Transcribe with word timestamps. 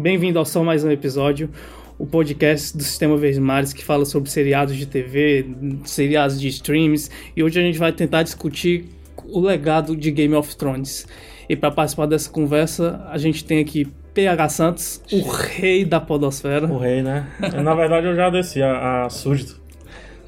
Bem-vindo 0.00 0.38
ao 0.38 0.44
Só 0.44 0.62
Mais 0.62 0.84
Um 0.84 0.92
Episódio, 0.92 1.50
o 1.98 2.06
podcast 2.06 2.76
do 2.76 2.84
Sistema 2.84 3.16
Verdes 3.16 3.72
que 3.72 3.84
fala 3.84 4.04
sobre 4.04 4.30
seriados 4.30 4.76
de 4.76 4.86
TV, 4.86 5.44
seriados 5.84 6.40
de 6.40 6.46
streams, 6.46 7.10
e 7.36 7.42
hoje 7.42 7.58
a 7.58 7.62
gente 7.64 7.80
vai 7.80 7.90
tentar 7.90 8.22
discutir 8.22 8.84
o 9.24 9.40
legado 9.40 9.96
de 9.96 10.12
Game 10.12 10.36
of 10.36 10.56
Thrones. 10.56 11.04
E 11.48 11.56
para 11.56 11.72
participar 11.72 12.06
dessa 12.06 12.30
conversa, 12.30 13.04
a 13.10 13.18
gente 13.18 13.44
tem 13.44 13.58
aqui 13.58 13.88
PH 14.14 14.48
Santos, 14.50 15.02
o 15.10 15.20
rei 15.22 15.84
da 15.84 15.98
podosfera. 15.98 16.72
O 16.72 16.78
rei, 16.78 17.02
né? 17.02 17.26
Na 17.60 17.74
verdade 17.74 18.06
eu 18.06 18.14
já 18.14 18.30
desci 18.30 18.62
a, 18.62 19.06
a 19.06 19.10
súdito. 19.10 19.60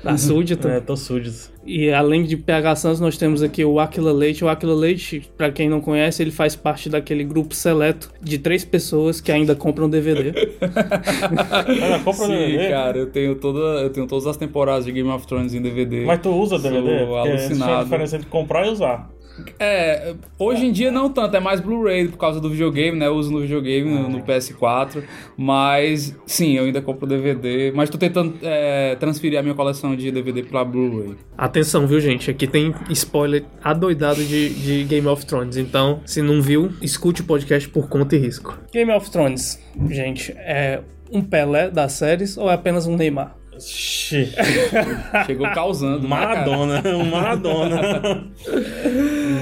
A 0.04 0.16
súdito. 0.16 0.66
É, 0.66 0.80
tô 0.80 0.96
súdito. 0.96 1.50
E 1.64 1.90
além 1.90 2.24
de 2.24 2.36
PH 2.36 2.76
Santos, 2.76 3.00
nós 3.00 3.18
temos 3.18 3.42
aqui 3.42 3.64
o 3.64 3.78
Aquila 3.78 4.12
Leite. 4.12 4.42
O 4.44 4.48
Aquila 4.48 4.74
Leite, 4.74 5.30
para 5.36 5.50
quem 5.52 5.68
não 5.68 5.80
conhece, 5.80 6.22
ele 6.22 6.30
faz 6.30 6.56
parte 6.56 6.88
daquele 6.88 7.22
grupo 7.22 7.54
seleto 7.54 8.10
de 8.20 8.38
três 8.38 8.64
pessoas 8.64 9.20
que 9.20 9.30
ainda 9.30 9.54
compram 9.54 9.90
DVD. 9.90 10.32
Ainda 10.60 11.98
compra 12.04 12.26
Sim, 12.26 12.32
DVD? 12.32 12.68
cara, 12.70 12.98
eu 12.98 13.06
tenho, 13.10 13.34
toda, 13.34 13.58
eu 13.82 13.90
tenho 13.90 14.06
todas 14.06 14.26
as 14.26 14.36
temporadas 14.36 14.84
de 14.86 14.92
Game 14.92 15.08
of 15.10 15.26
Thrones 15.26 15.52
em 15.54 15.60
DVD. 15.60 16.04
Mas 16.06 16.20
tu 16.20 16.30
usa 16.30 16.58
Sou 16.58 16.70
DVD? 16.70 17.04
Porque 17.06 17.28
existe 17.28 17.54
uma 17.54 17.64
alucinado. 17.66 17.84
diferença 17.84 18.16
entre 18.16 18.28
comprar 18.28 18.66
e 18.66 18.70
usar. 18.70 19.10
É, 19.58 20.14
hoje 20.38 20.66
em 20.66 20.72
dia 20.72 20.90
não 20.90 21.10
tanto, 21.10 21.36
é 21.36 21.40
mais 21.40 21.60
Blu-ray 21.60 22.08
por 22.08 22.18
causa 22.18 22.40
do 22.40 22.50
videogame, 22.50 22.98
né? 22.98 23.06
Eu 23.06 23.14
uso 23.14 23.30
no 23.32 23.40
videogame, 23.40 23.90
no, 23.90 24.08
no 24.08 24.22
PS4. 24.22 25.02
Mas, 25.36 26.16
sim, 26.26 26.56
eu 26.56 26.64
ainda 26.64 26.80
compro 26.82 27.06
DVD. 27.06 27.72
Mas 27.74 27.90
tô 27.90 27.98
tentando 27.98 28.34
é, 28.42 28.96
transferir 28.96 29.38
a 29.38 29.42
minha 29.42 29.54
coleção 29.54 29.94
de 29.96 30.10
DVD 30.10 30.42
pra 30.42 30.64
Blu-ray. 30.64 31.16
Atenção, 31.36 31.86
viu, 31.86 32.00
gente? 32.00 32.30
Aqui 32.30 32.46
tem 32.46 32.74
spoiler 32.90 33.44
adoidado 33.62 34.22
de, 34.24 34.50
de 34.50 34.84
Game 34.84 35.06
of 35.06 35.24
Thrones. 35.26 35.56
Então, 35.56 36.00
se 36.04 36.22
não 36.22 36.40
viu, 36.42 36.70
escute 36.82 37.22
o 37.22 37.24
podcast 37.24 37.68
por 37.68 37.88
conta 37.88 38.16
e 38.16 38.18
risco. 38.18 38.58
Game 38.72 38.92
of 38.92 39.10
Thrones, 39.10 39.60
gente, 39.88 40.32
é 40.32 40.80
um 41.12 41.22
Pelé 41.22 41.70
das 41.70 41.92
séries 41.92 42.36
ou 42.36 42.50
é 42.50 42.54
apenas 42.54 42.86
um 42.86 42.96
Neymar? 42.96 43.39
Chegou 45.26 45.50
causando. 45.52 46.02
né? 46.02 46.08
Maradona, 46.08 46.82
um 46.96 47.10
Maradona. 47.10 48.30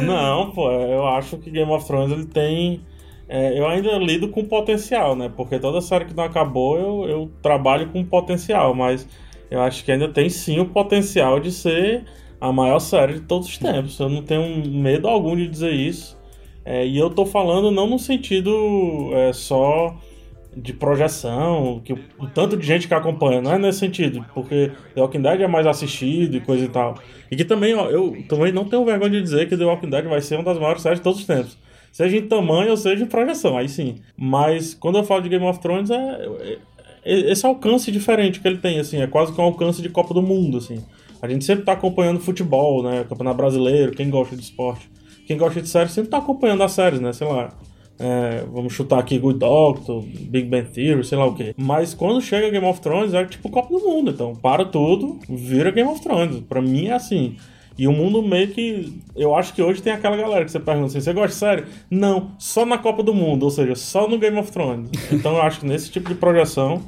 Não, 0.05 0.51
pô, 0.51 0.71
eu 0.71 1.07
acho 1.07 1.39
que 1.39 1.51
Game 1.51 1.71
of 1.71 1.87
Thrones 1.87 2.13
ele 2.13 2.27
tem. 2.27 2.81
é, 3.29 3.59
eu 3.59 3.67
ainda 3.67 3.93
lido 3.99 4.29
com 4.29 4.45
potencial, 4.45 5.15
né? 5.17 5.31
Porque 5.35 5.59
toda 5.59 5.81
série 5.81 6.07
que 6.07 6.15
não 6.15 6.25
acabou 6.25 6.79
eu, 6.79 7.09
eu 7.09 7.31
trabalho 7.43 7.89
com 7.89 8.05
potencial, 8.05 8.75
mas 8.75 9.07
eu 9.51 9.61
acho 9.61 9.85
que 9.85 9.93
ainda 9.93 10.09
tem 10.09 10.29
sim 10.29 10.61
o 10.61 10.67
potencial 10.67 11.41
de 11.41 11.51
ser 11.51 12.05
a 12.41 12.53
maior 12.53 12.79
série 12.79 13.15
de 13.15 13.21
todos 13.21 13.49
os 13.49 13.59
tempos. 13.59 13.99
Eu 13.99 14.09
não 14.09 14.23
tenho 14.23 14.69
medo 14.69 15.09
algum 15.09 15.37
de 15.37 15.49
dizer 15.49 15.73
isso. 15.73 16.19
É, 16.65 16.87
e 16.87 16.99
eu 16.99 17.09
tô 17.09 17.25
falando 17.25 17.71
não 17.71 17.87
no 17.87 17.99
sentido 17.99 19.11
é, 19.15 19.33
só 19.33 19.97
de 20.61 20.73
projeção, 20.73 21.81
que 21.85 21.93
o, 21.93 21.99
tanto 22.35 22.57
de 22.57 22.67
gente 22.67 22.89
que 22.89 22.95
acompanha, 22.95 23.41
não 23.41 23.53
é 23.53 23.59
nesse 23.59 23.79
sentido, 23.79 24.25
porque 24.35 24.71
The 24.95 25.01
Walking 25.01 25.23
Dead 25.23 25.41
é 25.41 25.47
mais 25.47 25.67
assistido 25.67 26.37
e 26.37 26.41
coisa 26.41 26.65
e 26.65 26.69
tal. 26.69 26.99
E 27.31 27.37
que 27.37 27.45
também, 27.45 27.75
ó, 27.75 27.89
eu 27.89 28.17
também 28.29 28.53
não 28.53 28.65
tenho 28.65 28.85
vergonha 28.85 29.11
de 29.11 29.23
dizer 29.23 29.49
que 29.49 29.57
The 29.57 29.65
Walking 29.65 29.91
Dead 29.91 30.05
vai 30.07 30.21
ser 30.21 30.37
uma 30.37 30.45
das 30.45 30.59
maiores 30.59 30.83
séries 30.83 30.99
de 30.99 31.05
todos 31.05 31.21
os 31.21 31.27
tempos. 31.27 31.57
Seja 31.93 32.17
em 32.17 32.27
tamanho 32.29 32.71
ou 32.71 32.77
seja 32.77 33.03
em 33.05 33.07
projeção, 33.07 33.57
aí 33.57 33.69
sim. 33.69 33.97
Mas 34.17 34.75
quando 34.75 34.99
eu 34.99 35.05
falo 35.05 35.23
de 35.23 35.29
Game 35.29 35.45
of 35.45 35.59
Thrones, 35.61 35.91
é, 35.91 35.97
é- 35.97 36.59
é- 37.05 37.33
esse 37.33 37.47
alcance 37.47 37.91
diferente 37.91 38.41
que 38.41 38.47
ele 38.49 38.59
tem, 38.59 38.79
assim, 38.79 39.01
é 39.01 39.07
quase 39.07 39.33
que 39.33 39.41
um 39.41 39.45
alcance 39.45 39.81
de 39.81 39.89
Copa 39.89 40.13
do 40.13 40.23
Mundo, 40.23 40.59
assim. 40.59 40.85
A 41.21 41.29
gente 41.29 41.45
sempre 41.45 41.65
tá 41.65 41.73
acompanhando 41.73 42.21
futebol, 42.21 42.83
né, 42.83 43.05
Campeonato 43.09 43.37
Brasileiro, 43.37 43.93
quem 43.93 44.11
gosta 44.11 44.37
de 44.37 44.43
esporte. 44.43 44.89
Quem 45.27 45.37
gosta 45.37 45.61
de 45.61 45.69
séries 45.69 45.93
sempre 45.93 46.11
tá 46.11 46.19
acompanhando 46.19 46.63
as 46.63 46.73
séries, 46.73 47.01
né, 47.01 47.13
sei 47.13 47.27
lá. 47.27 47.53
É, 47.99 48.45
vamos 48.53 48.73
chutar 48.73 48.99
aqui 49.01 49.19
Good 49.19 49.41
Doctor, 49.41 50.03
Big 50.03 50.49
Bang 50.49 50.69
Theory, 50.69 51.05
sei 51.05 51.19
lá 51.19 51.27
o 51.27 51.35
quê. 51.35 51.55
Mas 51.57 51.95
quando 51.95 52.21
chega 52.21 52.51
Game 52.51 52.67
of 52.67 52.81
Thrones 52.81 53.13
é 53.13 53.25
tipo 53.25 53.51
Copa 53.51 53.69
do 53.69 53.81
Mundo. 53.81 54.11
Então 54.11 54.35
para 54.35 54.65
tudo, 54.65 55.19
vira 55.29 55.71
Game 55.71 55.91
of 55.91 56.01
Thrones. 56.01 56.41
Pra 56.49 56.63
mim 56.63 56.87
é 56.87 56.93
assim. 56.93 57.37
E 57.79 57.87
o 57.87 57.93
mundo 57.93 58.21
meio 58.23 58.49
que. 58.49 59.01
Eu 59.15 59.37
acho 59.37 59.55
que 59.55 59.63
hoje 59.63 59.81
tem 59.81 59.93
aquela 59.93 60.17
galera 60.17 60.45
que 60.45 60.51
você 60.51 60.59
pergunta 60.59 60.89
assim: 60.89 61.01
você 61.01 61.13
gosta 61.13 61.29
de 61.29 61.35
série? 61.35 61.65
Não, 61.89 62.33
só 62.37 62.67
na 62.67 62.77
Copa 62.77 63.05
do 63.05 63.15
Mundo, 63.15 63.45
ou 63.45 63.51
seja, 63.51 63.77
só 63.77 64.09
no 64.09 64.19
Game 64.19 64.37
of 64.37 64.51
Thrones. 64.51 64.91
Então 65.13 65.37
eu 65.37 65.43
acho 65.43 65.61
que 65.61 65.67
nesse 65.67 65.91
tipo 65.91 66.09
de 66.09 66.17
projeção 66.17 66.83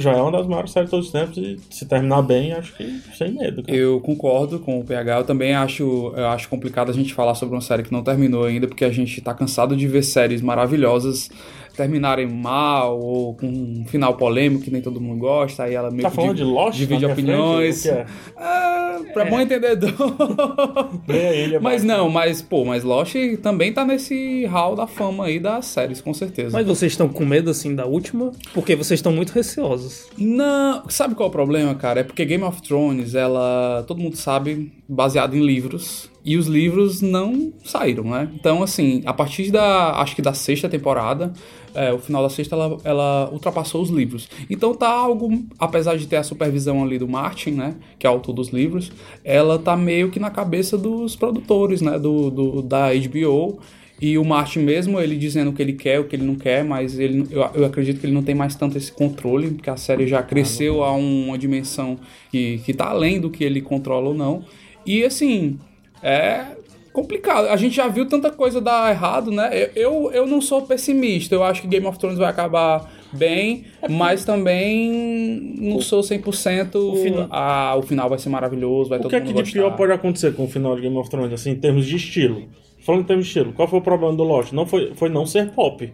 já 0.00 0.12
é 0.12 0.20
uma 0.20 0.32
das 0.32 0.46
maiores 0.46 0.70
séries 0.70 0.88
de 0.88 0.90
todos 0.90 1.06
os 1.06 1.12
tempos. 1.12 1.36
E 1.38 1.58
se 1.70 1.86
terminar 1.86 2.22
bem, 2.22 2.52
acho 2.52 2.74
que 2.76 3.00
sem 3.16 3.32
medo. 3.32 3.62
cara. 3.62 3.76
Eu 3.76 4.00
concordo 4.00 4.58
com 4.58 4.78
o 4.78 4.84
PH. 4.84 5.18
Eu 5.18 5.24
também 5.24 5.54
acho, 5.54 6.12
eu 6.16 6.26
acho 6.28 6.48
complicado 6.48 6.90
a 6.90 6.94
gente 6.94 7.14
falar 7.14 7.34
sobre 7.34 7.54
uma 7.54 7.60
série 7.60 7.82
que 7.82 7.92
não 7.92 8.02
terminou 8.02 8.44
ainda, 8.44 8.66
porque 8.66 8.84
a 8.84 8.90
gente 8.90 9.20
tá 9.20 9.32
cansado 9.32 9.76
de 9.76 9.86
ver 9.86 10.02
séries 10.02 10.42
maravilhosas 10.42 11.30
terminarem 11.76 12.26
mal 12.28 12.98
ou 13.00 13.34
com 13.34 13.46
um 13.46 13.84
final 13.86 14.14
polêmico 14.16 14.62
que 14.64 14.70
nem 14.70 14.82
todo 14.82 15.00
mundo 15.00 15.18
gosta. 15.20 15.64
Aí 15.64 15.74
ela 15.74 15.90
meio 15.90 16.02
Tá 16.02 16.10
que 16.10 16.16
falando 16.16 16.34
div- 16.34 16.46
de 16.46 16.52
Lost? 16.52 16.78
divide 16.78 17.06
opiniões. 17.06 17.82
frente? 17.82 17.98
É? 17.98 18.06
Ah, 18.36 19.00
pra 19.12 19.24
bom 19.24 19.40
entendedor. 19.40 19.92
Leia 21.08 21.30
ele, 21.34 21.58
mas 21.58 21.82
abaixo. 21.82 21.86
não, 21.86 22.08
mas 22.10 22.42
pô, 22.42 22.64
mas 22.64 22.84
Lost 22.84 23.14
também 23.42 23.72
tá 23.72 23.84
nesse 23.84 24.44
hall 24.46 24.74
da 24.74 24.86
fama 24.86 25.26
aí 25.26 25.38
das 25.38 25.66
séries, 25.66 26.00
com 26.00 26.12
certeza. 26.14 26.50
Mas 26.52 26.66
vocês 26.66 26.92
estão 26.92 27.08
com 27.08 27.24
medo, 27.24 27.50
assim, 27.50 27.74
da 27.74 27.86
última? 27.86 28.32
Porque 28.54 28.76
vocês 28.76 28.98
estão 28.98 29.12
muito 29.12 29.30
receosos. 29.32 30.06
Não, 30.18 30.82
sabe 30.88 31.14
qual 31.14 31.26
é 31.26 31.30
o 31.30 31.32
problema, 31.32 31.74
cara? 31.74 32.00
É 32.00 32.04
porque 32.04 32.24
Game 32.24 32.44
of 32.44 32.60
Thrones, 32.62 33.14
ela, 33.14 33.84
todo 33.86 33.98
mundo 34.00 34.16
sabe, 34.16 34.72
baseado 34.88 35.36
em 35.36 35.44
livros, 35.44 36.10
e 36.24 36.36
os 36.36 36.46
livros 36.46 37.00
não 37.00 37.52
saíram, 37.64 38.04
né? 38.04 38.28
Então, 38.34 38.62
assim, 38.62 39.02
a 39.04 39.12
partir 39.12 39.50
da, 39.50 39.92
acho 40.00 40.14
que 40.14 40.22
da 40.22 40.32
sexta 40.32 40.68
temporada, 40.68 41.32
é, 41.74 41.92
o 41.92 41.98
final 41.98 42.22
da 42.22 42.28
sexta, 42.28 42.54
ela, 42.54 42.78
ela 42.84 43.30
ultrapassou 43.32 43.82
os 43.82 43.90
livros. 43.90 44.28
Então 44.48 44.74
tá 44.74 44.88
algo, 44.88 45.30
apesar 45.58 45.96
de 45.96 46.06
ter 46.06 46.16
a 46.16 46.22
supervisão 46.22 46.82
ali 46.84 46.98
do 46.98 47.08
Martin, 47.08 47.52
né, 47.52 47.74
que 47.98 48.06
é 48.06 48.10
o 48.10 48.12
autor 48.12 48.34
dos 48.34 48.48
livros, 48.50 48.92
ela 49.24 49.58
tá 49.58 49.76
meio 49.76 50.10
que 50.10 50.20
na 50.20 50.30
cabeça 50.30 50.76
dos 50.78 51.16
produtores, 51.16 51.80
né, 51.80 51.98
do, 51.98 52.30
do 52.30 52.62
da 52.62 52.88
HBO, 52.92 53.58
e 54.00 54.18
o 54.18 54.24
Martin 54.24 54.60
mesmo, 54.60 55.00
ele 55.00 55.16
dizendo 55.16 55.50
o 55.50 55.52
que 55.52 55.62
ele 55.62 55.74
quer, 55.74 56.00
o 56.00 56.04
que 56.04 56.16
ele 56.16 56.24
não 56.24 56.34
quer, 56.34 56.64
mas 56.64 56.98
ele, 56.98 57.24
eu, 57.30 57.40
eu 57.54 57.64
acredito 57.64 58.00
que 58.00 58.06
ele 58.06 58.12
não 58.14 58.22
tem 58.22 58.34
mais 58.34 58.54
tanto 58.56 58.76
esse 58.76 58.90
controle, 58.90 59.50
porque 59.52 59.70
a 59.70 59.76
série 59.76 60.06
já 60.08 60.20
cresceu 60.22 60.82
a 60.82 60.92
um- 60.94 61.26
uma 61.28 61.38
dimensão 61.38 61.96
que, 62.30 62.58
que 62.64 62.74
tá 62.74 62.86
além 62.88 63.20
do 63.20 63.30
que 63.30 63.44
ele 63.44 63.60
controla 63.60 64.08
ou 64.08 64.14
não. 64.14 64.44
E 64.84 65.04
assim, 65.04 65.56
é 66.02 66.44
complicado. 66.92 67.48
A 67.48 67.56
gente 67.56 67.74
já 67.76 67.88
viu 67.88 68.06
tanta 68.06 68.30
coisa 68.30 68.60
dar 68.60 68.90
errado, 68.90 69.30
né? 69.30 69.50
Eu, 69.52 69.70
eu, 69.74 70.12
eu 70.12 70.26
não 70.26 70.40
sou 70.40 70.62
pessimista, 70.62 71.34
eu 71.34 71.42
acho 71.42 71.62
que 71.62 71.68
Game 71.68 71.86
of 71.86 71.98
Thrones 71.98 72.18
vai 72.18 72.28
acabar 72.28 72.90
bem, 73.12 73.64
mas 73.90 74.24
também 74.24 75.54
não 75.58 75.80
sou 75.80 76.00
100%. 76.02 76.74
O 76.76 76.96
final- 76.96 77.28
Ah, 77.30 77.74
o 77.78 77.82
final 77.82 78.08
vai 78.08 78.18
ser 78.18 78.28
maravilhoso, 78.28 78.90
vai 78.90 78.98
O 78.98 79.02
todo 79.02 79.10
que 79.10 79.16
é 79.16 79.20
que 79.20 79.26
de 79.28 79.32
gostar. 79.34 79.52
pior 79.52 79.76
pode 79.76 79.92
acontecer 79.92 80.34
com 80.34 80.44
o 80.44 80.48
final 80.48 80.74
de 80.76 80.82
Game 80.82 80.96
of 80.96 81.08
Thrones, 81.10 81.32
assim, 81.32 81.50
em 81.50 81.56
termos 81.56 81.86
de 81.86 81.96
estilo? 81.96 82.42
Falando 82.84 83.02
em 83.02 83.04
termos 83.06 83.24
de 83.26 83.30
estilo, 83.30 83.52
qual 83.52 83.68
foi 83.68 83.78
o 83.78 83.82
problema 83.82 84.14
do 84.14 84.24
Lost? 84.24 84.52
Não 84.52 84.66
foi, 84.66 84.92
foi 84.94 85.08
não 85.08 85.24
ser 85.24 85.50
pop. 85.52 85.92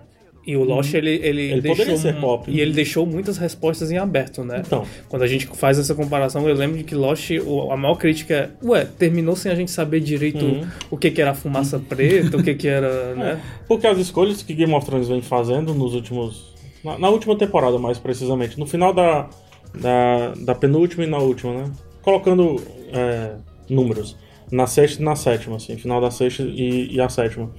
E 0.49 0.57
o 0.57 0.65
Lost, 0.65 0.95
ele, 0.95 1.11
ele, 1.11 1.43
Ele 1.43 1.61
deixou... 1.61 1.77
poderia 1.77 1.97
ser 2.01 2.19
pop. 2.19 2.51
E 2.51 2.59
ele 2.59 2.73
deixou 2.73 3.05
muitas 3.05 3.37
respostas 3.37 3.91
em 3.91 3.99
aberto, 3.99 4.43
né? 4.43 4.63
Então. 4.67 4.87
Quando 5.07 5.21
a 5.21 5.27
gente 5.27 5.47
faz 5.47 5.79
essa 5.79 5.95
comparação, 5.95 6.49
eu 6.49 6.55
lembro 6.55 6.79
de 6.79 6.85
que 6.85 6.95
Lost, 6.95 7.33
a 7.71 7.77
maior 7.77 7.97
crítica 7.97 8.35
é... 8.35 8.67
Ué, 8.67 8.87
terminou 8.87 9.37
sem 9.37 9.53
a 9.53 9.55
gente 9.55 9.71
saber 9.71 10.01
direito 10.01 10.43
Uhum. 10.43 10.67
o 10.91 10.97
que 10.97 11.11
que 11.11 11.21
era 11.21 11.33
a 11.33 11.35
fumaça 11.35 11.79
preta, 11.79 12.39
o 12.39 12.43
que 12.43 12.55
que 12.55 12.67
era, 12.67 13.13
né? 13.15 13.43
Porque 13.67 13.87
as 13.87 13.99
escolhas 13.99 14.43
que 14.43 14.55
Game 14.55 14.73
of 14.73 14.87
Thrones 14.87 15.07
vem 15.09 15.21
fazendo 15.21 15.75
nos 15.75 15.93
últimos. 15.95 16.55
Na, 16.83 16.99
na 16.99 17.11
última 17.11 17.37
temporada, 17.37 17.79
mais 17.79 17.99
precisamente. 17.99 18.59
No 18.59 18.65
final 18.65 18.95
da, 18.95 19.29
da, 19.75 20.33
da 20.35 20.55
penúltima 20.55 21.05
e 21.05 21.07
na 21.07 21.19
última, 21.19 21.53
né? 21.53 21.71
Colocando 22.01 22.57
é, 22.91 23.33
números. 23.69 24.17
Na 24.51 24.67
sexta 24.67 25.03
e 25.03 25.05
na 25.05 25.15
sétima, 25.15 25.57
assim. 25.57 25.77
Final 25.77 26.01
da 26.01 26.11
sexta 26.11 26.43
e, 26.43 26.95
e 26.95 27.01
a 27.03 27.11
sétima. 27.11 27.51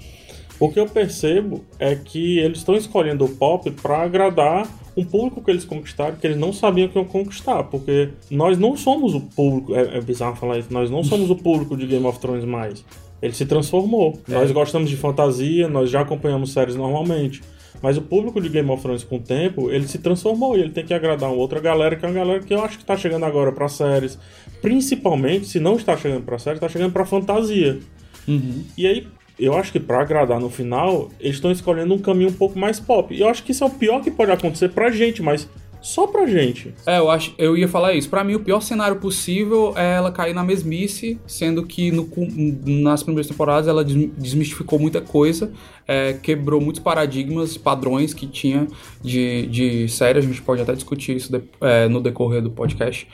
O 0.59 0.69
que 0.69 0.79
eu 0.79 0.87
percebo 0.87 1.63
é 1.79 1.95
que 1.95 2.37
eles 2.39 2.59
estão 2.59 2.75
escolhendo 2.75 3.25
o 3.25 3.29
pop 3.29 3.71
pra 3.71 4.03
agradar 4.03 4.67
um 4.97 5.05
público 5.05 5.41
que 5.41 5.49
eles 5.49 5.63
conquistaram 5.63 6.17
que 6.17 6.27
eles 6.27 6.37
não 6.37 6.51
sabiam 6.51 6.89
que 6.89 6.97
iam 6.97 7.05
conquistar, 7.05 7.63
porque 7.63 8.09
nós 8.29 8.57
não 8.57 8.75
somos 8.75 9.13
o 9.15 9.21
público, 9.21 9.73
é, 9.73 9.97
é 9.97 10.01
bizarro 10.01 10.35
falar 10.35 10.59
isso, 10.59 10.73
nós 10.73 10.91
não 10.91 11.03
somos 11.03 11.29
o 11.29 11.35
público 11.35 11.77
de 11.77 11.87
Game 11.87 12.05
of 12.05 12.19
Thrones 12.19 12.43
mais. 12.43 12.83
Ele 13.21 13.33
se 13.33 13.45
transformou. 13.45 14.19
Nós 14.27 14.51
gostamos 14.51 14.89
de 14.89 14.95
fantasia, 14.95 15.67
nós 15.67 15.89
já 15.89 16.01
acompanhamos 16.01 16.53
séries 16.53 16.75
normalmente. 16.75 17.41
Mas 17.81 17.97
o 17.97 18.01
público 18.01 18.41
de 18.41 18.49
Game 18.49 18.69
of 18.69 18.81
Thrones 18.81 19.03
com 19.03 19.17
o 19.17 19.19
tempo, 19.19 19.69
ele 19.71 19.87
se 19.87 19.99
transformou 19.99 20.57
e 20.57 20.61
ele 20.61 20.71
tem 20.71 20.85
que 20.85 20.93
agradar 20.93 21.29
uma 21.29 21.37
outra 21.37 21.59
galera, 21.59 21.95
que 21.95 22.05
é 22.05 22.07
uma 22.07 22.15
galera 22.15 22.39
que 22.41 22.53
eu 22.53 22.63
acho 22.63 22.77
que 22.77 22.85
tá 22.85 22.97
chegando 22.97 23.25
agora 23.25 23.51
pra 23.51 23.69
séries. 23.69 24.17
Principalmente, 24.61 25.47
se 25.47 25.59
não 25.59 25.75
está 25.75 25.95
chegando 25.95 26.23
pra 26.23 26.37
séries, 26.37 26.59
tá 26.59 26.67
chegando 26.67 26.91
pra 26.91 27.05
fantasia. 27.05 27.79
E 28.77 28.85
aí, 28.85 29.07
eu 29.45 29.55
acho 29.55 29.71
que 29.71 29.79
pra 29.79 30.01
agradar 30.01 30.39
no 30.39 30.49
final, 30.49 31.09
eles 31.19 31.35
estão 31.35 31.51
escolhendo 31.51 31.93
um 31.93 31.99
caminho 31.99 32.29
um 32.29 32.33
pouco 32.33 32.57
mais 32.59 32.79
pop. 32.79 33.13
E 33.13 33.21
eu 33.21 33.29
acho 33.29 33.43
que 33.43 33.51
isso 33.51 33.63
é 33.63 33.67
o 33.67 33.69
pior 33.69 34.01
que 34.01 34.11
pode 34.11 34.31
acontecer 34.31 34.69
pra 34.69 34.91
gente, 34.91 35.21
mas 35.21 35.47
só 35.81 36.05
pra 36.07 36.25
gente. 36.25 36.73
É, 36.85 36.99
eu 36.99 37.09
acho, 37.09 37.33
eu 37.37 37.55
ia 37.55 37.67
falar 37.67 37.93
isso. 37.93 38.09
Pra 38.09 38.23
mim, 38.23 38.35
o 38.35 38.39
pior 38.39 38.59
cenário 38.61 38.97
possível 38.97 39.73
é 39.77 39.95
ela 39.95 40.11
cair 40.11 40.33
na 40.33 40.43
mesmice, 40.43 41.19
sendo 41.25 41.65
que 41.65 41.91
no, 41.91 42.09
nas 42.65 43.01
primeiras 43.01 43.27
temporadas 43.27 43.67
ela 43.67 43.83
desmistificou 43.83 44.77
muita 44.77 44.99
coisa, 44.99 45.51
é, 45.87 46.13
quebrou 46.13 46.59
muitos 46.59 46.81
paradigmas, 46.81 47.57
padrões 47.57 48.13
que 48.13 48.27
tinha 48.27 48.67
de, 49.01 49.47
de 49.47 49.89
série. 49.89 50.19
A 50.19 50.21
gente 50.21 50.41
pode 50.41 50.61
até 50.61 50.73
discutir 50.73 51.15
isso 51.15 51.31
de, 51.31 51.41
é, 51.61 51.87
no 51.87 52.01
decorrer 52.01 52.41
do 52.41 52.51
podcast. 52.51 53.07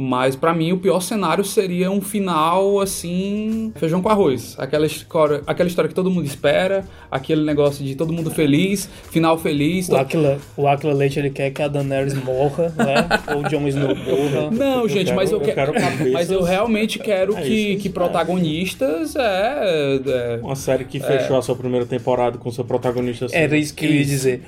Mas 0.00 0.34
para 0.34 0.54
mim 0.54 0.72
o 0.72 0.78
pior 0.78 1.00
cenário 1.00 1.44
seria 1.44 1.90
um 1.90 2.00
final 2.00 2.80
assim, 2.80 3.70
feijão 3.76 4.00
com 4.00 4.08
arroz. 4.08 4.56
Aquela 4.58 4.86
história, 4.86 5.42
aquela 5.46 5.68
história 5.68 5.88
que 5.88 5.94
todo 5.94 6.10
mundo 6.10 6.24
espera, 6.24 6.86
aquele 7.10 7.44
negócio 7.44 7.84
de 7.84 7.94
todo 7.94 8.10
mundo 8.10 8.30
feliz, 8.30 8.88
final 9.10 9.36
feliz. 9.36 9.90
O 9.90 9.96
Aquila, 9.96 10.38
o 10.56 10.66
Aquila 10.66 10.94
Leite 10.94 11.18
ele 11.18 11.28
quer 11.28 11.50
que 11.50 11.60
a 11.60 11.68
Daenerys 11.68 12.14
morra, 12.14 12.72
né? 12.78 13.06
Ou 13.36 13.42
o 13.42 13.48
Jon 13.50 13.68
Snow 13.68 13.94
morra. 13.94 14.50
Não, 14.50 14.88
gente, 14.88 15.10
eu 15.10 15.16
mas 15.16 15.30
eu, 15.30 15.38
eu 15.38 15.44
quero, 15.44 15.74
mas 16.10 16.30
eu 16.30 16.42
realmente 16.42 16.98
quero 16.98 17.36
é 17.36 17.42
que, 17.42 17.76
que 17.76 17.90
protagonistas 17.90 19.14
é, 19.16 20.00
é, 20.06 20.40
uma 20.42 20.56
série 20.56 20.86
que 20.86 20.98
fechou 20.98 21.36
é, 21.36 21.38
a 21.40 21.42
sua 21.42 21.56
primeira 21.56 21.84
temporada 21.84 22.38
com 22.38 22.50
seu 22.50 22.64
protagonista. 22.64 23.26
Assim. 23.26 23.36
Era 23.36 23.54
isso 23.54 23.74
que 23.74 23.84
eu 23.84 23.90
ia 23.90 24.04
dizer 24.06 24.44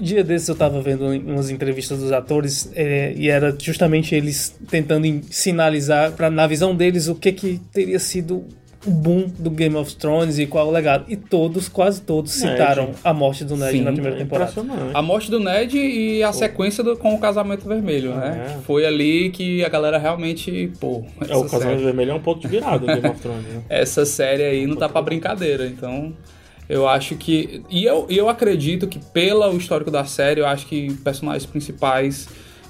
dia 0.00 0.22
desses 0.22 0.48
eu 0.48 0.54
tava 0.54 0.80
vendo 0.80 1.06
umas 1.06 1.50
entrevistas 1.50 1.98
dos 1.98 2.12
atores 2.12 2.70
é, 2.74 3.12
e 3.16 3.28
era 3.28 3.56
justamente 3.58 4.14
eles 4.14 4.56
tentando 4.68 5.06
sinalizar, 5.30 6.12
pra, 6.12 6.30
na 6.30 6.46
visão 6.46 6.74
deles, 6.74 7.08
o 7.08 7.14
que 7.14 7.32
que 7.32 7.60
teria 7.72 7.98
sido 7.98 8.44
o 8.86 8.90
boom 8.90 9.26
do 9.38 9.50
Game 9.50 9.74
of 9.74 9.94
Thrones 9.96 10.38
e 10.38 10.46
qual 10.46 10.68
o 10.68 10.70
legado. 10.70 11.04
E 11.08 11.16
todos, 11.16 11.68
quase 11.68 12.00
todos, 12.02 12.40
Ned. 12.40 12.52
citaram 12.52 12.90
a 13.02 13.12
morte 13.12 13.44
do 13.44 13.56
Ned 13.56 13.72
Sim, 13.72 13.82
na 13.82 13.92
primeira 13.92 14.16
é 14.16 14.20
temporada. 14.20 14.52
A 14.94 15.02
morte 15.02 15.30
do 15.30 15.40
Ned 15.40 15.76
e 15.76 16.22
a 16.22 16.28
pô. 16.28 16.32
sequência 16.34 16.84
do, 16.84 16.96
com 16.96 17.14
o 17.14 17.18
Casamento 17.18 17.66
Vermelho, 17.66 18.14
né? 18.14 18.54
É. 18.56 18.62
Foi 18.62 18.86
ali 18.86 19.30
que 19.30 19.64
a 19.64 19.68
galera 19.68 19.98
realmente, 19.98 20.70
pô... 20.78 21.04
É, 21.28 21.36
o 21.36 21.42
Casamento 21.42 21.50
série... 21.50 21.84
Vermelho 21.84 22.12
é 22.12 22.14
um 22.14 22.20
ponto 22.20 22.40
de 22.40 22.48
virada 22.48 22.78
do 22.78 22.86
Game 22.86 23.08
of 23.08 23.20
Thrones, 23.20 23.44
né? 23.44 23.62
Essa 23.68 24.06
série 24.06 24.44
aí 24.44 24.66
não 24.66 24.76
tá 24.76 24.88
pra 24.88 25.02
brincadeira, 25.02 25.66
então... 25.66 26.14
Eu 26.68 26.88
acho 26.88 27.16
que. 27.16 27.62
E 27.70 27.84
eu, 27.84 28.06
eu 28.08 28.28
acredito 28.28 28.86
que, 28.86 28.98
pelo 28.98 29.56
histórico 29.56 29.90
da 29.90 30.04
série, 30.04 30.40
eu 30.40 30.46
acho 30.46 30.66
que 30.66 30.92
personagens 30.94 31.46
principais 31.46 32.28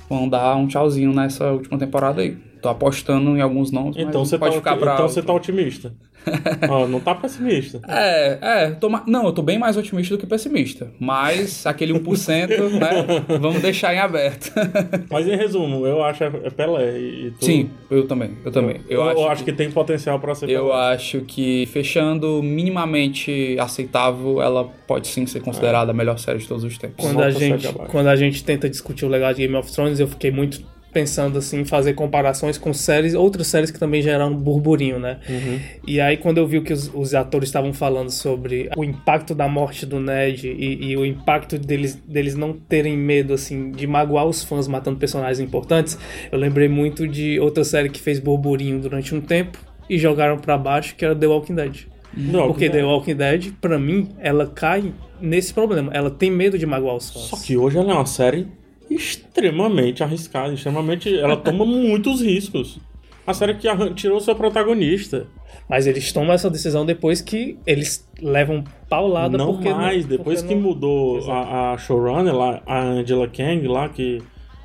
vão 0.08 0.28
dar 0.28 0.56
um 0.56 0.66
tchauzinho 0.66 1.12
nessa 1.12 1.50
última 1.50 1.78
temporada 1.78 2.20
aí. 2.20 2.36
Tô 2.60 2.68
apostando 2.68 3.36
em 3.36 3.40
alguns 3.40 3.70
nomes. 3.70 3.96
Então 3.96 4.24
você 4.24 4.38
pode 4.38 4.54
tá, 4.54 4.58
ficar 4.58 4.76
bravo. 4.76 4.98
Então 5.02 5.08
você 5.08 5.22
tá 5.22 5.32
otimista. 5.32 5.94
oh, 6.70 6.86
não 6.86 7.00
tá 7.00 7.14
pessimista. 7.14 7.80
É, 7.88 8.38
é. 8.40 8.70
Tô, 8.70 8.88
não, 9.06 9.26
eu 9.26 9.32
tô 9.32 9.42
bem 9.42 9.58
mais 9.58 9.76
otimista 9.76 10.14
do 10.16 10.20
que 10.20 10.26
pessimista. 10.26 10.90
Mas 10.98 11.66
aquele 11.66 11.92
1%, 11.92 12.48
né? 12.78 13.38
Vamos 13.40 13.62
deixar 13.62 13.94
em 13.94 13.98
aberto. 13.98 14.52
mas 15.10 15.26
em 15.26 15.36
resumo, 15.36 15.86
eu 15.86 16.02
acho 16.02 16.24
é 16.24 16.30
Pelé. 16.50 16.98
E 16.98 17.30
tu... 17.38 17.44
Sim, 17.44 17.70
eu 17.90 18.06
também. 18.06 18.30
Eu 18.44 18.52
também. 18.52 18.80
Eu, 18.88 19.00
eu, 19.00 19.08
acho, 19.08 19.20
eu 19.20 19.28
acho 19.28 19.44
que, 19.44 19.52
que, 19.52 19.56
tem 19.56 19.70
potencial 19.70 20.18
para 20.18 20.34
ser 20.34 20.50
Eu 20.50 20.66
Pelé. 20.66 20.94
acho 20.94 21.20
que 21.20 21.66
fechando 21.66 22.42
minimamente 22.42 23.56
aceitável, 23.60 24.42
ela 24.42 24.64
pode 24.86 25.06
sim 25.08 25.26
ser 25.26 25.40
considerada 25.40 25.90
é. 25.90 25.92
a 25.92 25.94
melhor 25.94 26.18
série 26.18 26.38
de 26.38 26.48
todos 26.48 26.64
os 26.64 26.76
tempos. 26.76 27.04
Quando 27.04 27.22
a, 27.22 27.30
gente, 27.30 27.72
quando 27.88 28.08
a 28.08 28.16
gente 28.16 28.42
tenta 28.44 28.68
discutir 28.68 29.04
o 29.04 29.08
legado 29.08 29.36
de 29.36 29.42
Game 29.42 29.56
of 29.56 29.72
Thrones, 29.72 30.00
eu 30.00 30.08
fiquei 30.08 30.30
muito 30.30 30.62
pensando 30.92 31.38
assim, 31.38 31.64
fazer 31.64 31.92
comparações 31.92 32.56
com 32.56 32.72
séries, 32.72 33.14
outras 33.14 33.46
séries 33.46 33.70
que 33.70 33.78
também 33.78 34.00
geraram 34.00 34.34
burburinho, 34.34 34.98
né? 34.98 35.18
Uhum. 35.28 35.60
E 35.86 36.00
aí 36.00 36.16
quando 36.16 36.38
eu 36.38 36.46
vi 36.46 36.60
que 36.60 36.72
os, 36.72 36.90
os 36.94 37.14
atores 37.14 37.48
estavam 37.48 37.72
falando 37.72 38.10
sobre 38.10 38.70
o 38.76 38.82
impacto 38.82 39.34
da 39.34 39.46
morte 39.46 39.84
do 39.84 40.00
Ned 40.00 40.48
e, 40.48 40.90
e, 40.90 40.96
o 40.96 41.04
impacto 41.04 41.58
deles, 41.58 41.94
deles 41.96 42.34
não 42.34 42.52
terem 42.52 42.96
medo, 42.96 43.34
assim, 43.34 43.70
de 43.70 43.86
magoar 43.86 44.26
os 44.26 44.42
fãs 44.42 44.66
matando 44.66 44.98
personagens 44.98 45.40
importantes, 45.40 45.98
eu 46.32 46.38
lembrei 46.38 46.68
muito 46.68 47.06
de 47.06 47.38
outra 47.40 47.62
série 47.64 47.90
que 47.90 48.00
fez 48.00 48.18
burburinho 48.18 48.80
durante 48.80 49.14
um 49.14 49.20
tempo 49.20 49.58
e 49.88 49.98
jogaram 49.98 50.38
para 50.38 50.56
baixo, 50.56 50.94
que 50.96 51.04
era 51.04 51.14
The 51.14 51.26
Walking 51.26 51.54
Dead. 51.54 51.86
Não, 52.16 52.46
Porque 52.46 52.70
The 52.70 52.82
Walking 52.82 53.16
Dead, 53.16 53.52
pra 53.60 53.78
mim, 53.78 54.08
ela 54.18 54.46
cai 54.46 54.92
nesse 55.20 55.52
problema. 55.52 55.90
Ela 55.92 56.10
tem 56.10 56.30
medo 56.30 56.58
de 56.58 56.64
magoar 56.64 56.96
os 56.96 57.10
fãs. 57.10 57.24
Só 57.24 57.36
que 57.36 57.56
hoje 57.56 57.76
ela 57.76 57.92
é 57.92 57.94
uma 57.94 58.06
série 58.06 58.48
extremamente 58.90 60.02
arriscada, 60.02 60.52
extremamente. 60.52 61.16
Ela 61.16 61.36
toma 61.36 61.64
muitos 61.66 62.20
riscos. 62.20 62.78
A 63.26 63.34
série 63.34 63.54
que 63.54 63.68
tirou 63.94 64.20
seu 64.20 64.34
protagonista. 64.34 65.26
Mas 65.68 65.86
eles 65.86 66.12
tomam 66.12 66.32
essa 66.32 66.48
decisão 66.48 66.86
depois 66.86 67.20
que 67.20 67.58
eles 67.66 68.08
levam 68.22 68.62
paulada 68.88 69.36
não 69.36 69.54
porque 69.54 69.68
mais, 69.68 70.02
não, 70.02 70.16
depois 70.16 70.40
que 70.40 70.54
não... 70.54 70.62
mudou 70.62 71.28
a, 71.30 71.72
a, 71.72 71.78
showrunner 71.78 72.34
lá, 72.34 72.62
a 72.64 72.82
Angela 72.82 73.26
Kang 73.26 73.66
lá, 73.66 73.88
que, 73.88 74.22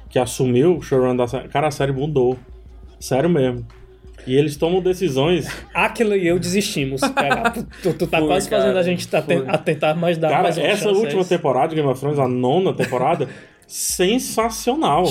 que 0.09 0.19
assumiu 0.19 0.77
o 0.77 0.81
showrunner 0.81 1.17
da 1.17 1.27
série. 1.27 1.47
Cara, 1.47 1.67
a 1.67 1.71
série 1.71 1.91
mudou. 1.91 2.37
Sério 2.99 3.29
mesmo. 3.29 3.65
E 4.27 4.35
eles 4.35 4.55
tomam 4.55 4.79
decisões. 4.79 5.47
Aquilo 5.73 6.15
e 6.15 6.27
eu 6.27 6.37
desistimos. 6.37 7.01
Cara, 7.01 7.49
tu, 7.81 7.93
tu 7.93 8.05
tá 8.05 8.19
foi, 8.19 8.27
quase 8.27 8.49
cara, 8.49 8.61
fazendo 8.61 8.77
a 8.77 8.83
gente 8.83 9.07
tá 9.07 9.23
a 9.47 9.57
tentar 9.57 9.95
mais 9.95 10.19
dar 10.19 10.29
cara, 10.29 10.43
mais 10.43 10.57
uma 10.57 10.67
essa 10.67 10.89
última 10.91 11.25
temporada 11.25 11.69
de 11.69 11.75
Game 11.75 11.87
of 11.87 11.99
Thrones, 11.99 12.19
a 12.19 12.27
nona 12.27 12.73
temporada, 12.73 13.27
sensacional. 13.71 15.05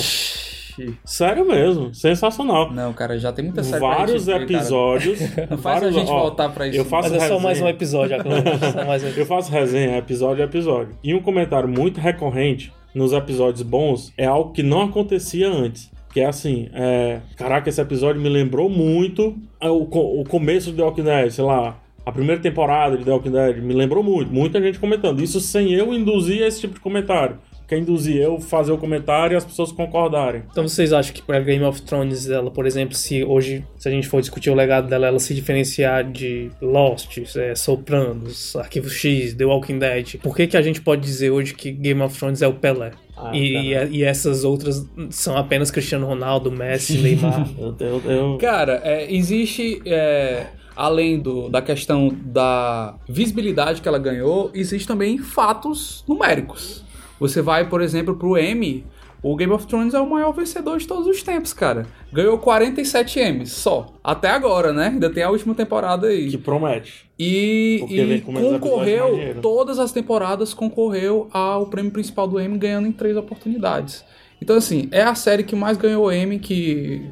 Sério 1.03 1.45
mesmo, 1.45 1.93
sensacional. 1.93 2.71
Não, 2.71 2.93
cara, 2.93 3.17
já 3.17 3.33
tem 3.33 3.45
muita 3.45 3.63
série 3.63 3.79
Vários 3.79 4.27
episódios. 4.27 5.19
Não 5.49 5.57
faz 5.57 5.81
vários, 5.81 5.95
a 5.95 5.99
gente 5.99 6.11
ó, 6.11 6.19
voltar 6.21 6.49
pra 6.49 6.67
isso. 6.67 6.77
Eu 6.77 6.85
faço 6.85 7.09
Mas 7.09 7.23
é 7.23 7.27
só 7.27 7.39
mais 7.39 7.59
um 7.59 7.67
episódio, 7.67 8.17
mais 8.85 9.03
um 9.03 9.07
Eu 9.07 9.25
faço 9.25 9.51
resenha 9.51 9.97
episódio 9.97 10.43
a 10.43 10.45
episódio. 10.45 10.95
E 11.03 11.13
um 11.13 11.21
comentário 11.21 11.67
muito 11.67 11.99
recorrente 11.99 12.71
nos 12.93 13.13
episódios 13.13 13.63
bons 13.63 14.13
é 14.15 14.25
algo 14.25 14.51
que 14.51 14.61
não 14.61 14.83
acontecia 14.83 15.49
antes. 15.49 15.91
Que 16.13 16.19
é 16.19 16.25
assim, 16.25 16.69
é... 16.73 17.19
caraca, 17.35 17.67
esse 17.69 17.81
episódio 17.81 18.21
me 18.21 18.29
lembrou 18.29 18.69
muito 18.69 19.35
o, 19.61 20.21
o 20.21 20.23
começo 20.25 20.71
de 20.71 20.77
The 20.77 20.83
Walking 20.83 21.03
Dead, 21.03 21.31
sei 21.31 21.43
lá, 21.43 21.79
a 22.05 22.11
primeira 22.11 22.41
temporada 22.41 22.97
de 22.97 23.03
The 23.03 23.11
Walking 23.11 23.31
Dead 23.31 23.57
me 23.57 23.73
lembrou 23.73 24.03
muito, 24.03 24.31
muita 24.31 24.61
gente 24.61 24.77
comentando. 24.77 25.21
Isso 25.21 25.39
sem 25.39 25.71
eu 25.73 25.93
induzir 25.93 26.41
esse 26.41 26.61
tipo 26.61 26.73
de 26.73 26.79
comentário 26.79 27.37
quer 27.71 27.77
induzir 27.77 28.17
eu 28.17 28.37
fazer 28.37 28.73
o 28.73 28.77
comentário 28.77 29.33
e 29.33 29.37
as 29.37 29.45
pessoas 29.45 29.71
concordarem. 29.71 30.43
Então 30.51 30.67
vocês 30.67 30.91
acham 30.91 31.13
que 31.13 31.21
para 31.21 31.39
Game 31.39 31.63
of 31.63 31.81
Thrones, 31.83 32.29
ela, 32.29 32.51
por 32.51 32.65
exemplo, 32.65 32.93
se 32.95 33.23
hoje, 33.23 33.65
se 33.77 33.87
a 33.87 33.91
gente 33.91 34.09
for 34.09 34.19
discutir 34.19 34.49
o 34.49 34.53
legado 34.53 34.89
dela, 34.89 35.07
ela 35.07 35.19
se 35.19 35.33
diferenciar 35.33 36.03
de 36.03 36.51
Lost, 36.61 37.17
é, 37.37 37.55
Sopranos, 37.55 38.57
Arquivo 38.57 38.89
X, 38.89 39.33
The 39.35 39.45
Walking 39.45 39.79
Dead, 39.79 40.17
por 40.21 40.35
que, 40.35 40.47
que 40.47 40.57
a 40.57 40.61
gente 40.61 40.81
pode 40.81 41.01
dizer 41.01 41.29
hoje 41.29 41.53
que 41.53 41.71
Game 41.71 42.01
of 42.01 42.17
Thrones 42.19 42.41
é 42.41 42.47
o 42.47 42.53
Pelé? 42.53 42.91
Ah, 43.15 43.31
e, 43.33 43.55
e, 43.55 43.99
e, 43.99 44.03
essas 44.03 44.43
outras 44.43 44.85
são 45.09 45.37
apenas 45.37 45.71
Cristiano 45.71 46.05
Ronaldo, 46.05 46.51
Messi, 46.51 46.97
Neymar. 46.99 47.47
eu, 47.57 47.75
eu, 47.79 48.01
eu... 48.11 48.37
Cara, 48.37 48.81
é, 48.83 49.13
existe. 49.13 49.81
É 49.85 50.47
além 50.73 51.19
do, 51.19 51.49
da 51.49 51.61
questão 51.61 52.09
da 52.23 52.95
visibilidade 53.07 53.81
que 53.81 53.87
ela 53.87 53.99
ganhou, 53.99 54.49
existe 54.53 54.87
também 54.87 55.17
fatos 55.17 56.03
numéricos. 56.07 56.83
Você 57.21 57.39
vai, 57.39 57.69
por 57.69 57.83
exemplo, 57.83 58.15
pro 58.15 58.35
M, 58.35 58.83
o 59.21 59.35
Game 59.35 59.53
of 59.53 59.67
Thrones 59.67 59.93
é 59.93 59.99
o 59.99 60.09
maior 60.09 60.31
vencedor 60.31 60.79
de 60.79 60.87
todos 60.87 61.05
os 61.05 61.21
tempos, 61.21 61.53
cara. 61.53 61.85
Ganhou 62.11 62.39
47 62.39 63.19
M's 63.19 63.51
só. 63.51 63.93
Até 64.03 64.31
agora, 64.31 64.73
né? 64.73 64.87
Ainda 64.87 65.07
tem 65.07 65.21
a 65.21 65.29
última 65.29 65.53
temporada 65.53 66.07
aí. 66.07 66.31
Que 66.31 66.37
promete. 66.39 67.07
E, 67.19 67.85
e 67.87 68.21
concorreu, 68.21 69.39
todas 69.39 69.77
as 69.77 69.91
temporadas 69.91 70.51
concorreu 70.55 71.29
ao 71.31 71.67
prêmio 71.67 71.91
principal 71.91 72.27
do 72.27 72.39
M, 72.39 72.57
ganhando 72.57 72.87
em 72.87 72.91
três 72.91 73.15
oportunidades. 73.15 74.03
Então, 74.41 74.55
assim, 74.55 74.89
é 74.91 75.03
a 75.03 75.13
série 75.13 75.43
que 75.43 75.55
mais 75.55 75.77
ganhou 75.77 76.11
M, 76.11 76.39
que 76.39 77.05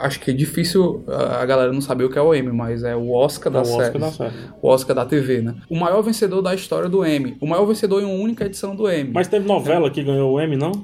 acho 0.00 0.20
que 0.20 0.30
é 0.30 0.34
difícil 0.34 1.04
a 1.08 1.44
galera 1.44 1.72
não 1.72 1.80
saber 1.80 2.04
o 2.04 2.10
que 2.10 2.18
é 2.18 2.22
o 2.22 2.34
Emmy, 2.34 2.52
mas 2.52 2.82
é 2.82 2.94
o 2.94 3.10
Oscar, 3.10 3.52
da, 3.52 3.60
é 3.60 3.62
o 3.62 3.76
Oscar 3.76 3.98
da 3.98 4.10
série. 4.10 4.34
O 4.62 4.68
Oscar 4.68 4.96
da 4.96 5.04
TV, 5.04 5.42
né? 5.42 5.54
O 5.68 5.76
maior 5.76 6.02
vencedor 6.02 6.42
da 6.42 6.54
história 6.54 6.88
do 6.88 7.04
Emmy. 7.04 7.36
O 7.40 7.46
maior 7.46 7.66
vencedor 7.66 8.02
em 8.02 8.04
uma 8.04 8.14
única 8.14 8.44
edição 8.44 8.74
do 8.74 8.90
Emmy. 8.90 9.10
Mas 9.12 9.28
teve 9.28 9.46
novela 9.46 9.88
é. 9.88 9.90
que 9.90 10.02
ganhou 10.02 10.32
o 10.32 10.40
Emmy, 10.40 10.56
não? 10.56 10.72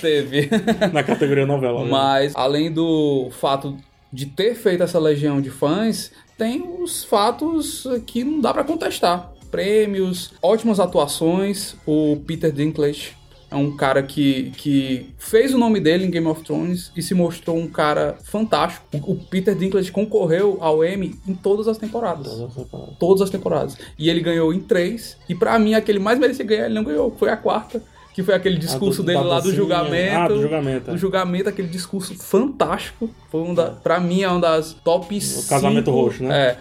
teve. 0.00 0.48
Na 0.92 1.02
categoria 1.02 1.46
novela. 1.46 1.80
Mesmo. 1.80 1.92
Mas, 1.92 2.32
além 2.34 2.72
do 2.72 3.28
fato 3.32 3.76
de 4.12 4.26
ter 4.26 4.54
feito 4.54 4.82
essa 4.82 4.98
legião 4.98 5.40
de 5.40 5.50
fãs, 5.50 6.12
tem 6.36 6.62
os 6.80 7.04
fatos 7.04 7.86
que 8.06 8.24
não 8.24 8.40
dá 8.40 8.52
para 8.52 8.64
contestar. 8.64 9.32
Prêmios, 9.50 10.32
ótimas 10.42 10.80
atuações. 10.80 11.76
O 11.86 12.16
Peter 12.26 12.50
Dinklage 12.50 13.16
é 13.52 13.56
um 13.56 13.76
cara 13.76 14.02
que, 14.02 14.50
que 14.56 15.06
fez 15.18 15.52
o 15.54 15.58
nome 15.58 15.78
dele 15.78 16.06
em 16.06 16.10
Game 16.10 16.26
of 16.26 16.42
Thrones 16.42 16.90
e 16.96 17.02
se 17.02 17.14
mostrou 17.14 17.56
um 17.56 17.68
cara 17.68 18.16
fantástico. 18.22 18.86
O, 19.06 19.14
Peter 19.14 19.54
Dinklage 19.54 19.92
concorreu 19.92 20.56
ao 20.60 20.84
Emmy 20.84 21.14
em 21.28 21.34
todas 21.34 21.68
as 21.68 21.76
temporadas. 21.76 22.28
Todas 22.28 22.48
as 22.48 22.54
temporadas. 22.54 22.96
Todas 22.98 23.22
as 23.22 23.30
temporadas. 23.30 23.78
E 23.98 24.08
ele 24.08 24.20
ganhou 24.20 24.52
em 24.52 24.60
três. 24.60 25.16
E 25.28 25.34
para 25.34 25.58
mim, 25.58 25.74
aquele 25.74 25.98
mais 25.98 26.18
merecia 26.18 26.44
ganhar, 26.44 26.64
ele 26.64 26.74
não 26.74 26.84
ganhou. 26.84 27.14
Foi 27.18 27.28
a 27.28 27.36
quarta 27.36 27.82
que 28.14 28.22
foi 28.22 28.34
aquele 28.34 28.58
discurso 28.58 29.02
do- 29.02 29.06
dele 29.06 29.20
lá 29.20 29.40
do 29.40 29.52
julgamento. 29.54 30.16
Ah, 30.16 30.28
do 30.28 30.40
julgamento, 30.40 30.90
é. 30.90 30.92
Do 30.92 30.98
julgamento, 30.98 31.48
aquele 31.48 31.68
discurso 31.68 32.14
fantástico. 32.14 33.08
Foi 33.30 33.40
um 33.40 33.54
da, 33.54 33.70
pra 33.70 33.98
mim 33.98 34.20
é 34.22 34.28
uma 34.28 34.38
das 34.40 34.74
top 34.74 35.18
5. 35.18 35.48
casamento 35.48 35.90
roxo, 35.90 36.22
né? 36.22 36.48
É. 36.48 36.56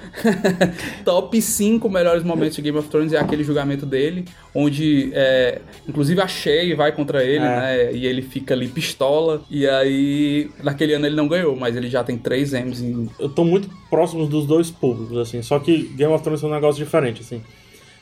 top 1.03 1.41
5 1.41 1.89
melhores 1.89 2.24
momentos 2.24 2.55
de 2.55 2.62
Game 2.62 2.77
of 2.77 2.88
Thrones 2.88 3.12
é 3.13 3.17
aquele 3.20 3.43
julgamento 3.43 3.86
dele, 3.86 4.25
onde 4.55 5.12
é, 5.13 5.60
inclusive 5.88 6.22
a 6.22 6.27
Shay 6.27 6.74
vai 6.74 6.91
contra 6.93 7.24
ele, 7.24 7.43
É. 7.43 7.60
né? 7.88 7.93
E 7.93 8.05
ele 8.05 8.22
fica 8.22 8.53
ali 8.53 8.67
pistola. 8.67 9.41
E 9.50 9.67
aí, 9.67 10.50
naquele 10.63 10.93
ano 10.93 11.05
ele 11.05 11.15
não 11.15 11.27
ganhou, 11.27 11.55
mas 11.55 11.75
ele 11.75 11.89
já 11.89 12.03
tem 12.03 12.17
3 12.17 12.53
M's 12.53 12.81
em. 12.81 13.10
eu 13.20 13.27
tô 13.29 13.43
muito 13.43 13.70
próximo 13.89 14.25
dos 14.25 14.46
dois 14.46 14.72
públicos, 14.72 15.17
assim. 15.17 15.41
Só 15.41 15.60
que 15.60 15.84
Game 15.96 16.13
of 16.13 16.24
Thrones 16.24 16.41
é 16.43 16.48
um 16.48 16.51
negócio 16.51 16.84
diferente, 16.84 17.22
assim. 17.22 17.41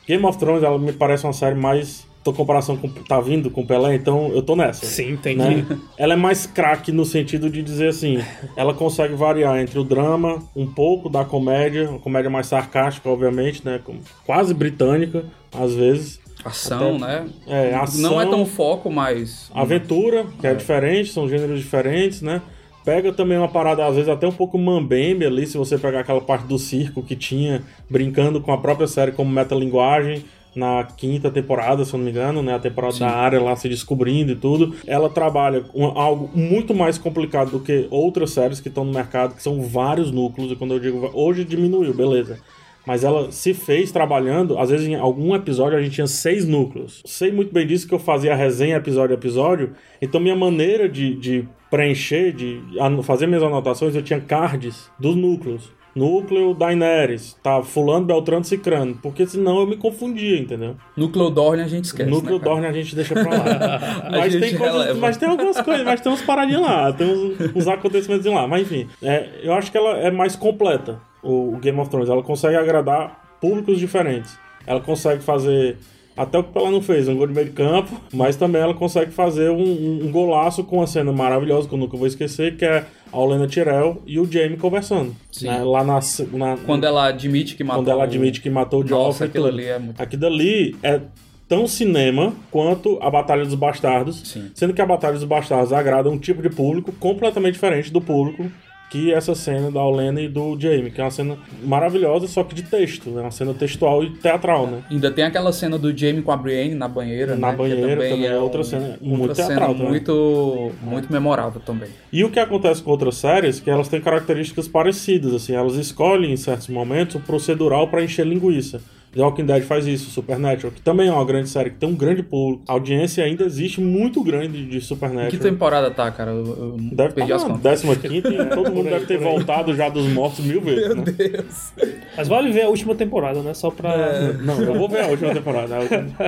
Game 0.06 0.24
of 0.24 0.38
Thrones, 0.38 0.62
ela 0.62 0.78
me 0.78 0.92
parece 0.92 1.24
uma 1.24 1.32
série 1.32 1.54
mais. 1.56 2.08
Tô 2.22 2.32
comparação 2.34 2.76
com. 2.76 2.86
tá 2.88 3.18
vindo 3.20 3.50
com 3.50 3.64
Pelé, 3.64 3.94
então 3.94 4.28
eu 4.34 4.42
tô 4.42 4.54
nessa. 4.54 4.84
Sim, 4.84 5.16
tem 5.16 5.36
né? 5.36 5.64
Ela 5.96 6.12
é 6.12 6.16
mais 6.16 6.44
craque 6.46 6.92
no 6.92 7.04
sentido 7.06 7.48
de 7.48 7.62
dizer 7.62 7.88
assim, 7.88 8.18
ela 8.56 8.74
consegue 8.74 9.14
variar 9.14 9.58
entre 9.58 9.78
o 9.78 9.84
drama, 9.84 10.42
um 10.54 10.66
pouco 10.66 11.08
da 11.08 11.24
comédia, 11.24 11.88
uma 11.88 11.98
comédia 11.98 12.28
mais 12.28 12.46
sarcástica, 12.46 13.08
obviamente, 13.08 13.64
né? 13.64 13.80
como- 13.82 14.00
Quase 14.26 14.52
britânica, 14.52 15.24
às 15.50 15.74
vezes. 15.74 16.20
Ação, 16.44 16.96
Até- 16.96 16.98
né? 16.98 17.28
É, 17.46 17.74
ação, 17.74 18.12
Não 18.12 18.20
é 18.20 18.26
tão 18.26 18.44
foco, 18.44 18.90
mas. 18.90 19.50
aventura, 19.54 20.26
que 20.40 20.46
é. 20.46 20.54
diferente, 20.54 21.10
são 21.10 21.26
gêneros 21.28 21.58
diferentes, 21.58 22.20
né? 22.22 22.42
Pega 22.84 23.12
também 23.12 23.36
uma 23.36 23.48
parada, 23.48 23.84
às 23.86 23.94
vezes, 23.94 24.08
até 24.08 24.26
um 24.26 24.32
pouco 24.32 24.56
mambembe 24.58 25.24
ali, 25.26 25.46
se 25.46 25.56
você 25.58 25.76
pegar 25.78 26.00
aquela 26.00 26.20
parte 26.20 26.46
do 26.46 26.58
circo 26.58 27.02
que 27.02 27.14
tinha, 27.14 27.62
brincando 27.90 28.40
com 28.40 28.52
a 28.52 28.58
própria 28.58 28.86
série 28.86 29.12
como 29.12 29.30
metalinguagem, 29.30 30.24
na 30.54 30.84
quinta 30.84 31.30
temporada, 31.30 31.84
se 31.84 31.94
eu 31.94 31.98
não 31.98 32.04
me 32.04 32.10
engano, 32.10 32.42
né? 32.42 32.54
A 32.54 32.58
temporada 32.58 32.98
da 32.98 33.10
área 33.10 33.40
lá 33.40 33.54
se 33.56 33.68
descobrindo 33.68 34.32
e 34.32 34.36
tudo. 34.36 34.74
Ela 34.86 35.08
trabalha 35.08 35.60
com 35.60 35.84
algo 35.86 36.30
muito 36.34 36.74
mais 36.74 36.98
complicado 36.98 37.50
do 37.52 37.60
que 37.60 37.86
outras 37.90 38.30
séries 38.30 38.60
que 38.60 38.68
estão 38.68 38.84
no 38.84 38.92
mercado, 38.92 39.34
que 39.34 39.42
são 39.42 39.62
vários 39.62 40.10
núcleos, 40.10 40.52
e 40.52 40.56
quando 40.56 40.74
eu 40.74 40.80
digo 40.80 41.10
hoje 41.14 41.44
diminuiu, 41.44 41.94
beleza. 41.94 42.38
Mas 42.86 43.04
ela 43.04 43.30
se 43.30 43.52
fez 43.52 43.92
trabalhando, 43.92 44.58
às 44.58 44.70
vezes 44.70 44.88
em 44.88 44.94
algum 44.94 45.34
episódio 45.34 45.78
a 45.78 45.82
gente 45.82 45.94
tinha 45.94 46.06
seis 46.06 46.46
núcleos. 46.46 47.02
Sei 47.04 47.30
muito 47.30 47.52
bem 47.52 47.66
disso 47.66 47.86
que 47.86 47.94
eu 47.94 47.98
fazia 47.98 48.32
a 48.32 48.36
resenha 48.36 48.76
episódio 48.76 49.14
a 49.14 49.18
episódio, 49.18 49.72
então 50.00 50.20
minha 50.20 50.34
maneira 50.34 50.88
de, 50.88 51.14
de 51.14 51.48
preencher, 51.70 52.32
de 52.32 52.60
fazer 53.04 53.26
minhas 53.26 53.42
anotações, 53.42 53.94
eu 53.94 54.02
tinha 54.02 54.20
cards 54.20 54.90
dos 54.98 55.14
núcleos. 55.14 55.70
Núcleo 55.94 56.54
Daenerys, 56.54 57.36
tá 57.42 57.62
fulano, 57.62 58.06
Beltrano, 58.06 58.44
Cicrano, 58.44 58.98
porque 59.02 59.26
senão 59.26 59.60
eu 59.60 59.66
me 59.66 59.76
confundia, 59.76 60.38
entendeu? 60.38 60.76
Núcleo 60.96 61.30
Dorne 61.30 61.62
a 61.62 61.68
gente 61.68 61.86
esquece. 61.86 62.10
Núcleo 62.10 62.38
né? 62.38 62.44
Dorne 62.44 62.66
a 62.66 62.72
gente 62.72 62.94
deixa 62.94 63.14
pra 63.14 63.30
lá. 63.30 63.80
mas, 64.10 64.34
tem 64.34 64.56
coisas, 64.56 64.96
mas 64.96 65.16
tem 65.16 65.28
algumas 65.28 65.60
coisas, 65.60 65.84
mas 65.84 66.00
tem 66.00 66.12
uns 66.12 66.22
paradinhas 66.22 66.62
lá, 66.62 66.92
tem 66.92 67.06
uns, 67.06 67.56
uns 67.56 67.68
acontecimentos 67.68 68.26
lá. 68.26 68.46
Mas 68.46 68.62
enfim, 68.62 68.88
é, 69.02 69.40
eu 69.42 69.52
acho 69.52 69.70
que 69.70 69.78
ela 69.78 69.98
é 69.98 70.10
mais 70.10 70.36
completa, 70.36 71.00
o, 71.22 71.54
o 71.54 71.58
Game 71.58 71.78
of 71.80 71.90
Thrones. 71.90 72.08
Ela 72.08 72.22
consegue 72.22 72.56
agradar 72.56 73.36
públicos 73.40 73.78
diferentes. 73.78 74.38
Ela 74.66 74.80
consegue 74.80 75.22
fazer. 75.22 75.78
Até 76.16 76.38
o 76.38 76.42
que 76.44 76.58
ela 76.58 76.70
não 76.70 76.82
fez, 76.82 77.08
um 77.08 77.16
gol 77.16 77.26
de 77.26 77.32
meio 77.32 77.46
de 77.46 77.52
campo, 77.52 77.98
mas 78.12 78.36
também 78.36 78.60
ela 78.60 78.74
consegue 78.74 79.10
fazer 79.10 79.48
um, 79.50 79.62
um- 79.62 80.06
um 80.06 80.10
golaço 80.12 80.62
com 80.64 80.76
uma 80.76 80.86
cena 80.86 81.12
maravilhosa 81.12 81.66
que 81.68 81.74
eu 81.74 81.78
nunca 81.78 81.96
vou 81.96 82.06
esquecer, 82.06 82.56
que 82.56 82.64
é 82.64 82.84
a 83.12 83.18
Olena 83.18 83.46
Tyrell 83.46 84.02
e 84.06 84.18
o 84.20 84.30
Jamie 84.30 84.56
conversando. 84.58 85.14
Sim. 85.32 85.46
né, 85.46 85.62
lá 85.64 85.82
na, 85.82 86.00
na- 86.32 86.56
Quando 86.66 86.84
ela 86.84 87.06
admite 87.06 87.54
que 87.56 87.64
matou. 87.64 87.82
quando 87.82 87.90
ela 87.90 88.04
admite 88.04 88.40
que 88.40 88.50
matou 88.50 88.82
o 88.82 88.86
Joffrey. 88.86 89.28
aquilo 89.28 89.46
tudo. 89.46 89.54
ali 89.58 89.66
é 89.66 89.78
muito. 89.78 90.00
Aquilo 90.00 90.20
dali 90.22 90.76
é 90.82 91.00
tão 91.48 91.66
cinema 91.66 92.32
quanto 92.50 92.98
a 93.00 93.10
Batalha 93.10 93.44
dos 93.44 93.54
Bastardos, 93.54 94.20
Sim. 94.24 94.50
sendo 94.54 94.74
que 94.74 94.80
a 94.82 94.86
Batalha 94.86 95.14
dos 95.14 95.24
Bastardos 95.24 95.72
agrada 95.72 96.08
um 96.10 96.18
tipo 96.18 96.42
de 96.42 96.50
público 96.50 96.92
completamente 96.92 97.54
diferente 97.54 97.90
do 97.92 98.00
público 98.00 98.44
que 98.90 99.12
essa 99.12 99.34
cena 99.36 99.70
da 99.70 99.80
Olena 99.84 100.20
e 100.20 100.28
do 100.28 100.58
Jaime, 100.60 100.90
que 100.90 101.00
é 101.00 101.04
uma 101.04 101.10
cena 101.12 101.38
maravilhosa, 101.62 102.26
só 102.26 102.42
que 102.42 102.54
de 102.54 102.64
texto, 102.64 103.16
é 103.18 103.22
uma 103.22 103.30
cena 103.30 103.54
textual 103.54 104.02
e 104.02 104.10
teatral, 104.10 104.66
né? 104.66 104.82
Ainda 104.90 105.10
tem 105.12 105.24
aquela 105.24 105.52
cena 105.52 105.78
do 105.78 105.96
Jamie 105.96 106.22
com 106.22 106.32
a 106.32 106.36
Brienne 106.36 106.74
na 106.74 106.88
banheira, 106.88 107.36
Na 107.36 107.46
né? 107.48 107.52
que 107.52 107.58
banheira 107.58 108.02
também 108.02 108.26
é 108.26 108.36
um- 108.38 108.42
outra 108.42 108.64
cena 108.64 108.86
outra 109.00 109.06
muito 109.06 109.34
cena 109.36 109.48
teatral 109.48 109.74
também. 109.74 109.88
muito, 109.88 110.72
muito 110.82 111.12
memorável 111.12 111.60
também. 111.64 111.88
E 112.12 112.24
o 112.24 112.30
que 112.30 112.40
acontece 112.40 112.82
com 112.82 112.90
outras 112.90 113.14
séries, 113.16 113.60
que 113.60 113.70
elas 113.70 113.88
têm 113.88 114.00
características 114.00 114.66
parecidas, 114.66 115.32
assim, 115.34 115.54
elas 115.54 115.76
escolhem 115.76 116.32
em 116.32 116.36
certos 116.36 116.68
momentos 116.68 117.14
o 117.14 117.20
procedural 117.20 117.86
para 117.88 118.02
encher 118.02 118.26
linguiça. 118.26 118.80
The 119.12 119.20
Walking 119.20 119.44
Dead 119.44 119.62
faz 119.62 119.86
isso, 119.86 120.08
Supernatural, 120.10 120.72
que 120.72 120.80
também 120.80 121.08
é 121.08 121.12
uma 121.12 121.24
grande 121.24 121.48
série, 121.48 121.70
que 121.70 121.76
tem 121.76 121.88
um 121.88 121.96
grande 121.96 122.22
público. 122.22 122.62
A 122.68 122.72
audiência 122.72 123.24
ainda 123.24 123.44
existe 123.44 123.80
muito 123.80 124.22
grande 124.22 124.64
de 124.66 124.80
Supernatural. 124.80 125.30
Que 125.30 125.38
temporada 125.38 125.90
tá, 125.90 126.10
cara? 126.12 126.30
Eu, 126.30 126.46
eu 126.46 126.76
Deve 126.92 127.14
perdi 127.14 127.32
estar 127.32 127.46
as 127.46 127.52
contas. 127.52 127.82
15 127.82 128.08
quinta 128.08 128.28
e 128.28 128.46
todo 128.46 128.70
mundo 128.72 128.88
deve 128.88 129.06
ter 129.06 129.18
voltado 129.18 129.74
já 129.74 129.88
dos 129.88 130.06
mortos 130.08 130.44
mil 130.44 130.60
vezes. 130.60 130.94
né? 130.94 131.02
Deus. 131.02 131.72
Mas 132.16 132.28
vale 132.28 132.52
ver 132.52 132.62
a 132.62 132.68
última 132.68 132.94
temporada, 132.94 133.42
né? 133.42 133.52
Só 133.54 133.70
pra. 133.70 134.32
Não, 134.34 134.60
eu 134.62 134.74
vou 134.74 134.88
ver 134.88 135.00
a 135.02 135.06
última 135.08 135.32
temporada. 135.34 135.76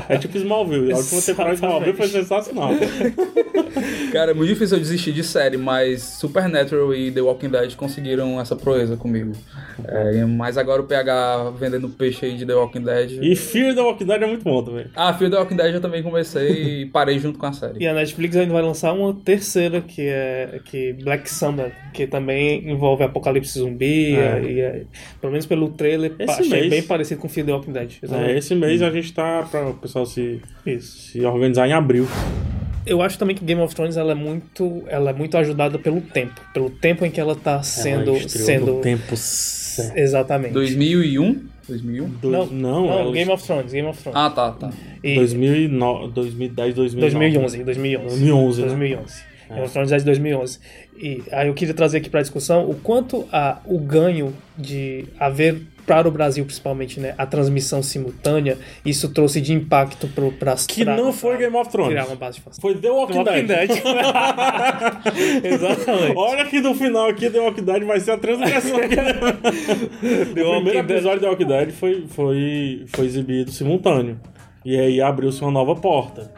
É 0.09 0.19
tipo 0.19 0.37
Smallville. 0.37 0.93
A 0.93 0.97
última 0.97 1.23
temporada 1.23 1.55
de 1.55 1.61
Smallville 1.61 1.97
foi 1.97 2.09
sensacional. 2.09 2.71
Cara, 4.13 4.33
é 4.33 4.35
muito 4.35 4.49
difícil 4.49 4.77
eu 4.77 4.83
desistir 4.83 5.13
de 5.13 5.23
série, 5.25 5.57
mas 5.57 6.03
Supernatural 6.03 6.95
e 6.95 7.11
The 7.11 7.21
Walking 7.21 7.49
Dead 7.49 7.75
conseguiram 7.77 8.41
essa 8.41 8.55
proeza 8.57 8.97
comigo. 8.97 9.33
É, 9.85 10.25
mas 10.25 10.59
agora 10.59 10.83
o 10.83 10.85
PH 10.85 11.53
vendendo 11.59 11.89
peixe 11.89 12.27
aí 12.27 12.37
de 12.37 12.45
The 12.45 12.55
Walking 12.55 12.72
Dead. 12.81 13.19
E 13.23 13.37
Fear 13.37 13.75
the 13.75 13.81
Walking 13.81 14.07
Dead 14.07 14.23
é 14.23 14.27
muito 14.27 14.43
bom 14.45 14.63
também. 14.63 14.87
Ah, 14.97 15.13
Fear 15.15 15.31
the 15.31 15.37
Walking 15.39 15.57
Dead 15.57 15.75
eu 15.75 15.81
também 15.81 16.03
comecei 16.03 16.83
e 16.83 16.87
parei 16.87 17.19
junto 17.19 17.39
com 17.39 17.47
a 17.47 17.53
série. 17.53 17.83
E 17.83 17.87
a 17.87 17.95
Netflix 17.95 18.37
ainda 18.37 18.53
vai 18.53 18.63
lançar 18.63 18.93
uma 18.93 19.13
terceira, 19.15 19.81
que 19.81 20.03
é 20.03 20.61
que 20.65 20.93
Black 20.95 21.29
Summer, 21.29 21.73
que 21.93 22.07
também 22.07 22.69
envolve 22.71 23.03
apocalipse 23.05 23.59
zumbi. 23.59 24.15
É. 24.17 24.43
E 24.43 24.61
é- 24.61 24.83
pelo 25.21 25.33
menos 25.33 25.47
pelo 25.47 25.69
trailer, 25.71 26.15
Esse 26.19 26.41
achei 26.41 26.61
mês. 26.61 26.71
bem 26.71 26.83
parecido 26.83 27.21
com 27.21 27.29
Fear 27.29 27.47
the 27.47 27.53
Walking 27.53 27.73
Dead. 27.73 27.93
É, 28.11 28.37
esse 28.37 28.55
mês 28.55 28.83
a 28.83 28.91
gente 28.91 29.13
tá 29.13 29.47
pra 29.51 29.69
o 29.69 29.75
pessoal 29.75 30.07
se, 30.07 30.41
Isso. 30.67 31.11
se 31.13 31.21
organizar 31.25 31.69
em 31.69 31.73
abril. 31.73 32.07
Eu 32.85 33.01
acho 33.01 33.17
também 33.17 33.37
que 33.37 33.45
Game 33.45 33.61
of 33.61 33.73
Thrones 33.77 33.97
ela 33.97 34.11
é 34.11 34.15
muito, 34.15 34.83
ela 34.89 35.11
é 35.11 35.13
muito 35.13 35.37
ajudada 35.37 35.79
pelo 35.79 36.01
tempo, 36.01 36.41
pelo 36.53 36.69
tempo 36.69 37.05
em 37.07 37.13
que 37.13 37.21
ela 37.21 37.37
tá 37.37 37.63
sendo, 37.63 38.11
Ela 38.17 38.29
sendo 38.29 38.81
tempo 38.81 39.17
certo. 39.17 39.97
exatamente. 39.97 40.53
2001? 40.53 41.45
2001? 41.69 42.09
Dois- 42.21 42.51
Não, 42.51 42.57
não, 42.59 42.87
não, 42.87 42.99
ela- 42.99 43.13
Game 43.13 43.31
of 43.31 43.45
Thrones, 43.45 43.73
Game 43.73 43.89
of 43.89 44.03
Thrones. 44.03 44.19
Ah, 44.19 44.31
tá, 44.31 44.51
tá. 44.53 44.71
E 45.03 45.15
2009, 45.15 46.13
2010, 46.13 46.75
2009. 46.75 47.01
2011, 47.13 47.65
2011. 47.65 48.09
2011, 48.19 48.61
né? 48.63 48.67
2011. 48.69 49.32
Game 49.53 49.65
of 49.65 49.73
Thrones 49.73 49.93
é 49.93 49.99
de 49.99 50.05
2011. 50.05 50.59
E 50.97 51.23
aí 51.31 51.49
eu 51.49 51.55
queria 51.55 51.75
trazer 51.75 51.99
aqui 51.99 52.11
para 52.11 52.21
discussão 52.23 52.69
o 52.69 52.75
quanto 52.75 53.27
a, 53.33 53.59
o 53.65 53.79
ganho 53.79 54.35
de 54.57 55.07
haver 55.19 55.63
para 55.87 56.09
o 56.09 56.11
Brasil 56.11 56.45
principalmente, 56.45 57.01
né, 57.01 57.15
a 57.19 57.27
transmissão 57.27 57.83
simultânea, 57.83 58.57
isso 58.85 59.09
trouxe 59.13 59.41
de 59.41 59.53
impacto 59.53 60.09
para 60.39 60.55
Que 60.67 60.85
não 60.85 61.13
foi 61.13 61.37
Game 61.37 61.57
of 61.57 61.71
Thrones. 61.71 61.91
criar 61.91 62.07
uma 62.07 62.17
base 62.17 62.37
de 62.37 62.43
fãs. 62.43 62.59
Foi 62.61 62.75
The 62.75 62.91
Walking, 62.91 63.19
Walking 63.19 63.47
Dead. 63.47 63.69
Dead. 63.69 63.83
Exatamente. 65.45 66.17
Olha 66.17 66.45
que 66.47 66.61
no 66.61 66.75
final 66.75 67.09
aqui 67.09 67.29
The 67.29 67.41
Walking 67.41 67.65
Dead 67.65 67.83
vai 67.85 68.01
ser 68.01 68.13
a 68.13 68.19
transgressão. 68.19 68.77
aqui. 68.77 68.95
o 70.41 70.45
Walking 70.45 70.65
primeiro 70.65 70.79
episódio 70.79 71.19
de 71.19 71.25
The 71.25 71.29
Walking 71.29 71.47
Dead 71.47 71.71
foi, 71.73 72.07
foi, 72.09 72.85
foi 72.89 73.07
exibido 73.07 73.51
simultâneo. 73.51 74.21
E 74.65 74.79
aí 74.79 75.01
abriu-se 75.01 75.41
uma 75.43 75.51
nova 75.51 75.75
porta. 75.75 76.31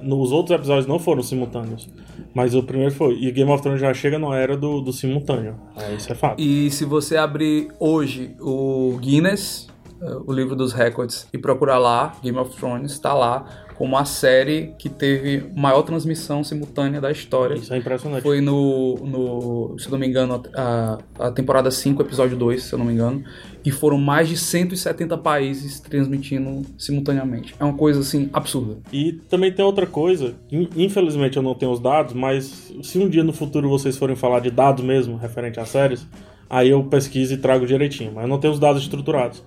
Nos 0.00 0.32
outros 0.32 0.54
episódios 0.54 0.86
não 0.86 0.98
foram 0.98 1.22
simultâneos. 1.22 1.88
Mas 2.34 2.54
o 2.54 2.62
primeiro 2.62 2.94
foi. 2.94 3.18
E 3.20 3.30
Game 3.30 3.50
of 3.50 3.62
Thrones 3.62 3.80
já 3.80 3.92
chega 3.92 4.18
na 4.18 4.36
era 4.36 4.56
do, 4.56 4.80
do 4.80 4.92
simultâneo. 4.92 5.56
É, 5.76 5.94
isso 5.94 6.10
é 6.10 6.14
fato. 6.14 6.40
E 6.40 6.70
se 6.70 6.84
você 6.84 7.16
abrir 7.16 7.68
hoje 7.78 8.34
o 8.40 8.96
Guinness, 9.00 9.68
eh, 10.00 10.16
o 10.26 10.32
livro 10.32 10.56
dos 10.56 10.72
recordes, 10.72 11.28
e 11.32 11.38
procurar 11.38 11.78
lá, 11.78 12.14
Game 12.22 12.38
of 12.38 12.56
Thrones, 12.56 12.98
tá 12.98 13.12
lá 13.12 13.44
como 13.76 13.96
a 13.96 14.04
série 14.04 14.74
que 14.78 14.88
teve 14.88 15.50
maior 15.56 15.82
transmissão 15.82 16.44
simultânea 16.44 17.00
da 17.00 17.10
história. 17.10 17.54
Isso 17.54 17.72
é 17.74 17.78
impressionante. 17.78 18.22
Foi 18.22 18.40
no, 18.40 18.96
no, 18.96 19.78
se 19.78 19.86
eu 19.86 19.92
não 19.92 19.98
me 19.98 20.06
engano, 20.06 20.42
a, 20.54 20.98
a 21.18 21.30
temporada 21.30 21.70
5, 21.70 22.00
episódio 22.02 22.36
2, 22.36 22.62
se 22.62 22.72
eu 22.72 22.78
não 22.78 22.86
me 22.86 22.92
engano. 22.92 23.24
E 23.64 23.70
foram 23.70 23.96
mais 23.98 24.28
de 24.28 24.36
170 24.36 25.16
países 25.18 25.78
transmitindo 25.80 26.62
simultaneamente. 26.76 27.54
É 27.60 27.64
uma 27.64 27.74
coisa, 27.74 28.00
assim, 28.00 28.28
absurda. 28.32 28.78
E 28.92 29.12
também 29.28 29.52
tem 29.52 29.64
outra 29.64 29.86
coisa, 29.86 30.34
in- 30.50 30.68
infelizmente 30.76 31.36
eu 31.36 31.42
não 31.42 31.54
tenho 31.54 31.70
os 31.72 31.78
dados, 31.80 32.12
mas 32.12 32.72
se 32.82 32.98
um 32.98 33.08
dia 33.08 33.22
no 33.22 33.32
futuro 33.32 33.68
vocês 33.68 33.96
forem 33.96 34.16
falar 34.16 34.40
de 34.40 34.50
dados 34.50 34.84
mesmo, 34.84 35.16
referente 35.16 35.60
a 35.60 35.64
séries, 35.64 36.06
aí 36.50 36.70
eu 36.70 36.82
pesquiso 36.84 37.34
e 37.34 37.36
trago 37.36 37.64
direitinho, 37.66 38.12
mas 38.14 38.24
eu 38.24 38.28
não 38.28 38.38
tenho 38.38 38.52
os 38.52 38.58
dados 38.58 38.82
estruturados. 38.82 39.42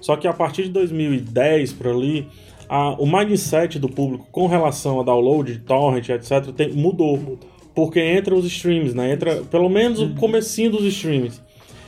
Só 0.00 0.16
que 0.16 0.26
a 0.26 0.32
partir 0.32 0.64
de 0.64 0.70
2010 0.70 1.72
por 1.72 1.86
ali, 1.88 2.26
a- 2.68 2.96
o 2.98 3.06
mindset 3.06 3.78
do 3.78 3.88
público 3.88 4.26
com 4.32 4.46
relação 4.46 5.00
a 5.00 5.04
download, 5.04 5.58
torrent, 5.60 6.08
etc, 6.08 6.52
tem- 6.56 6.72
mudou. 6.72 7.38
Porque 7.74 8.00
entra 8.00 8.34
os 8.34 8.44
streams, 8.46 8.94
né? 8.94 9.12
Entra 9.12 9.42
pelo 9.42 9.68
menos 9.68 10.00
o 10.00 10.14
comecinho 10.16 10.72
dos 10.72 10.84
streams. 10.86 11.40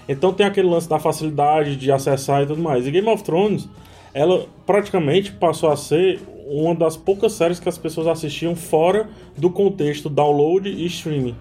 Então 0.08 0.32
tem 0.32 0.46
aquele 0.46 0.68
lance 0.68 0.88
da 0.88 0.98
facilidade 0.98 1.76
de 1.76 1.90
acessar 1.90 2.42
e 2.42 2.46
tudo 2.46 2.62
mais. 2.62 2.86
E 2.86 2.90
Game 2.90 3.08
of 3.08 3.22
Thrones, 3.22 3.68
ela 4.12 4.46
praticamente 4.66 5.32
passou 5.32 5.70
a 5.70 5.76
ser 5.76 6.20
uma 6.48 6.74
das 6.74 6.96
poucas 6.96 7.32
séries 7.32 7.58
que 7.58 7.68
as 7.68 7.78
pessoas 7.78 8.06
assistiam 8.06 8.54
fora 8.54 9.08
do 9.36 9.48
contexto 9.48 10.08
download 10.08 10.68
e 10.68 10.84
streaming. 10.86 11.36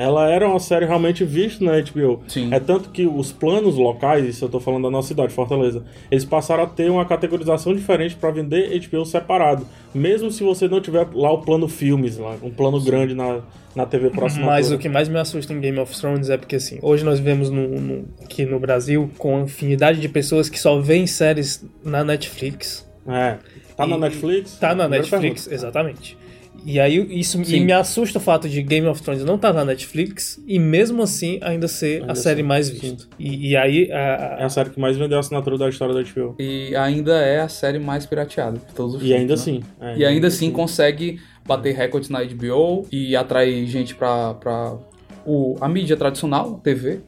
Ela 0.00 0.30
era 0.30 0.48
uma 0.48 0.60
série 0.60 0.86
realmente 0.86 1.24
vista 1.24 1.64
na 1.64 1.72
HBO. 1.80 2.22
Sim. 2.28 2.54
É 2.54 2.60
tanto 2.60 2.90
que 2.90 3.04
os 3.04 3.32
planos 3.32 3.74
locais, 3.74 4.24
isso 4.24 4.44
eu 4.44 4.48
tô 4.48 4.60
falando 4.60 4.84
da 4.84 4.90
nossa 4.90 5.08
cidade, 5.08 5.32
Fortaleza, 5.32 5.82
eles 6.08 6.24
passaram 6.24 6.62
a 6.62 6.66
ter 6.68 6.88
uma 6.88 7.04
categorização 7.04 7.74
diferente 7.74 8.14
para 8.14 8.30
vender 8.30 8.78
HBO 8.88 9.04
separado. 9.04 9.66
Mesmo 9.92 10.30
se 10.30 10.44
você 10.44 10.68
não 10.68 10.80
tiver 10.80 11.04
lá 11.12 11.32
o 11.32 11.38
plano 11.38 11.66
filmes, 11.66 12.16
lá, 12.16 12.36
um 12.40 12.50
plano 12.50 12.80
grande 12.80 13.12
na, 13.12 13.40
na 13.74 13.86
TV 13.86 14.10
próxima. 14.10 14.46
Mas 14.46 14.70
o 14.70 14.78
que 14.78 14.88
mais 14.88 15.08
me 15.08 15.18
assusta 15.18 15.52
em 15.52 15.60
Game 15.60 15.78
of 15.80 15.92
Thrones 15.98 16.30
é 16.30 16.36
porque, 16.36 16.54
assim, 16.54 16.78
hoje 16.80 17.04
nós 17.04 17.18
vivemos 17.18 17.50
no, 17.50 17.66
no, 17.66 18.04
aqui 18.22 18.44
no 18.44 18.60
Brasil 18.60 19.10
com 19.18 19.38
a 19.38 19.40
infinidade 19.40 20.00
de 20.00 20.08
pessoas 20.08 20.48
que 20.48 20.60
só 20.60 20.78
veem 20.80 21.08
séries 21.08 21.64
na 21.84 22.04
Netflix. 22.04 22.88
É. 23.04 23.38
Tá 23.76 23.84
na 23.84 23.96
E- 23.96 24.00
Netflix? 24.00 24.58
Tá 24.58 24.74
na 24.76 24.86
Netflix, 24.88 25.42
pergunta. 25.46 25.54
exatamente. 25.54 26.16
E 26.64 26.78
aí 26.78 26.96
isso 27.18 27.42
Sim. 27.44 27.56
e 27.56 27.60
me 27.60 27.72
assusta 27.72 28.18
o 28.18 28.20
fato 28.20 28.48
de 28.48 28.62
Game 28.62 28.86
of 28.86 29.00
Thrones 29.02 29.24
não 29.24 29.36
estar 29.36 29.52
na 29.52 29.64
Netflix 29.64 30.42
e 30.46 30.58
mesmo 30.58 31.02
assim 31.02 31.38
ainda 31.42 31.66
ser 31.68 32.00
Ainda 32.00 32.12
a 32.12 32.14
série 32.14 32.42
mais 32.42 32.68
vista. 32.68 33.06
E, 33.18 33.50
e 33.50 33.56
aí 33.56 33.90
a- 33.92 34.36
É 34.40 34.44
a 34.44 34.48
série 34.48 34.70
que 34.70 34.78
mais 34.80 34.96
vendeu 34.96 35.16
a 35.16 35.20
assinatura 35.20 35.56
da 35.56 35.68
história 35.68 35.94
da 35.94 36.00
HBO. 36.02 36.34
E 36.38 36.74
ainda 36.76 37.16
é 37.18 37.40
a 37.40 37.48
série 37.48 37.78
mais 37.78 38.04
pirateada 38.06 38.58
de 38.58 38.74
todos 38.74 38.96
os 38.96 39.02
E 39.02 39.14
ainda 39.14 39.28
né? 39.28 39.40
assim. 39.40 39.60
é, 39.80 39.96
E 39.98 40.04
ainda 40.04 40.26
assim 40.28 40.50
consegue 40.50 41.20
bater 41.46 41.74
recordes 41.74 42.10
na 42.10 42.22
HBO 42.22 42.86
e 42.92 43.16
atrair 43.16 43.66
gente 43.66 43.94
pra, 43.94 44.34
pra 44.34 44.76
o, 45.24 45.56
a 45.60 45.68
mídia 45.68 45.96
tradicional, 45.96 46.60
TV. 46.62 47.00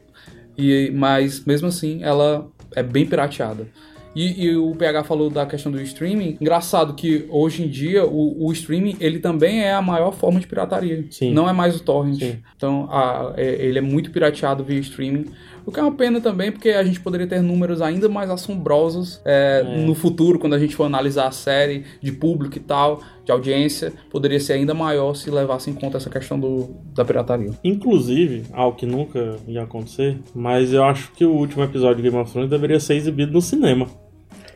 E, 0.57 0.91
mas 0.93 1.45
mesmo 1.45 1.67
assim 1.67 2.03
ela 2.03 2.47
é 2.75 2.81
bem 2.81 3.05
pirateada. 3.05 3.67
E, 4.15 4.45
e 4.45 4.55
o 4.57 4.75
PH 4.75 5.03
falou 5.05 5.29
da 5.29 5.45
questão 5.45 5.71
do 5.71 5.81
streaming. 5.81 6.37
Engraçado 6.41 6.93
que 6.93 7.25
hoje 7.29 7.63
em 7.63 7.67
dia 7.67 8.05
o, 8.05 8.45
o 8.45 8.51
streaming 8.51 8.97
ele 8.99 9.19
também 9.19 9.61
é 9.61 9.73
a 9.73 9.81
maior 9.81 10.11
forma 10.11 10.39
de 10.39 10.47
pirataria. 10.47 11.05
Sim. 11.09 11.33
Não 11.33 11.49
é 11.49 11.53
mais 11.53 11.75
o 11.77 11.79
torrent. 11.83 12.19
Sim. 12.19 12.37
Então 12.57 12.87
a- 12.91 13.33
é- 13.37 13.65
ele 13.65 13.77
é 13.77 13.81
muito 13.81 14.11
pirateado 14.11 14.63
via 14.63 14.79
streaming. 14.79 15.25
O 15.65 15.71
que 15.71 15.79
é 15.79 15.83
uma 15.83 15.91
pena 15.91 16.19
também, 16.19 16.51
porque 16.51 16.69
a 16.69 16.83
gente 16.83 16.99
poderia 16.99 17.27
ter 17.27 17.39
números 17.39 17.81
ainda 17.83 18.09
mais 18.09 18.31
assombrosos 18.31 19.21
é, 19.23 19.61
no 19.85 19.93
futuro, 19.93 20.39
quando 20.39 20.53
a 20.55 20.59
gente 20.59 20.75
for 20.75 20.85
analisar 20.85 21.27
a 21.27 21.31
série 21.31 21.83
de 22.01 22.11
público 22.11 22.57
e 22.57 22.59
tal, 22.59 22.99
de 23.23 23.31
audiência, 23.31 23.93
poderia 24.09 24.39
ser 24.39 24.53
ainda 24.53 24.73
maior 24.73 25.13
se 25.13 25.29
levasse 25.29 25.69
em 25.69 25.73
conta 25.73 25.97
essa 25.97 26.09
questão 26.09 26.39
do, 26.39 26.75
da 26.93 27.05
pirataria. 27.05 27.51
Inclusive, 27.63 28.45
algo 28.51 28.75
que 28.77 28.85
nunca 28.85 29.37
ia 29.47 29.63
acontecer, 29.63 30.17
mas 30.33 30.73
eu 30.73 30.83
acho 30.83 31.11
que 31.13 31.25
o 31.25 31.31
último 31.31 31.63
episódio 31.63 31.97
de 31.97 32.09
Game 32.09 32.17
of 32.17 32.31
Thrones 32.31 32.49
deveria 32.49 32.79
ser 32.79 32.95
exibido 32.95 33.31
no 33.31 33.41
cinema. 33.41 33.87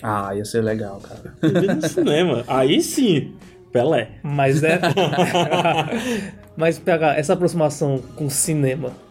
Ah, 0.02 0.36
ia 0.36 0.46
ser 0.46 0.62
legal, 0.62 1.00
cara. 1.00 1.34
Exibido 1.42 1.76
no 1.76 1.88
cinema. 1.88 2.44
Aí 2.48 2.82
sim, 2.82 3.34
Pelé. 3.72 4.12
mas 4.24 4.64
é 4.64 4.80
mas 6.56 6.80
pegar 6.80 7.18
essa 7.18 7.34
aproximação 7.34 8.02
com 8.16 8.26
o 8.26 8.30
cinema 8.30 9.05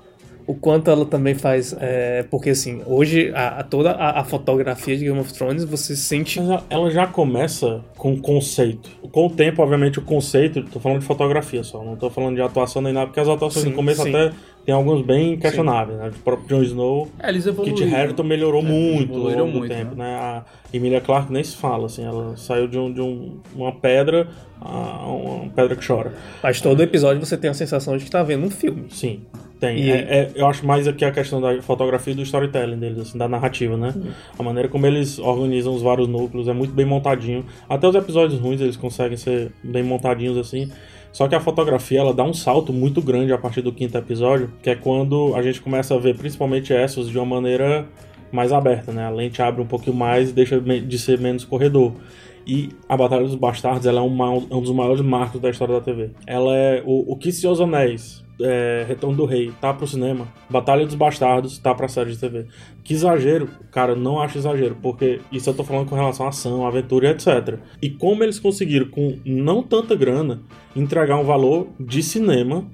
o 0.46 0.54
quanto 0.54 0.90
ela 0.90 1.06
também 1.06 1.34
faz 1.34 1.74
é, 1.80 2.22
porque 2.30 2.50
assim 2.50 2.82
hoje 2.86 3.30
a, 3.34 3.60
a- 3.60 3.62
toda 3.62 3.92
a, 3.92 4.20
a 4.20 4.24
fotografia 4.24 4.96
de 4.96 5.04
Game 5.04 5.18
of 5.18 5.32
Thrones 5.32 5.64
você 5.64 5.96
sente 5.96 6.38
ela- 6.38 6.62
ela 6.68 6.90
já 6.90 7.06
começa 7.06 7.80
com 7.96 8.18
conceito. 8.20 8.90
Com 9.10 9.26
o 9.26 9.30
tempo, 9.30 9.62
obviamente, 9.62 9.98
o 9.98 10.02
conceito, 10.02 10.62
tô 10.64 10.78
falando 10.80 11.00
de 11.00 11.06
fotografia 11.06 11.62
só, 11.64 11.82
não 11.82 11.96
tô 11.96 12.10
falando 12.10 12.34
de 12.36 12.42
atuação 12.42 12.82
nem 12.82 12.92
nada, 12.92 13.06
porque 13.06 13.20
as 13.20 13.28
atuações 13.28 13.64
Sim, 13.64 13.70
no 13.70 13.76
começo 13.76 14.02
sim. 14.02 14.10
até 14.10 14.32
tem 14.66 14.74
alguns 14.74 15.04
bem 15.04 15.36
questionáveis, 15.38 15.98
né? 15.98 16.08
O 16.14 16.18
próprio 16.22 16.48
Jon 16.48 16.62
Snow, 16.62 17.08
É, 17.22 17.28
eles 17.28 17.46
evoluíram. 17.46 17.76
Kit 17.78 17.94
Harington 17.94 18.22
melhorou 18.24 18.62
muito 18.62 19.12
ao 19.12 19.18
evoluíram 19.18 19.40
longo 19.46 19.52
do 19.52 19.58
muito, 19.60 19.74
tempo, 19.74 19.94
né? 19.94 20.04
né? 20.04 20.14
A 20.16 20.44
Emilia 20.72 21.00
Clarke 21.00 21.32
nem 21.32 21.44
se 21.44 21.56
fala, 21.56 21.86
assim, 21.86 22.04
ela 22.04 22.36
saiu 22.36 22.66
de, 22.66 22.78
um, 22.78 22.92
de 22.92 23.00
um- 23.00 23.38
uma 23.54 23.72
pedra 23.72 24.28
a 24.60 25.06
uma 25.06 25.48
pedra 25.50 25.76
que 25.76 25.86
chora. 25.86 26.14
mas 26.42 26.60
todo 26.60 26.82
episódio 26.82 27.24
você 27.24 27.36
tem 27.36 27.50
a 27.50 27.54
sensação 27.54 27.96
de 27.96 28.04
que 28.04 28.10
tá 28.10 28.22
vendo 28.22 28.46
um 28.46 28.50
filme 28.50 28.86
Sim, 28.90 29.20
tem. 29.66 29.78
E- 29.78 29.90
É- 29.90 29.94
é- 29.94 30.30
eu 30.34 30.46
acho 30.46 30.66
mais 30.66 30.86
aqui 30.88 31.04
a 31.04 31.10
questão 31.10 31.40
da 31.40 31.60
fotografia 31.62 32.12
e 32.12 32.16
do 32.16 32.22
storytelling 32.22 32.78
deles, 32.78 32.98
assim, 32.98 33.18
da 33.18 33.28
narrativa, 33.28 33.76
né? 33.76 33.94
A 34.38 34.42
maneira 34.42 34.68
como 34.68 34.86
eles 34.86 35.18
organizam 35.18 35.74
os 35.74 35.82
vários 35.82 36.08
núcleos 36.08 36.48
é 36.48 36.52
muito 36.52 36.72
bem 36.74 36.86
montadinho. 36.86 37.44
Até 37.68 37.88
os 37.88 37.94
episódios 37.94 38.40
ruins 38.40 38.60
eles 38.60 38.76
conseguem 38.76 39.16
ser 39.16 39.52
bem 39.62 39.82
montadinhos 39.82 40.36
assim. 40.38 40.70
Só 41.12 41.28
que 41.28 41.34
a 41.36 41.40
fotografia 41.40 42.00
ela 42.00 42.12
dá 42.12 42.24
um 42.24 42.34
salto 42.34 42.72
muito 42.72 43.00
grande 43.00 43.32
a 43.32 43.38
partir 43.38 43.62
do 43.62 43.70
quinto 43.70 43.96
episódio, 43.96 44.50
que 44.60 44.68
é 44.68 44.74
quando 44.74 45.32
a 45.36 45.42
gente 45.42 45.60
começa 45.60 45.94
a 45.94 45.98
ver 45.98 46.16
principalmente 46.16 46.72
Essos 46.72 47.08
de 47.08 47.16
uma 47.16 47.24
maneira 47.26 47.86
mais 48.32 48.52
aberta, 48.52 48.90
né? 48.90 49.04
A 49.04 49.10
lente 49.10 49.40
abre 49.40 49.62
um 49.62 49.66
pouquinho 49.66 49.94
mais 49.94 50.30
e 50.30 50.32
deixa 50.32 50.60
de 50.60 50.98
ser 50.98 51.20
menos 51.20 51.44
corredor. 51.44 51.92
E 52.44 52.70
a 52.88 52.96
Batalha 52.96 53.22
dos 53.22 53.36
Bastardos 53.36 53.86
ela 53.86 54.00
é 54.00 54.02
um, 54.02 54.22
um 54.50 54.60
dos 54.60 54.72
maiores 54.72 55.00
marcos 55.02 55.40
da 55.40 55.48
história 55.50 55.74
da 55.76 55.80
TV. 55.80 56.10
Ela 56.26 56.54
é 56.56 56.82
o, 56.84 57.12
o 57.12 57.16
que 57.16 57.30
se 57.30 57.46
os 57.46 57.60
anéis, 57.60 58.23
é, 58.40 58.84
Retorno 58.86 59.16
do 59.16 59.24
Rei, 59.24 59.52
tá 59.60 59.72
pro 59.72 59.86
cinema. 59.86 60.28
Batalha 60.48 60.84
dos 60.84 60.94
Bastardos 60.94 61.58
tá 61.58 61.74
pra 61.74 61.88
série 61.88 62.12
de 62.12 62.18
TV. 62.18 62.46
Que 62.82 62.94
exagero, 62.94 63.48
cara, 63.70 63.94
não 63.94 64.20
acho 64.20 64.38
exagero, 64.38 64.76
porque 64.80 65.20
isso 65.30 65.48
eu 65.50 65.54
tô 65.54 65.64
falando 65.64 65.88
com 65.88 65.94
relação 65.94 66.26
à 66.26 66.30
ação, 66.30 66.66
aventura 66.66 67.08
e 67.08 67.10
etc. 67.10 67.58
E 67.80 67.90
como 67.90 68.22
eles 68.22 68.38
conseguiram, 68.38 68.88
com 68.88 69.18
não 69.24 69.62
tanta 69.62 69.94
grana, 69.94 70.42
entregar 70.74 71.16
um 71.16 71.24
valor 71.24 71.68
de 71.78 72.02
cinema 72.02 72.68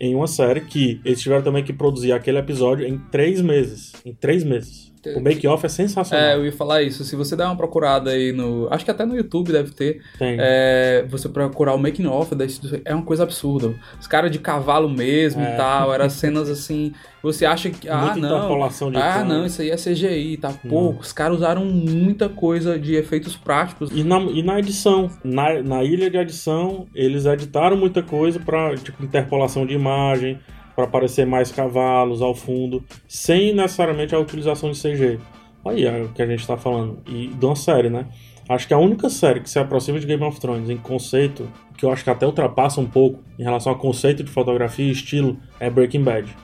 em 0.00 0.14
uma 0.14 0.26
série 0.26 0.62
que 0.62 1.00
eles 1.04 1.20
tiveram 1.20 1.42
também 1.42 1.62
que 1.62 1.72
produzir 1.72 2.12
aquele 2.12 2.38
episódio 2.38 2.86
em 2.86 2.98
três 3.10 3.42
meses. 3.42 3.92
Em 4.04 4.14
três 4.14 4.42
meses. 4.42 4.89
O 5.16 5.20
make-off 5.20 5.64
é 5.64 5.68
sensacional. 5.68 6.24
É, 6.26 6.34
eu 6.34 6.44
ia 6.44 6.52
falar 6.52 6.82
isso. 6.82 7.04
Se 7.04 7.16
você 7.16 7.34
der 7.34 7.44
uma 7.46 7.56
procurada 7.56 8.10
aí 8.10 8.32
no. 8.32 8.68
Acho 8.70 8.84
que 8.84 8.90
até 8.90 9.04
no 9.06 9.16
YouTube 9.16 9.52
deve 9.52 9.70
ter. 9.72 10.00
É, 10.20 11.04
você 11.08 11.28
procurar 11.28 11.74
o 11.74 11.78
making 11.78 12.06
off 12.06 12.34
desse- 12.34 12.82
é 12.84 12.94
uma 12.94 13.04
coisa 13.04 13.22
absurda. 13.22 13.74
Os 14.00 14.06
caras 14.06 14.30
de 14.30 14.38
cavalo 14.38 14.88
mesmo 14.88 15.42
É. 15.42 15.54
e 15.54 15.56
tal, 15.56 15.92
eram 15.94 16.08
cenas 16.10 16.48
assim. 16.50 16.92
Você 17.22 17.44
acha 17.44 17.70
que. 17.70 17.88
Ah, 17.88 17.96
Muita 18.12 18.16
não. 18.16 18.36
interpolação 18.38 18.90
de 18.90 18.96
Ah, 18.98 19.14
câmera. 19.18 19.38
não, 19.38 19.46
isso 19.46 19.60
aí 19.62 19.70
é 19.70 19.76
CGI, 19.76 20.36
tá? 20.38 20.52
Pô, 20.68 20.90
os 20.90 21.12
caras 21.12 21.36
usaram 21.38 21.64
muita 21.64 22.28
coisa 22.28 22.78
de 22.78 22.94
efeitos 22.94 23.36
práticos. 23.36 23.90
E 23.92 24.02
na, 24.02 24.18
e 24.20 24.42
na 24.42 24.58
edição, 24.58 25.10
na, 25.24 25.62
na 25.62 25.84
ilha 25.84 26.10
de 26.10 26.16
edição, 26.16 26.86
eles 26.94 27.26
editaram 27.26 27.76
muita 27.76 28.02
coisa 28.02 28.38
pra, 28.40 28.74
tipo, 28.76 29.02
interpolação 29.04 29.66
de 29.66 29.74
imagem, 29.74 30.38
pra 30.80 30.88
aparecer 30.88 31.26
mais 31.26 31.52
cavalos 31.52 32.22
ao 32.22 32.34
fundo, 32.34 32.82
sem 33.06 33.54
necessariamente 33.54 34.14
a 34.14 34.18
utilização 34.18 34.70
de 34.70 34.80
CG. 34.80 35.18
Aí 35.64 35.84
é 35.84 36.02
o 36.02 36.08
que 36.08 36.22
a 36.22 36.26
gente 36.26 36.46
tá 36.46 36.56
falando. 36.56 37.02
E 37.06 37.28
de 37.28 37.44
uma 37.44 37.56
série, 37.56 37.90
né? 37.90 38.06
Acho 38.48 38.66
que 38.66 38.74
a 38.74 38.78
única 38.78 39.08
série 39.10 39.40
que 39.40 39.50
se 39.50 39.58
aproxima 39.58 40.00
de 40.00 40.06
Game 40.06 40.22
of 40.24 40.40
Thrones 40.40 40.70
em 40.70 40.76
conceito, 40.76 41.48
que 41.76 41.84
eu 41.84 41.92
acho 41.92 42.02
que 42.02 42.10
até 42.10 42.26
ultrapassa 42.26 42.80
um 42.80 42.86
pouco 42.86 43.22
em 43.38 43.42
relação 43.42 43.72
a 43.72 43.76
conceito 43.76 44.24
de 44.24 44.30
fotografia 44.30 44.86
e 44.86 44.90
estilo, 44.90 45.36
é 45.60 45.68
Breaking 45.68 46.02
Bad. 46.02 46.34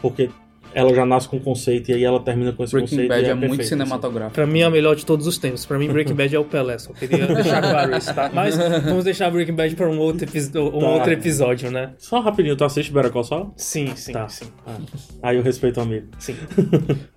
Porque 0.00 0.30
ela 0.74 0.92
já 0.94 1.06
nasce 1.06 1.28
com 1.28 1.38
conceito 1.40 1.90
e 1.90 1.94
aí 1.94 2.04
ela 2.04 2.20
termina 2.20 2.52
com 2.52 2.64
esse 2.64 2.72
Breaking 2.72 2.90
conceito. 2.90 3.08
Bad 3.08 3.22
e 3.22 3.26
é, 3.26 3.30
é, 3.30 3.34
muito 3.34 3.40
perfeito, 3.50 3.60
assim. 3.62 3.68
cinematográfico. 3.70 4.34
Pra 4.34 4.46
mim 4.46 4.60
é 4.60 4.64
a 4.64 4.70
melhor 4.70 4.94
de 4.96 5.06
todos 5.06 5.26
os 5.26 5.38
tempos. 5.38 5.64
Pra 5.64 5.78
mim, 5.78 5.88
Breaking 5.88 6.14
Bad 6.14 6.34
é 6.34 6.38
o 6.38 6.44
Pelé. 6.44 6.78
Só 6.78 6.92
queria 6.92 7.26
deixar 7.32 7.62
claro 7.62 7.96
isso, 7.96 8.14
tá? 8.14 8.30
Mas 8.34 8.56
vamos 8.56 9.04
deixar 9.04 9.30
Breaking 9.30 9.54
Bad 9.54 9.74
pra 9.76 9.88
um 9.88 9.98
outro, 9.98 10.24
epi- 10.24 10.40
um 10.58 10.80
Tá. 10.80 10.88
outro 10.88 11.12
episódio, 11.12 11.70
né? 11.70 11.92
Só 11.98 12.20
rapidinho, 12.20 12.56
tu 12.56 12.64
assiste 12.64 12.92
Better 12.92 13.10
Call 13.10 13.24
Saul? 13.24 13.52
Sim, 13.56 13.92
sim, 13.96 14.12
Tá. 14.12 14.28
sim. 14.28 14.46
Ah, 14.66 14.76
aí 15.22 15.36
eu 15.36 15.42
respeito 15.42 15.78
o 15.78 15.82
amigo. 15.82 16.06
Sim. 16.18 16.34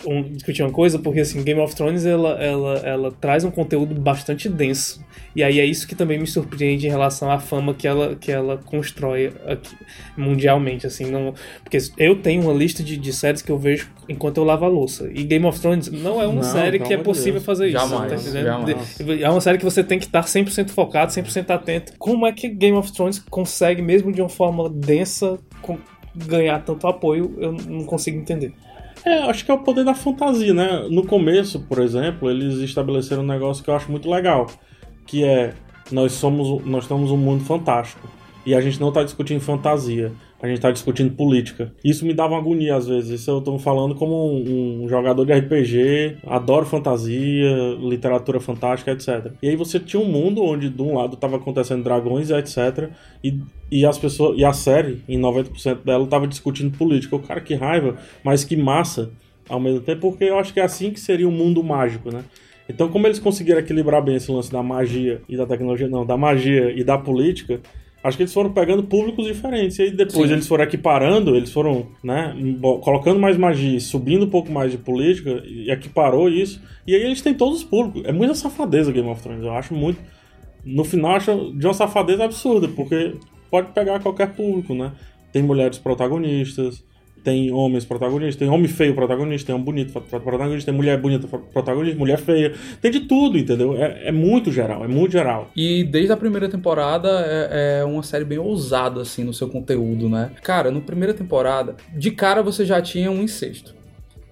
um, 0.05 0.23
discutir 0.33 0.61
uma 0.63 0.71
coisa, 0.71 0.99
porque 0.99 1.19
assim, 1.21 1.43
Game 1.43 1.59
of 1.59 1.75
Thrones 1.75 2.05
ela, 2.05 2.31
ela, 2.41 2.73
ela 2.79 3.11
traz 3.11 3.43
um 3.43 3.51
conteúdo 3.51 3.93
bastante 3.95 4.47
denso. 4.49 5.03
E 5.35 5.43
aí 5.43 5.59
é 5.59 5.65
isso 5.65 5.87
que 5.87 5.95
também 5.95 6.19
me 6.19 6.27
surpreende 6.27 6.87
em 6.87 6.89
relação 6.89 7.29
à 7.31 7.39
fama 7.39 7.73
que 7.73 7.87
ela, 7.87 8.15
que 8.15 8.31
ela 8.31 8.57
constrói 8.57 9.31
aqui, 9.45 9.75
mundialmente, 10.15 10.87
assim, 10.87 11.09
não, 11.11 11.33
porque 11.63 11.77
eu 11.97 12.15
tenho 12.21 12.41
uma 12.43 12.53
lista 12.53 12.83
de, 12.83 12.97
de 12.97 13.13
séries 13.13 13.41
que 13.47 13.51
eu 13.51 13.57
vejo 13.57 13.89
enquanto 14.09 14.37
eu 14.37 14.43
lavo 14.43 14.65
a 14.65 14.67
louça. 14.67 15.09
E 15.13 15.23
Game 15.23 15.45
of 15.45 15.59
Thrones 15.59 15.89
não 15.89 16.21
é 16.21 16.27
uma 16.27 16.35
Não, 16.35 16.43
série 16.43 16.79
que 16.79 16.93
é 16.93 16.97
possível 16.97 17.33
Deus. 17.35 17.45
fazer 17.45 17.67
isso. 17.69 17.79
Jamais, 17.79 18.25
tá 18.25 18.41
jamais. 18.41 18.99
É 19.21 19.29
uma 19.29 19.39
série 19.41 19.57
que 19.57 19.63
você 19.63 19.83
tem 19.83 19.97
que 19.97 20.05
estar 20.05 20.21
100% 20.23 20.69
focado, 20.69 21.11
100% 21.11 21.49
atento. 21.49 21.93
Como 21.97 22.27
é 22.27 22.31
que 22.33 22.49
Game 22.49 22.77
of 22.77 22.91
Thrones 22.91 23.19
consegue, 23.19 23.81
mesmo 23.81 24.11
de 24.11 24.21
uma 24.21 24.29
forma 24.29 24.69
densa, 24.69 25.39
ganhar 26.13 26.59
tanto 26.63 26.85
apoio? 26.87 27.33
Eu 27.37 27.53
não 27.53 27.85
consigo 27.85 28.19
entender. 28.19 28.53
É, 29.05 29.19
acho 29.29 29.45
que 29.45 29.51
é 29.51 29.53
o 29.53 29.59
poder 29.59 29.85
da 29.85 29.93
fantasia, 29.93 30.53
né? 30.53 30.85
No 30.89 31.05
começo, 31.05 31.61
por 31.61 31.79
exemplo, 31.79 32.29
eles 32.29 32.55
estabeleceram 32.59 33.23
um 33.23 33.27
negócio 33.27 33.63
que 33.63 33.69
eu 33.69 33.75
acho 33.75 33.89
muito 33.89 34.09
legal, 34.09 34.47
que 35.05 35.23
é 35.23 35.53
nós 35.89 36.11
somos, 36.11 36.63
nós 36.65 36.83
estamos 36.83 37.11
um 37.11 37.17
mundo 37.17 37.45
fantástico 37.45 38.07
e 38.45 38.53
a 38.53 38.59
gente 38.59 38.79
não 38.81 38.89
está 38.89 39.03
discutindo 39.03 39.39
fantasia, 39.39 40.11
a 40.41 40.47
gente 40.47 40.57
está 40.57 40.71
discutindo 40.71 41.15
política. 41.15 41.73
Isso 41.83 42.05
me 42.05 42.13
dava 42.13 42.37
agonia 42.37 42.75
às 42.75 42.87
vezes. 42.87 43.21
Isso 43.21 43.31
eu 43.31 43.41
tô 43.41 43.57
falando 43.57 43.95
como 43.95 44.31
um, 44.31 44.83
um 44.83 44.89
jogador 44.89 45.25
de 45.25 45.33
RPG, 45.33 46.17
adoro 46.27 46.65
fantasia, 46.65 47.75
literatura 47.79 48.39
fantástica, 48.39 48.91
etc. 48.91 49.31
E 49.41 49.49
aí 49.49 49.55
você 49.55 49.79
tinha 49.79 50.01
um 50.01 50.05
mundo 50.05 50.43
onde 50.43 50.69
de 50.69 50.81
um 50.81 50.95
lado 50.95 51.15
estava 51.15 51.37
acontecendo 51.37 51.83
dragões 51.83 52.29
etc. 52.29 52.89
E, 53.23 53.39
e 53.71 53.85
as 53.85 53.97
pessoas 53.97 54.37
e 54.37 54.45
a 54.45 54.53
série, 54.53 55.01
em 55.09 55.19
90% 55.19 55.83
dela, 55.83 56.03
estava 56.03 56.27
discutindo 56.27 56.77
política. 56.77 57.15
O 57.15 57.19
cara 57.19 57.41
que 57.41 57.55
raiva, 57.55 57.97
mas 58.23 58.43
que 58.43 58.55
massa 58.55 59.09
ao 59.49 59.59
mesmo 59.59 59.81
tempo, 59.81 60.01
porque 60.01 60.25
eu 60.25 60.37
acho 60.37 60.53
que 60.53 60.59
é 60.59 60.63
assim 60.63 60.91
que 60.91 60.99
seria 60.99 61.27
o 61.27 61.31
mundo 61.31 61.63
mágico, 61.63 62.11
né? 62.11 62.23
Então, 62.69 62.89
como 62.89 63.07
eles 63.07 63.17
conseguiram 63.17 63.59
equilibrar 63.59 64.03
bem 64.03 64.15
esse 64.15 64.29
lance 64.29 64.51
da 64.51 64.61
magia 64.61 65.21
e 65.27 65.37
da 65.37 65.45
tecnologia, 65.45 65.87
não, 65.87 66.05
da 66.05 66.17
magia 66.17 66.69
e 66.71 66.83
da 66.83 66.97
política, 66.97 67.61
acho 68.03 68.17
que 68.17 68.23
eles 68.23 68.33
foram 68.33 68.51
pegando 68.51 68.83
públicos 68.83 69.25
diferentes. 69.25 69.77
E 69.79 69.83
aí 69.83 69.91
depois 69.91 70.27
Sim. 70.27 70.33
eles 70.33 70.47
foram 70.47 70.63
equiparando, 70.63 71.35
eles 71.35 71.51
foram, 71.51 71.87
né, 72.03 72.35
colocando 72.81 73.19
mais 73.19 73.37
magia, 73.37 73.79
subindo 73.79 74.25
um 74.25 74.29
pouco 74.29 74.51
mais 74.51 74.71
de 74.71 74.77
política, 74.77 75.43
e 75.45 75.69
equiparou 75.71 76.29
isso. 76.29 76.61
E 76.85 76.95
aí 76.95 77.01
eles 77.01 77.21
têm 77.21 77.33
todos 77.33 77.59
os 77.59 77.63
públicos. 77.63 78.03
É 78.05 78.11
muita 78.11 78.33
safadeza 78.33 78.91
Game 78.91 79.09
of 79.09 79.21
Thrones, 79.21 79.43
eu 79.43 79.51
acho 79.51 79.73
muito. 79.73 79.99
No 80.63 80.83
final, 80.83 81.11
acho 81.11 81.53
de 81.53 81.65
uma 81.65 81.73
safadeza 81.73 82.23
absurda, 82.23 82.67
porque 82.67 83.15
pode 83.49 83.71
pegar 83.71 83.99
qualquer 83.99 84.33
público, 84.33 84.73
né? 84.73 84.91
Tem 85.31 85.41
mulheres 85.41 85.77
protagonistas, 85.77 86.83
tem 87.23 87.51
homens 87.51 87.83
protagonistas, 87.85 88.35
tem 88.35 88.49
homem 88.49 88.67
feio 88.67 88.95
protagonista, 88.95 89.47
tem 89.47 89.55
homem 89.55 89.65
bonito 89.65 89.91
pro- 89.93 90.19
protagonista, 90.21 90.71
tem 90.71 90.77
mulher 90.77 90.97
bonita 90.99 91.27
pro- 91.27 91.39
protagonista, 91.39 91.97
mulher 91.97 92.17
feia. 92.19 92.53
Tem 92.81 92.89
de 92.91 93.01
tudo, 93.01 93.37
entendeu? 93.37 93.75
É, 93.75 94.07
é 94.07 94.11
muito 94.11 94.51
geral, 94.51 94.83
é 94.83 94.87
muito 94.87 95.11
geral. 95.11 95.51
E 95.55 95.83
desde 95.83 96.11
a 96.11 96.17
primeira 96.17 96.47
temporada 96.49 97.09
é, 97.27 97.79
é 97.81 97.85
uma 97.85 98.03
série 98.03 98.23
bem 98.25 98.37
ousada, 98.37 99.01
assim, 99.01 99.23
no 99.23 99.33
seu 99.33 99.49
conteúdo, 99.49 100.07
né? 100.09 100.31
Cara, 100.41 100.71
na 100.71 100.79
primeira 100.79 101.13
temporada, 101.13 101.75
de 101.95 102.11
cara 102.11 102.41
você 102.41 102.65
já 102.65 102.81
tinha 102.81 103.11
um 103.11 103.21
incesto. 103.21 103.75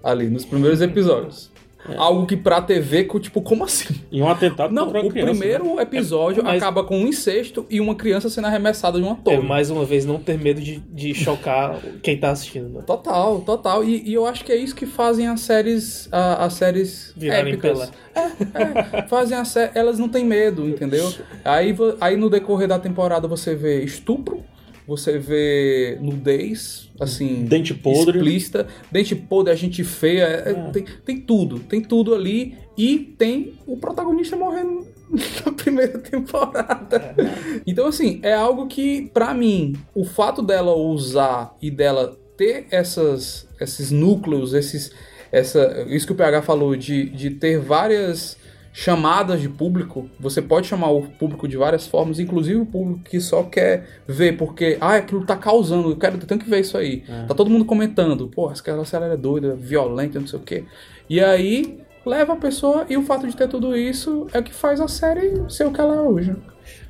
Ali, 0.03 0.29
nos 0.29 0.45
primeiros 0.45 0.81
episódios. 0.81 1.51
Algo 1.97 2.25
que 2.25 2.35
pra 2.35 2.61
TV, 2.61 3.03
tipo, 3.19 3.41
como 3.41 3.63
assim? 3.63 3.93
E 4.11 4.21
um 4.21 4.27
atentado 4.29 4.73
Não, 4.73 4.85
contra 4.87 5.01
o 5.05 5.09
criança, 5.09 5.33
né? 5.33 5.39
primeiro 5.39 5.79
episódio 5.79 6.43
mas- 6.43 6.61
acaba 6.61 6.83
com 6.83 6.97
um 6.97 7.07
incesto 7.07 7.65
e 7.69 7.79
uma 7.79 7.93
criança 7.95 8.29
sendo 8.29 8.47
arremessada 8.47 8.97
de 8.99 9.03
uma 9.05 9.13
É, 9.13 9.23
torre. 9.23 9.37
mais 9.37 9.69
uma 9.69 9.85
vez, 9.85 10.05
não 10.05 10.17
ter 10.19 10.37
medo 10.37 10.59
de, 10.61 10.77
de 10.79 11.13
chocar 11.13 11.77
quem 12.01 12.17
tá 12.17 12.31
assistindo. 12.31 12.69
Né? 12.69 12.81
Total, 12.85 13.39
total. 13.41 13.83
E, 13.83 14.01
e 14.09 14.13
eu 14.13 14.25
acho 14.25 14.43
que 14.43 14.51
é 14.51 14.55
isso 14.55 14.75
que 14.75 14.85
fazem 14.85 15.27
as 15.27 15.41
séries, 15.41 16.09
a- 16.11 16.45
as 16.45 16.53
séries 16.53 17.13
Virarem 17.15 17.53
épicas. 17.53 17.91
É, 18.15 18.99
é, 18.99 19.01
fazem 19.07 19.37
as 19.37 19.49
sé- 19.49 19.71
elas 19.75 19.99
não 19.99 20.09
têm 20.09 20.25
medo, 20.25 20.67
entendeu? 20.67 21.13
Aí, 21.43 21.75
aí 22.01 22.15
no 22.15 22.29
decorrer 22.29 22.67
da 22.67 22.79
temporada 22.79 23.27
você 23.27 23.53
vê 23.55 23.83
estupro, 23.83 24.43
você 24.87 25.17
vê 25.17 25.97
nudez, 26.01 26.89
assim, 26.99 27.45
Dente 27.45 27.73
podre. 27.73 28.17
explícita, 28.19 28.67
dente 28.91 29.15
podre, 29.15 29.51
a 29.51 29.55
gente 29.55 29.83
feia, 29.83 30.23
é- 30.25 30.53
Tem, 30.71 30.85
tem 31.05 31.21
tudo, 31.21 31.59
tem 31.59 31.81
tudo 31.81 32.13
ali 32.13 32.55
e 32.77 32.99
tem 33.17 33.53
o 33.65 33.77
protagonista 33.77 34.35
morrendo 34.35 34.85
na 35.45 35.51
primeira 35.51 35.97
temporada. 35.99 37.15
Então, 37.65 37.87
assim, 37.87 38.19
é 38.23 38.33
algo 38.33 38.67
que, 38.67 39.09
pra 39.13 39.33
mim, 39.33 39.75
o 39.93 40.03
fato 40.03 40.41
dela 40.41 40.75
usar 40.75 41.55
e 41.61 41.69
dela 41.71 42.17
ter 42.37 42.67
essas, 42.69 43.47
esses 43.61 43.91
núcleos, 43.91 44.53
esses, 44.53 44.91
essa, 45.31 45.85
isso 45.89 46.05
que 46.05 46.11
o 46.13 46.15
PH 46.15 46.41
falou, 46.41 46.75
de, 46.75 47.09
de 47.09 47.29
ter 47.31 47.59
várias 47.59 48.37
chamadas 48.77 49.39
de 49.39 49.47
público, 49.47 50.09
você 50.19 50.41
pode 50.41 50.67
chamar 50.67 50.91
o 50.91 51.03
público 51.03 51.47
de 51.47 51.55
várias 51.55 51.87
formas, 51.87 52.19
inclusive 52.19 52.59
o 52.59 52.65
público 52.65 52.99
que 53.09 53.21
só 53.21 53.41
quer 53.41 53.87
ver, 54.05 54.35
porque, 54.35 54.77
ah, 54.81 54.95
aquilo 54.95 55.25
tá 55.25 55.37
causando, 55.37 55.91
eu 55.91 55.95
quero, 55.95 56.17
eu 56.17 56.27
tenho 56.27 56.41
que 56.41 56.49
ver 56.49 56.59
isso 56.59 56.77
aí. 56.77 57.05
Tá 57.25 57.33
todo 57.33 57.49
mundo 57.49 57.63
comentando, 57.63 58.27
pô, 58.27 58.49
aquela 58.49 58.83
série 58.83 59.05
é 59.05 59.15
doida, 59.15 59.55
violenta, 59.55 60.19
não 60.19 60.27
sei 60.27 60.39
o 60.39 60.41
quê. 60.41 60.65
E 61.09 61.21
aí, 61.21 61.79
leva 62.05 62.33
a 62.33 62.35
pessoa, 62.35 62.85
e 62.89 62.97
o 62.97 63.03
fato 63.03 63.25
de 63.25 63.33
ter 63.33 63.47
tudo 63.47 63.77
isso 63.77 64.27
é 64.33 64.39
o 64.39 64.43
que 64.43 64.53
faz 64.53 64.81
a 64.81 64.89
série 64.89 65.49
ser 65.49 65.65
o 65.65 65.71
que 65.71 65.79
ela 65.79 65.95
é 65.95 66.01
hoje. 66.01 66.35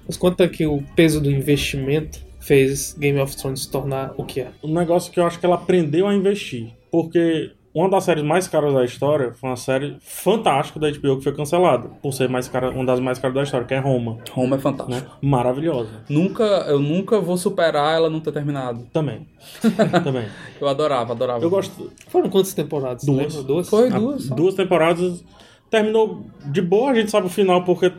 Mas 0.07 0.17
quanto 0.17 0.41
é 0.41 0.47
que 0.47 0.65
o 0.65 0.83
peso 0.95 1.21
do 1.21 1.29
investimento 1.29 2.19
fez 2.39 2.95
Game 2.97 3.19
of 3.19 3.37
Thrones 3.37 3.61
se 3.61 3.69
tornar 3.69 4.15
o 4.17 4.25
que 4.25 4.41
é? 4.41 4.49
um 4.63 4.73
negócio 4.73 5.11
que 5.11 5.19
eu 5.19 5.25
acho 5.25 5.39
que 5.39 5.45
ela 5.45 5.55
aprendeu 5.55 6.07
a 6.07 6.15
investir. 6.15 6.73
Porque 6.89 7.51
uma 7.75 7.89
das 7.89 8.05
séries 8.05 8.23
mais 8.23 8.47
caras 8.47 8.73
da 8.73 8.85
história 8.85 9.33
foi 9.33 9.49
uma 9.49 9.57
série 9.57 9.97
fantástica 9.99 10.79
da 10.79 10.89
HBO 10.89 11.17
que 11.17 11.23
foi 11.25 11.33
cancelada. 11.35 11.89
Por 12.01 12.13
ser 12.13 12.29
mais 12.29 12.47
cara, 12.47 12.69
uma 12.71 12.85
das 12.85 13.01
mais 13.01 13.19
caras 13.19 13.35
da 13.35 13.43
história, 13.43 13.67
que 13.67 13.73
é 13.73 13.79
Roma. 13.79 14.17
Roma 14.31 14.55
é 14.55 14.59
fantástico. 14.59 14.91
Né? 14.91 15.05
Maravilhosa. 15.21 15.89
Nunca, 16.09 16.43
eu 16.43 16.79
nunca 16.79 17.19
vou 17.19 17.35
superar 17.37 17.93
ela 17.95 18.09
não 18.09 18.21
ter 18.21 18.31
terminado. 18.31 18.87
Também. 18.93 19.27
Também. 20.05 20.25
Eu 20.59 20.67
adorava, 20.69 21.11
adorava. 21.13 21.43
Eu 21.43 21.49
gosto. 21.49 21.91
Foram 22.07 22.29
quantas 22.29 22.53
temporadas? 22.53 23.03
Duas. 23.03 23.43
Duas? 23.43 23.69
Foi 23.69 23.89
a- 23.89 23.99
duas. 23.99 24.23
só. 24.23 24.35
duas 24.35 24.55
temporadas. 24.55 25.23
Terminou 25.69 26.23
de 26.45 26.61
boa, 26.61 26.91
a 26.91 26.95
gente 26.95 27.11
sabe 27.11 27.27
o 27.27 27.29
final 27.29 27.63
porque 27.65 27.91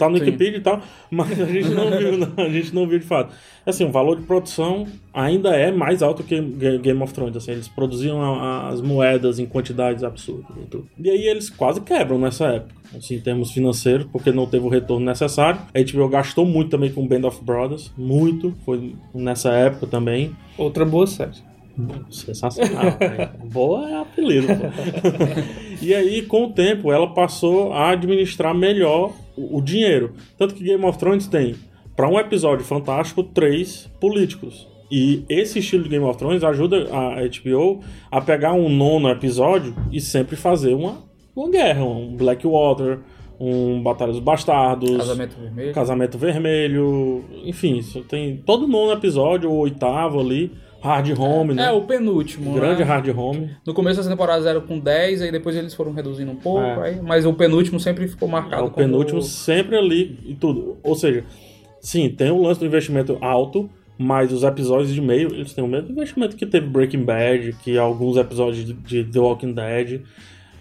tá 0.00 0.08
no 0.08 0.18
Sim. 0.18 0.24
Wikipedia 0.24 0.58
e 0.58 0.60
tal, 0.62 0.80
mas 1.10 1.40
a 1.40 1.44
gente 1.46 1.68
não 1.70 1.90
viu, 1.90 2.18
não, 2.18 2.32
a 2.44 2.48
gente 2.48 2.74
não 2.74 2.86
viu 2.88 2.98
de 2.98 3.04
fato. 3.06 3.32
Assim, 3.64 3.84
o 3.84 3.92
valor 3.92 4.16
de 4.18 4.22
produção 4.26 4.86
ainda 5.12 5.50
é 5.50 5.70
mais 5.70 6.02
alto 6.02 6.22
que 6.24 6.40
Ga- 6.40 6.78
Game 6.78 7.00
of 7.02 7.12
Thrones, 7.12 7.36
assim, 7.36 7.52
eles 7.52 7.68
produziam 7.68 8.20
as 8.66 8.80
moedas 8.80 9.38
em 9.38 9.46
quantidades 9.46 10.02
absurdas 10.02 10.56
e 10.56 10.66
tudo. 10.66 10.88
E 10.98 11.08
aí 11.10 11.26
eles 11.28 11.50
quase 11.50 11.80
quebram 11.82 12.18
nessa 12.18 12.46
época, 12.46 12.74
assim, 12.96 13.16
em 13.16 13.20
termos 13.20 13.52
financeiros, 13.52 14.06
porque 14.10 14.32
não 14.32 14.46
teve 14.46 14.64
o 14.64 14.68
retorno 14.68 15.04
necessário. 15.06 15.60
A 15.74 15.80
HBO 15.80 16.08
gastou 16.08 16.46
muito 16.46 16.70
também 16.70 16.90
com 16.90 17.06
Band 17.06 17.26
of 17.28 17.44
Brothers, 17.44 17.92
muito, 17.96 18.54
foi 18.64 18.94
nessa 19.14 19.50
época 19.52 19.86
também. 19.86 20.34
Outra 20.56 20.84
boa 20.84 21.06
série. 21.06 21.49
Sensacional. 22.10 22.84
né? 23.00 23.30
Boa 23.52 23.88
é 23.88 24.00
apelido. 24.00 24.48
e 25.80 25.94
aí, 25.94 26.22
com 26.22 26.44
o 26.44 26.52
tempo, 26.52 26.92
ela 26.92 27.12
passou 27.12 27.72
a 27.72 27.90
administrar 27.90 28.54
melhor 28.54 29.12
o, 29.36 29.58
o 29.58 29.62
dinheiro. 29.62 30.12
Tanto 30.36 30.54
que 30.54 30.64
Game 30.64 30.84
of 30.84 30.98
Thrones 30.98 31.26
tem, 31.26 31.54
para 31.96 32.08
um 32.08 32.18
episódio 32.18 32.64
fantástico, 32.64 33.22
três 33.22 33.90
políticos. 34.00 34.68
E 34.90 35.24
esse 35.28 35.60
estilo 35.60 35.84
de 35.84 35.88
Game 35.88 36.04
of 36.04 36.18
Thrones 36.18 36.42
ajuda 36.42 36.88
a 36.90 37.14
HBO 37.22 37.80
a 38.10 38.20
pegar 38.20 38.54
um 38.54 38.68
nono 38.68 39.08
episódio 39.08 39.74
e 39.92 40.00
sempre 40.00 40.34
fazer 40.34 40.74
uma, 40.74 41.04
uma 41.34 41.48
guerra, 41.48 41.84
um 41.84 42.16
Blackwater, 42.16 42.98
um 43.38 43.82
Batalha 43.82 44.12
dos 44.12 44.20
Bastardos, 44.20 44.98
Casamento 44.98 45.36
Vermelho. 45.40 45.72
Casamento 45.72 46.18
Vermelho, 46.18 47.24
enfim, 47.44 47.78
isso 47.78 48.02
tem 48.02 48.36
todo 48.36 48.68
nono 48.68 48.92
episódio, 48.92 49.50
o 49.50 49.58
oitavo 49.58 50.20
ali, 50.20 50.52
Hard 50.82 51.18
Home, 51.18 51.54
né? 51.54 51.66
É, 51.66 51.72
o 51.72 51.82
penúltimo. 51.82 52.54
Grande 52.54 52.80
né? 52.80 52.84
Hard 52.84 53.08
Home. 53.16 53.50
No 53.66 53.74
começo 53.74 53.98
das 53.98 54.06
temporadas 54.08 54.46
era 54.46 54.60
com 54.60 54.78
10, 54.78 55.22
aí 55.22 55.32
depois 55.32 55.54
eles 55.56 55.74
foram 55.74 55.92
reduzindo 55.92 56.30
um 56.30 56.36
pouco, 56.36 56.60
É. 56.60 56.90
aí, 56.90 57.00
mas 57.02 57.26
o 57.26 57.32
penúltimo 57.34 57.78
sempre 57.78 58.08
ficou 58.08 58.28
É 58.28 58.32
marcado 58.32 58.64
o 58.66 58.70
penúltimo 58.70 59.20
sempre 59.22 59.76
ali 59.76 60.18
e 60.24 60.34
tudo. 60.34 60.78
Ou 60.82 60.94
seja, 60.94 61.24
sim, 61.80 62.08
tem 62.08 62.30
o 62.30 62.40
lance 62.42 62.60
do 62.60 62.66
investimento 62.66 63.18
alto, 63.20 63.68
mas 63.98 64.32
os 64.32 64.42
episódios 64.42 64.94
de 64.94 65.00
meio, 65.00 65.28
eles 65.34 65.52
têm 65.52 65.62
o 65.62 65.68
mesmo 65.68 65.90
investimento 65.90 66.34
que 66.34 66.46
teve 66.46 66.66
Breaking 66.66 67.04
Bad, 67.04 67.54
que 67.62 67.76
alguns 67.76 68.16
episódios 68.16 68.64
de, 68.64 68.72
de 68.72 69.04
The 69.04 69.18
Walking 69.18 69.52
Dead. 69.52 70.00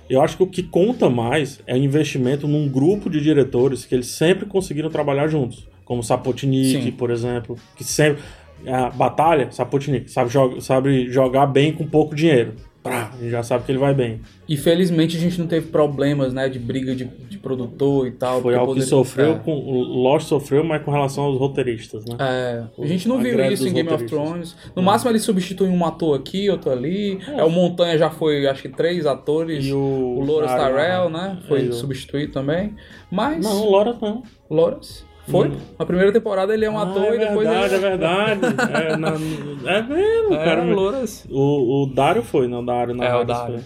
Eu 0.09 0.21
acho 0.21 0.35
que 0.35 0.43
o 0.43 0.47
que 0.47 0.63
conta 0.63 1.09
mais 1.09 1.61
é 1.67 1.73
o 1.75 1.77
investimento 1.77 2.47
num 2.47 2.67
grupo 2.67 3.09
de 3.09 3.21
diretores 3.21 3.85
que 3.85 3.95
eles 3.95 4.07
sempre 4.07 4.45
conseguiram 4.45 4.89
trabalhar 4.89 5.27
juntos. 5.27 5.67
Como 5.85 6.03
Sapotnik, 6.03 6.83
Sim. 6.83 6.91
por 6.91 7.09
exemplo, 7.11 7.55
que 7.77 7.83
sempre. 7.83 8.21
A 8.67 8.89
batalha, 8.89 9.51
Sapotnik, 9.51 10.09
sabe, 10.11 10.29
joga, 10.29 10.61
sabe 10.61 11.09
jogar 11.09 11.45
bem 11.45 11.73
com 11.73 11.85
pouco 11.85 12.15
dinheiro. 12.15 12.53
Pá, 12.81 13.11
a 13.13 13.17
gente 13.17 13.31
já 13.31 13.43
sabe 13.43 13.65
que 13.65 13.71
ele 13.73 13.77
vai 13.79 13.93
bem. 13.93 14.21
E 14.47 14.55
felizmente 14.55 15.17
a 15.17 15.19
gente 15.19 15.37
não 15.37 15.47
teve 15.47 15.67
problemas, 15.67 16.33
né, 16.33 16.47
de 16.47 16.57
briga 16.57 16.95
de, 16.95 17.03
de 17.03 17.37
produtor 17.37 18.07
e 18.07 18.11
tal. 18.11 18.41
Foi 18.41 18.55
algo 18.55 18.73
que 18.73 18.81
sofreu, 18.81 19.33
é. 19.33 19.39
com, 19.39 19.51
o 19.51 20.01
Lost 20.01 20.27
sofreu, 20.27 20.63
mas 20.63 20.81
com 20.81 20.89
relação 20.89 21.25
aos 21.25 21.37
roteiristas, 21.37 22.05
né? 22.05 22.15
É, 22.19 22.63
a 22.81 22.85
gente 22.87 23.05
não 23.07 23.17
A 23.17 23.21
viu 23.21 23.51
isso 23.51 23.67
em 23.67 23.73
Game 23.73 23.89
of. 23.89 24.05
Thrones. 24.05 24.55
No 24.73 24.81
máximo 24.81 25.11
ele 25.11 25.19
substitui 25.19 25.67
um 25.67 25.85
ator 25.85 26.17
aqui, 26.17 26.49
outro 26.49 26.71
ali. 26.71 27.19
É, 27.27 27.43
o 27.43 27.49
Montanha 27.49 27.97
já 27.97 28.09
foi, 28.09 28.47
acho 28.47 28.61
que 28.61 28.69
três 28.69 29.05
atores. 29.05 29.65
E 29.65 29.73
o 29.73 29.77
o. 29.77 30.23
Loras 30.23 30.51
Tyrell, 30.51 31.09
né? 31.09 31.37
Foi 31.49 31.67
É, 31.67 31.71
substituído 31.73 32.31
também. 32.31 32.75
Mas. 33.11 33.43
Não, 33.43 33.61
o 33.61 33.71
Loras 33.71 33.99
não. 33.99 34.23
Loras? 34.49 35.05
Foi? 35.29 35.51
Na 35.77 35.85
primeira 35.85 36.11
temporada 36.11 36.53
ele 36.53 36.65
é 36.65 36.69
um 36.69 36.77
Ah, 36.77 36.83
ator 36.83 37.03
é 37.03 37.15
e 37.15 37.19
depois 37.19 37.47
verdade, 37.47 37.73
ele. 37.75 37.85
é 37.85 37.89
verdade. 37.89 38.41
é, 38.73 38.97
na- 38.97 39.71
é 39.71 39.81
mesmo, 39.81 40.33
É, 40.33 40.43
cara. 40.45 40.63
o 40.63 40.73
Loras. 40.73 41.27
O, 41.29 41.83
o 41.83 41.85
Dário 41.87 42.23
foi, 42.23 42.47
não, 42.47 42.61
o 42.61 42.65
Dário 42.65 42.93
não. 42.95 43.03
É, 43.03 43.15
o 43.15 43.23
Dário. 43.23 43.59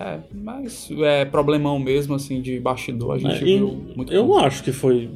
É, 0.00 0.18
mas 0.34 0.90
é 1.02 1.24
problemão 1.24 1.78
mesmo, 1.78 2.14
assim, 2.14 2.40
de 2.42 2.58
bastidor. 2.58 3.14
A 3.14 3.18
gente 3.18 3.42
É, 3.42 3.44
viu 3.44 3.68
muito 3.96 4.12
eu 4.12 4.24
pouco. 4.24 4.38
não 4.40 4.44
acho 4.46 4.62
que 4.64 4.72
foi 4.72 5.08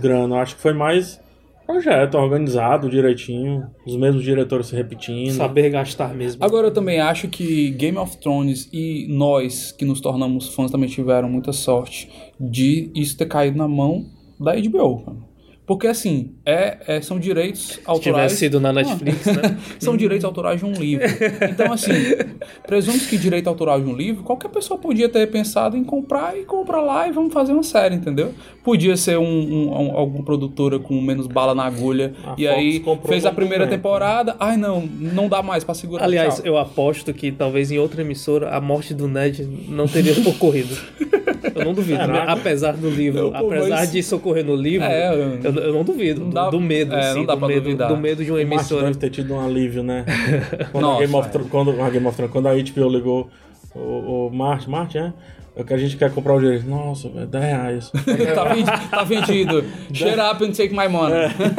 grana, 0.00 0.34
eu 0.36 0.40
acho 0.40 0.56
que 0.56 0.62
foi 0.62 0.72
mais 0.72 1.20
projeto 1.66 2.14
organizado 2.16 2.88
direitinho, 2.88 3.66
os 3.84 3.96
mesmos 3.96 4.22
diretores 4.22 4.68
se 4.68 4.76
repetindo. 4.76 5.32
Saber 5.32 5.68
gastar 5.70 6.14
mesmo. 6.14 6.44
Agora 6.44 6.68
eu 6.68 6.70
também 6.72 7.00
acho 7.00 7.26
que 7.28 7.70
Game 7.70 7.98
of 7.98 8.16
Thrones 8.18 8.68
e 8.72 9.06
nós 9.08 9.72
que 9.72 9.84
nos 9.84 10.00
tornamos 10.00 10.48
fãs 10.54 10.70
também 10.70 10.88
tiveram 10.88 11.28
muita 11.28 11.52
sorte 11.52 12.08
de 12.38 12.90
isso 12.94 13.16
ter 13.16 13.26
caído 13.26 13.58
na 13.58 13.66
mão 13.66 14.04
da 14.38 14.52
HBO. 14.56 15.04
cara. 15.04 15.25
Porque 15.66 15.88
assim, 15.88 16.30
é, 16.46 16.76
é- 16.86 17.00
são 17.00 17.18
direitos 17.18 17.60
Se 17.62 17.68
tivesse 17.74 17.88
autorais. 17.90 18.32
sido 18.32 18.60
na 18.60 18.72
Netflix, 18.72 19.26
né? 19.26 19.58
São 19.80 19.96
direitos 19.96 20.24
autorais 20.24 20.60
de 20.60 20.64
um 20.64 20.70
livro. 20.72 21.04
Então, 21.50 21.72
assim, 21.72 21.92
presumo 22.66 22.96
que 23.00 23.18
direito 23.18 23.48
autoral 23.48 23.80
de 23.80 23.86
um 23.90 23.94
livro, 23.96 24.22
qualquer 24.22 24.48
pessoa 24.48 24.78
podia 24.78 25.08
ter 25.08 25.26
pensado 25.28 25.76
em 25.76 25.82
comprar 25.82 26.38
e 26.38 26.44
comprar 26.44 26.80
lá 26.80 27.08
e 27.08 27.12
vamos 27.12 27.32
fazer 27.34 27.52
uma 27.52 27.64
série, 27.64 27.96
entendeu? 27.96 28.32
Podia 28.62 28.96
ser 28.96 29.18
um, 29.18 29.24
um- 29.24 29.70
um- 29.88 29.96
alguma 29.96 30.24
produtora 30.24 30.78
com 30.78 31.00
menos 31.00 31.26
bala 31.26 31.52
na 31.54 31.64
agulha 31.64 32.14
A 32.24 32.34
e 32.38 32.80
Fox 32.80 33.00
aí 33.04 33.08
fez 33.08 33.26
a 33.26 33.32
primeira 33.32 33.64
momento, 33.64 33.76
temporada. 33.76 34.36
Ai, 34.38 34.56
não, 34.56 34.82
não 34.86 35.28
dá 35.28 35.42
mais 35.42 35.64
pra 35.64 35.74
segurar. 35.74 36.04
Aliás, 36.04 36.40
eu 36.44 36.56
aposto 36.56 37.12
que 37.12 37.32
talvez 37.32 37.72
em 37.72 37.78
outra 37.78 38.02
emissora 38.02 38.50
a 38.50 38.60
morte 38.60 38.94
do 38.94 39.08
Ned 39.08 39.42
não 39.68 39.88
teria 39.88 40.12
ocorrido. 40.28 40.76
Eu 41.54 41.64
não 41.64 41.72
duvido. 41.72 41.98
Caraca. 41.98 42.32
Apesar 42.32 42.72
do 42.76 42.90
livro, 42.90 43.18
Eu, 43.18 43.30
pô, 43.32 43.46
apesar 43.46 43.76
mas- 43.76 43.92
disso 43.92 44.14
ocorrer 44.16 44.44
no 44.44 44.54
livro, 44.54 44.86
É, 44.86 45.08
eu, 45.08 45.38
eu- 45.42 45.55
eu 45.60 45.72
não 45.72 45.84
duvido. 45.84 46.20
Não 46.20 46.28
do- 46.28 46.34
dá- 46.34 46.50
do 46.50 46.60
medo, 46.60 46.94
é, 46.94 47.10
assim, 47.10 47.18
não 47.20 47.26
dá 47.26 47.34
do 47.34 47.38
pra 47.38 47.48
medo, 47.48 47.62
duvidar. 47.62 47.88
do 47.88 47.96
medo 47.96 48.24
de 48.24 48.30
uma 48.30 48.38
O 48.38 48.42
Martin 48.42 48.54
emissora. 48.54 48.86
deve 48.86 48.98
ter 48.98 49.10
tido 49.10 49.34
um 49.34 49.40
alívio, 49.40 49.82
né? 49.82 50.04
Quando, 50.72 50.82
Nossa, 50.84 50.96
a, 50.96 51.00
Game 51.06 51.14
of 51.16 51.28
é. 51.28 51.30
Thrones, 51.30 51.50
quando, 51.50 51.70
a 51.82 51.90
Game 51.90 52.06
of 52.06 52.16
Thrones, 52.16 52.32
quando 52.32 52.46
a 52.48 52.54
HBO 52.54 52.88
ligou 52.88 53.30
o, 53.74 54.26
o 54.28 54.30
Martin, 54.32 54.70
Martin, 54.70 54.98
é? 54.98 55.12
É 55.56 55.62
o 55.62 55.64
que 55.64 55.72
a 55.72 55.78
gente 55.78 55.96
quer 55.96 56.10
comprar 56.12 56.34
o 56.34 56.40
direito. 56.40 56.66
Nossa, 56.68 57.08
velho, 57.08 57.26
10 57.26 57.44
reais. 57.44 57.90
tá, 58.34 58.44
vendido, 58.44 58.88
tá 58.90 59.04
vendido. 59.04 59.64
Shut 59.90 60.18
up 60.20 60.44
and 60.44 60.50
take 60.52 60.74
my 60.74 60.86
money. 60.86 61.16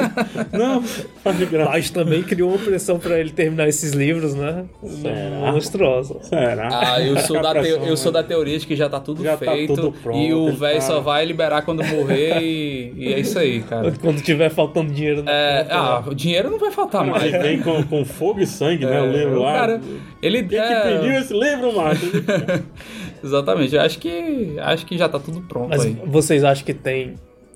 Não, 0.54 0.84
faz 0.84 1.36
de 1.38 1.46
graça. 1.48 1.72
Mas 1.72 1.90
também 1.90 2.22
criou 2.22 2.50
uma 2.52 2.60
pressão 2.60 3.00
pra 3.00 3.20
ele 3.20 3.32
terminar 3.32 3.68
esses 3.68 3.94
livros, 3.94 4.36
né? 4.36 4.66
Será? 5.02 5.52
Monstruosa. 5.52 6.16
Será? 6.22 6.70
Ah, 6.72 7.02
eu 7.02 7.18
sou, 7.22 7.42
da, 7.42 7.52
Pressão, 7.52 7.80
teo- 7.80 7.88
eu 7.90 7.98
sou 7.98 8.12
né? 8.12 8.22
da 8.22 8.28
teoria 8.28 8.60
de 8.60 8.68
que 8.68 8.76
já 8.76 8.88
tá 8.88 9.00
tudo 9.00 9.24
Já 9.24 9.36
tá 9.36 9.52
feito. 9.52 9.74
tudo 9.74 9.92
pronto, 9.92 10.20
e 10.20 10.32
o 10.32 10.50
ele 10.50 10.58
velho 10.58 10.76
tá- 10.80 10.82
só 10.86 11.00
vai 11.00 11.26
liberar 11.26 11.64
quando 11.64 11.84
morrer 11.84 12.40
e, 12.40 12.94
e 12.96 13.14
é 13.14 13.20
isso 13.20 13.40
aí, 13.40 13.64
cara. 13.64 13.92
Quando 14.00 14.22
tiver 14.22 14.50
faltando 14.52 14.94
dinheiro 14.94 15.24
na 15.24 15.32
É, 15.32 15.64
conta, 15.64 15.76
ah, 15.76 16.02
né? 16.02 16.12
o 16.12 16.14
dinheiro 16.14 16.52
não 16.52 16.60
vai 16.60 16.70
faltar 16.70 17.04
mais. 17.04 17.32
vem 17.32 17.60
com, 17.62 17.82
com 17.84 18.06
fogo 18.06 18.42
e 18.42 18.46
sangue, 18.46 18.86
né? 18.86 19.02
O 19.02 19.12
livro 19.12 19.40
o 19.40 19.44
lá. 19.44 19.54
cara, 19.54 19.82
ele 20.22 20.44
Quem 20.44 20.60
é, 20.60 20.82
que 20.82 20.88
pediu 21.00 21.14
esse 21.20 21.34
livro, 21.34 21.76
Martin? 21.76 22.12
Exatamente, 23.24 23.76
eu 23.76 23.82
acho 23.82 24.00
que 24.00 24.56
acho 24.60 24.86
que 24.86 24.98
já 24.98 25.08
tá 25.10 25.20
tudo 25.20 25.42
pronto 25.42 25.70
Mas 25.70 25.86
aí. 25.86 25.98
vocês 26.06 26.44
acham 26.44 26.66
que 26.66 26.74
tem 26.74 27.16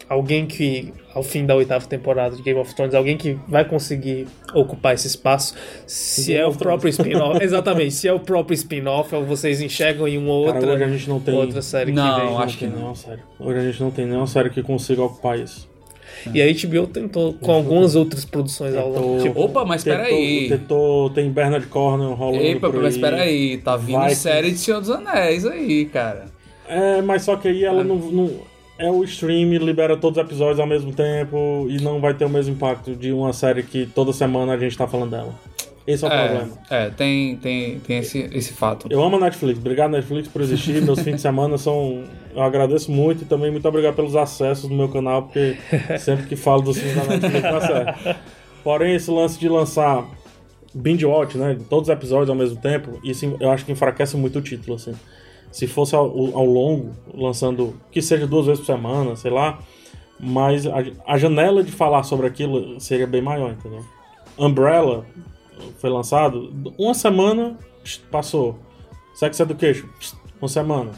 alguém 0.10 0.46
que, 0.46 0.92
ao 1.14 1.24
fim 1.24 1.46
da 1.46 1.56
oitava 1.56 1.86
temporada 1.86 2.36
de 2.36 2.42
Game 2.42 2.60
of 2.60 2.76
Thrones, 2.76 2.94
alguém 2.94 3.16
que 3.16 3.40
vai 3.48 3.64
conseguir 3.64 4.28
ocupar 4.54 4.94
esse 4.94 5.08
espaço? 5.08 5.56
Se 5.88 6.34
Game 6.34 6.42
é 6.42 6.46
o 6.46 6.54
próprio 6.54 6.90
spin-off. 6.90 7.40
Exatamente, 7.44 7.92
se 7.94 8.08
é 8.10 8.14
o 8.14 8.20
próprio 8.20 8.54
spin-off, 8.54 9.16
ou 9.16 9.24
vocês 9.24 9.62
enxergam 9.62 10.06
em 10.10 10.18
uma 10.18 10.46
Cara, 10.48 10.58
outra, 10.58 10.74
hoje 10.74 10.84
a 10.84 10.88
gente 10.90 11.08
não 11.10 11.20
tem. 11.22 11.34
outra 11.34 11.62
série 11.62 11.94
Não, 11.94 12.20
que 12.20 12.26
vem. 12.26 12.38
acho 12.38 12.58
que 12.58 12.66
não. 12.68 12.76
nenhuma 12.76 12.96
série. 12.96 13.22
Hoje 13.40 13.60
a 13.60 13.64
gente 13.64 13.82
não 13.82 13.92
tem 13.92 14.06
nenhuma 14.06 14.28
série 14.28 14.50
que 14.50 14.62
consiga 14.62 15.02
ocupar 15.02 15.40
isso. 15.40 15.71
E 16.34 16.42
a 16.42 16.46
HBO 16.46 16.88
tentou 16.88 17.34
com 17.34 17.52
algumas 17.52 17.96
outras 17.96 18.26
produções 18.26 18.76
ao 18.76 18.90
longo. 18.90 19.02
Tentou. 19.18 19.22
Tipo, 19.24 19.42
Opa, 19.42 19.66
mas 19.66 19.84
Tentou- 19.84 20.00
peraí. 20.06 20.50
Tentou, 20.50 21.10
tem 21.12 21.30
Bernard 21.30 21.66
Cornwell 21.68 22.14
rolando 22.14 22.44
Epa, 22.44 22.70
por 22.70 22.82
mas 22.84 22.96
aí. 22.96 23.02
peraí, 23.02 23.58
tá 23.58 23.78
vindo 23.78 23.98
Vikings. 24.00 24.16
série 24.22 24.52
de 24.52 24.58
Senhor 24.58 24.80
dos 24.82 24.90
Anéis 24.90 25.46
aí, 25.46 25.86
cara. 25.86 26.26
É, 26.68 27.02
mas 27.02 27.24
só 27.24 27.36
que 27.36 27.48
aí 27.48 27.66
Ah. 27.66 27.70
ela 27.70 27.84
não, 27.84 27.96
não- 27.98 28.52
É 28.80 28.90
o 28.90 29.04
stream, 29.04 29.52
libera 29.64 29.96
todos 29.96 30.18
os 30.18 30.24
episódios 30.26 30.60
ao 30.60 30.66
mesmo 30.66 30.92
tempo 30.92 31.68
e 31.70 31.80
não 31.84 32.02
vai 32.02 32.16
ter 32.16 32.26
o 32.26 32.30
mesmo 32.30 32.56
impacto 32.56 32.96
de 32.96 33.12
uma 33.12 33.32
série 33.32 33.62
que 33.62 33.86
toda 33.86 34.12
semana 34.12 34.54
a 34.54 34.58
gente 34.58 34.76
tá 34.76 34.88
falando 34.88 35.12
dela. 35.12 35.36
Esse 35.88 36.06
é 36.06 36.08
o 36.08 36.12
É, 36.12 36.28
problema. 36.28 36.58
é, 36.70 36.90
tem, 36.92 37.36
tem, 37.38 37.80
tem 37.80 37.98
esse, 38.00 38.20
esse 38.32 38.54
fato. 38.54 38.88
Eu 38.90 39.02
amo 39.04 39.16
a 39.18 39.20
Netflix, 39.20 39.60
obrigado 39.60 39.92
Netflix 39.92 40.28
por 40.28 40.42
existir. 40.42 40.82
Meus 40.82 41.00
fins 41.04 41.16
de 41.16 41.22
semana 41.22 41.58
são. 41.58 42.04
Eu 42.36 42.42
agradeço 42.44 42.92
muito 42.92 43.24
e 43.24 43.26
também 43.26 43.52
muito 43.52 43.68
obrigado 43.68 43.96
pelos 43.96 44.16
acessos 44.16 44.70
no 44.70 44.76
meu 44.76 44.90
canal, 44.90 45.24
porque 45.24 45.58
sempre 46.00 46.28
que 46.28 46.36
falo 46.36 46.62
dos 46.62 46.78
filmes 46.78 46.96
da 46.96 47.04
Netflix 47.18 47.42
tá 47.42 47.62
certo. 47.62 48.20
Porém, 48.64 48.96
esse 48.96 49.10
lance 49.10 49.40
de 49.40 49.50
lançar 49.50 50.06
binge 50.74 51.06
watch, 51.06 51.38
né? 51.38 51.58
Todos 51.70 51.90
os 51.90 51.94
episódios 51.94 52.30
ao 52.30 52.36
mesmo 52.36 52.58
tempo, 52.62 53.00
isso 53.04 53.36
eu 53.40 53.50
acho 53.52 53.66
que 53.66 53.72
enfraquece 53.72 54.16
muito 54.16 54.40
o 54.40 54.42
título, 54.42 54.76
assim. 54.76 54.94
Se 55.52 55.68
fosse 55.68 55.96
ao, 55.96 56.06
ao 56.06 56.46
longo, 56.46 56.92
lançando 57.14 57.76
que 57.92 58.02
seja 58.02 58.26
duas 58.28 58.46
vezes 58.46 58.60
por 58.62 58.68
semana, 58.68 59.16
sei 59.18 59.32
lá, 59.32 59.60
mas 60.20 60.66
a, 60.68 60.76
a 61.08 61.18
janela 61.18 61.64
de 61.64 61.72
falar 61.72 62.04
sobre 62.04 62.28
aquilo 62.28 62.80
seria 62.80 63.08
bem 63.08 63.22
maior, 63.22 63.52
entendeu? 63.52 63.84
Umbrella 64.38 65.06
foi 65.78 65.90
lançado, 65.90 66.52
uma 66.78 66.94
semana 66.94 67.58
pst, 67.84 68.04
passou. 68.12 68.58
Sex 69.14 69.40
Education, 69.40 69.88
pst, 70.00 70.16
uma 70.42 70.48
semana. 70.48 70.92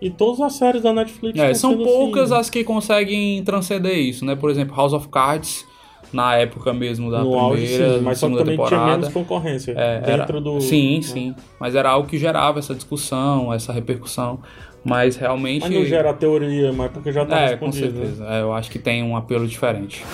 E 0.00 0.10
todas 0.10 0.40
as 0.40 0.52
séries 0.54 0.82
da 0.82 0.92
Netflix 0.92 1.38
É, 1.38 1.54
são 1.54 1.70
sendo 1.72 1.84
poucas 1.84 2.30
assim, 2.30 2.40
as 2.40 2.50
que 2.50 2.62
conseguem 2.64 3.42
transcender 3.44 3.96
isso, 3.96 4.24
né? 4.24 4.36
Por 4.36 4.50
exemplo, 4.50 4.76
House 4.76 4.92
of 4.92 5.08
Cards, 5.08 5.64
na 6.12 6.36
época 6.36 6.72
mesmo 6.74 7.10
da 7.10 7.24
no 7.24 7.34
auge, 7.38 7.62
primeira, 7.66 7.98
sim, 7.98 8.04
mas 8.04 8.18
só 8.18 8.26
que 8.26 8.32
segunda 8.34 8.38
também 8.50 8.56
tinha 8.56 8.68
temporada. 8.68 8.98
menos 8.98 9.12
concorrência 9.14 9.72
É, 9.72 10.02
era- 10.04 10.16
dentro 10.18 10.40
do. 10.40 10.60
Sim, 10.60 10.96
né? 10.96 11.02
sim. 11.02 11.34
Mas 11.58 11.74
era 11.74 11.88
algo 11.90 12.06
que 12.06 12.18
gerava 12.18 12.58
essa 12.58 12.74
discussão, 12.74 13.52
essa 13.52 13.72
repercussão. 13.72 14.38
Mas 14.84 15.16
realmente. 15.16 15.62
Mas 15.62 15.72
não 15.74 15.84
gera 15.84 16.12
teoria, 16.14 16.72
mas 16.72 16.92
porque 16.92 17.10
já 17.10 17.24
tá 17.26 17.40
É, 17.40 17.56
com 17.56 17.66
respondido. 17.66 17.98
né? 17.98 18.06
certeza. 18.06 18.24
É, 18.32 18.42
eu 18.42 18.52
acho 18.52 18.70
que 18.70 18.78
tem 18.78 19.02
um 19.02 19.16
apelo 19.16 19.48
diferente. 19.48 20.04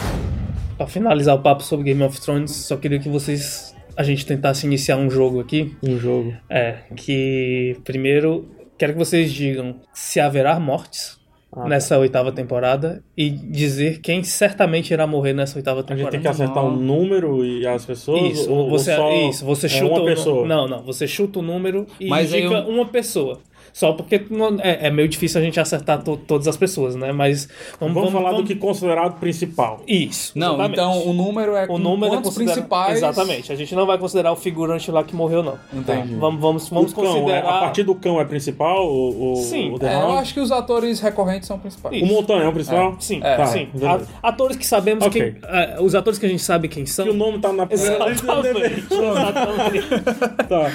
Pra 0.79 0.87
finalizar 0.87 1.35
o 1.37 1.41
papo 1.41 1.63
sobre 1.63 1.85
Game 1.87 2.03
of 2.03 2.19
Thrones, 2.21 2.53
só 2.53 2.77
queria 2.77 2.99
que 2.99 3.09
vocês. 3.09 3.75
A 3.97 4.03
gente 4.03 4.25
tentasse 4.27 4.67
iniciar 4.67 4.97
um 4.97 5.11
jogo 5.11 5.41
aqui. 5.41 5.75
Um 5.83 5.99
jogo. 5.99 6.33
É, 6.49 6.77
que 6.97 7.77
primeiro 7.85 8.49
quero 8.79 8.93
que 8.95 8.99
vocês 8.99 9.33
digam 9.33 9.77
se 9.93 10.19
haverá 10.19 10.59
mortes 10.59 11.21
Ah, 11.55 11.69
nessa 11.69 11.99
oitava 11.99 12.33
temporada 12.33 13.05
e 13.17 13.29
dizer 13.31 14.01
quem 14.01 14.25
certamente 14.25 14.91
irá 14.93 15.07
morrer 15.07 15.35
nessa 15.35 15.59
oitava 15.59 15.81
A 15.81 15.83
temporada. 15.83 16.05
gente 16.05 16.13
tem 16.13 16.21
que 16.23 16.29
acertar 16.43 16.65
um 16.65 16.75
número 16.77 17.45
e 17.45 17.67
as 17.67 17.85
pessoas? 17.85 18.33
Isso, 18.39 18.51
ou, 18.51 18.71
você, 18.71 18.93
ou 18.93 18.97
só 18.97 19.29
isso, 19.29 19.45
você 19.45 19.67
é 19.67 19.69
chuta 19.69 19.85
uma 19.93 19.97
o 19.97 20.01
nu- 20.01 20.07
pessoa. 20.07 20.47
Não, 20.49 20.67
não, 20.67 20.83
você 20.83 21.07
chuta 21.07 21.39
o 21.41 21.43
número 21.43 21.87
e 22.01 22.09
Mas 22.09 22.33
indica 22.33 22.55
eu- 22.55 22.69
uma 22.69 22.87
pessoa. 22.87 23.41
Só 23.73 23.93
porque 23.93 24.23
não- 24.29 24.59
é, 24.61 24.87
é 24.87 24.91
meio 24.91 25.09
difícil 25.09 25.41
a 25.41 25.45
gente 25.45 25.59
acertar 25.59 26.03
to- 26.03 26.17
todas 26.19 26.47
as 26.47 26.57
pessoas, 26.57 26.95
né? 26.95 27.11
Mas 27.13 27.49
vamos, 27.81 27.95
Vamos, 27.95 28.13
falar 28.13 28.31
vamos- 28.33 28.43
do 28.43 28.47
que 28.47 28.53
é 28.53 28.57
considerado 28.57 29.19
principal. 29.19 29.81
Isso. 29.89 30.33
Não, 30.39 30.55
exatamente. 30.55 30.73
então 30.81 31.09
o 31.09 31.13
número 31.15 31.55
é 31.57 31.65
o 31.65 31.67
com 31.69 31.79
número 31.79 32.13
é 32.13 32.17
quantos 32.17 32.31
considera- 32.35 32.53
principais. 32.53 32.97
Exatamente. 32.99 33.51
A 33.53 33.57
gente 33.57 33.75
não 33.75 33.87
vai 33.87 33.97
considerar 33.97 34.33
o 34.33 34.37
figurante 34.37 34.91
lá 34.91 35.03
que 35.03 35.17
morreu, 35.17 35.43
não. 35.43 35.59
Entendi. 35.73 36.15
Vamos, 36.17 36.41
vamos, 36.41 36.69
vamos 36.69 36.93
cão, 36.93 37.05
considerar. 37.05 37.37
é- 37.37 37.41
a 37.41 37.61
partir 37.61 37.83
do 37.83 37.95
cão 37.95 38.21
é 38.21 38.25
principal? 38.25 38.87
O, 38.87 39.33
o, 39.33 39.37
Sim. 39.37 39.71
o 39.73 39.85
É, 39.87 39.95
eu 39.95 40.13
acho 40.19 40.35
que 40.35 40.41
os 40.41 40.53
atores 40.53 41.01
recorrentes 41.01 41.49
são 41.49 41.59
principais. 41.59 41.97
Isso. 41.97 42.05
O 42.05 42.09
Montanha 42.09 42.43
é 42.43 42.49
o 42.49 42.53
principal? 42.53 42.97
Sim, 43.01 43.21
É, 43.23 43.37
tá, 43.37 43.47
sim. 43.47 43.69
beleza. 43.75 44.07
A- 44.23 44.29
atores 44.29 44.57
que 44.57 44.67
sabemos 44.67 45.07
Ok. 45.07 45.33
quem. 45.33 45.41
é, 45.49 45.77
os 45.81 45.95
atores 45.95 46.19
que 46.19 46.27
a 46.27 46.29
gente 46.29 46.43
sabe 46.43 46.69
quem 46.69 46.85
são. 46.85 47.07
E 47.07 47.11
o 47.11 47.15
nome 47.15 47.39
tá 47.39 47.53
na 47.53 47.67
Exatamente. 47.71 48.85
exatamente. 48.93 49.89
Tá. 50.49 50.71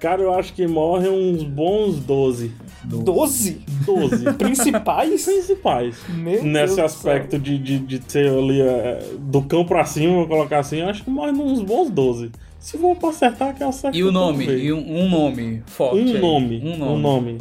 Cara, 0.00 0.22
eu 0.22 0.32
acho 0.34 0.52
que 0.52 0.66
morrem 0.66 1.10
uns 1.10 1.42
bons 1.42 1.98
12. 1.98 2.52
12 2.84 3.62
12 3.84 4.32
principais? 4.34 5.24
principais. 5.24 5.96
Meu 6.08 6.44
Nesse 6.44 6.76
Deus 6.76 6.94
aspecto 6.94 7.38
de, 7.38 7.58
de, 7.58 7.78
de 7.78 8.02
ser 8.06 8.30
ali 8.30 8.60
é, 8.60 9.02
do 9.18 9.42
cão 9.42 9.64
pra 9.64 9.84
cima, 9.84 10.14
vou 10.14 10.28
colocar 10.28 10.58
assim, 10.60 10.78
eu 10.78 10.88
acho 10.88 11.02
que 11.02 11.10
morrem 11.10 11.34
uns 11.34 11.62
bons 11.62 11.90
12. 11.90 12.30
Se 12.58 12.76
for 12.78 12.96
pra 12.96 13.10
acertar, 13.10 13.54
que 13.54 13.62
eu 13.62 13.68
acerto. 13.68 13.96
E 13.96 14.02
o 14.02 14.12
nome? 14.12 14.44
E 14.44 14.72
um, 14.72 14.78
um 14.78 15.08
nome 15.08 15.62
forte. 15.66 16.00
Um 16.00 16.14
aí. 16.14 16.20
nome. 16.20 16.62
Um 16.64 16.76
Um 16.94 16.98
nome. 16.98 17.38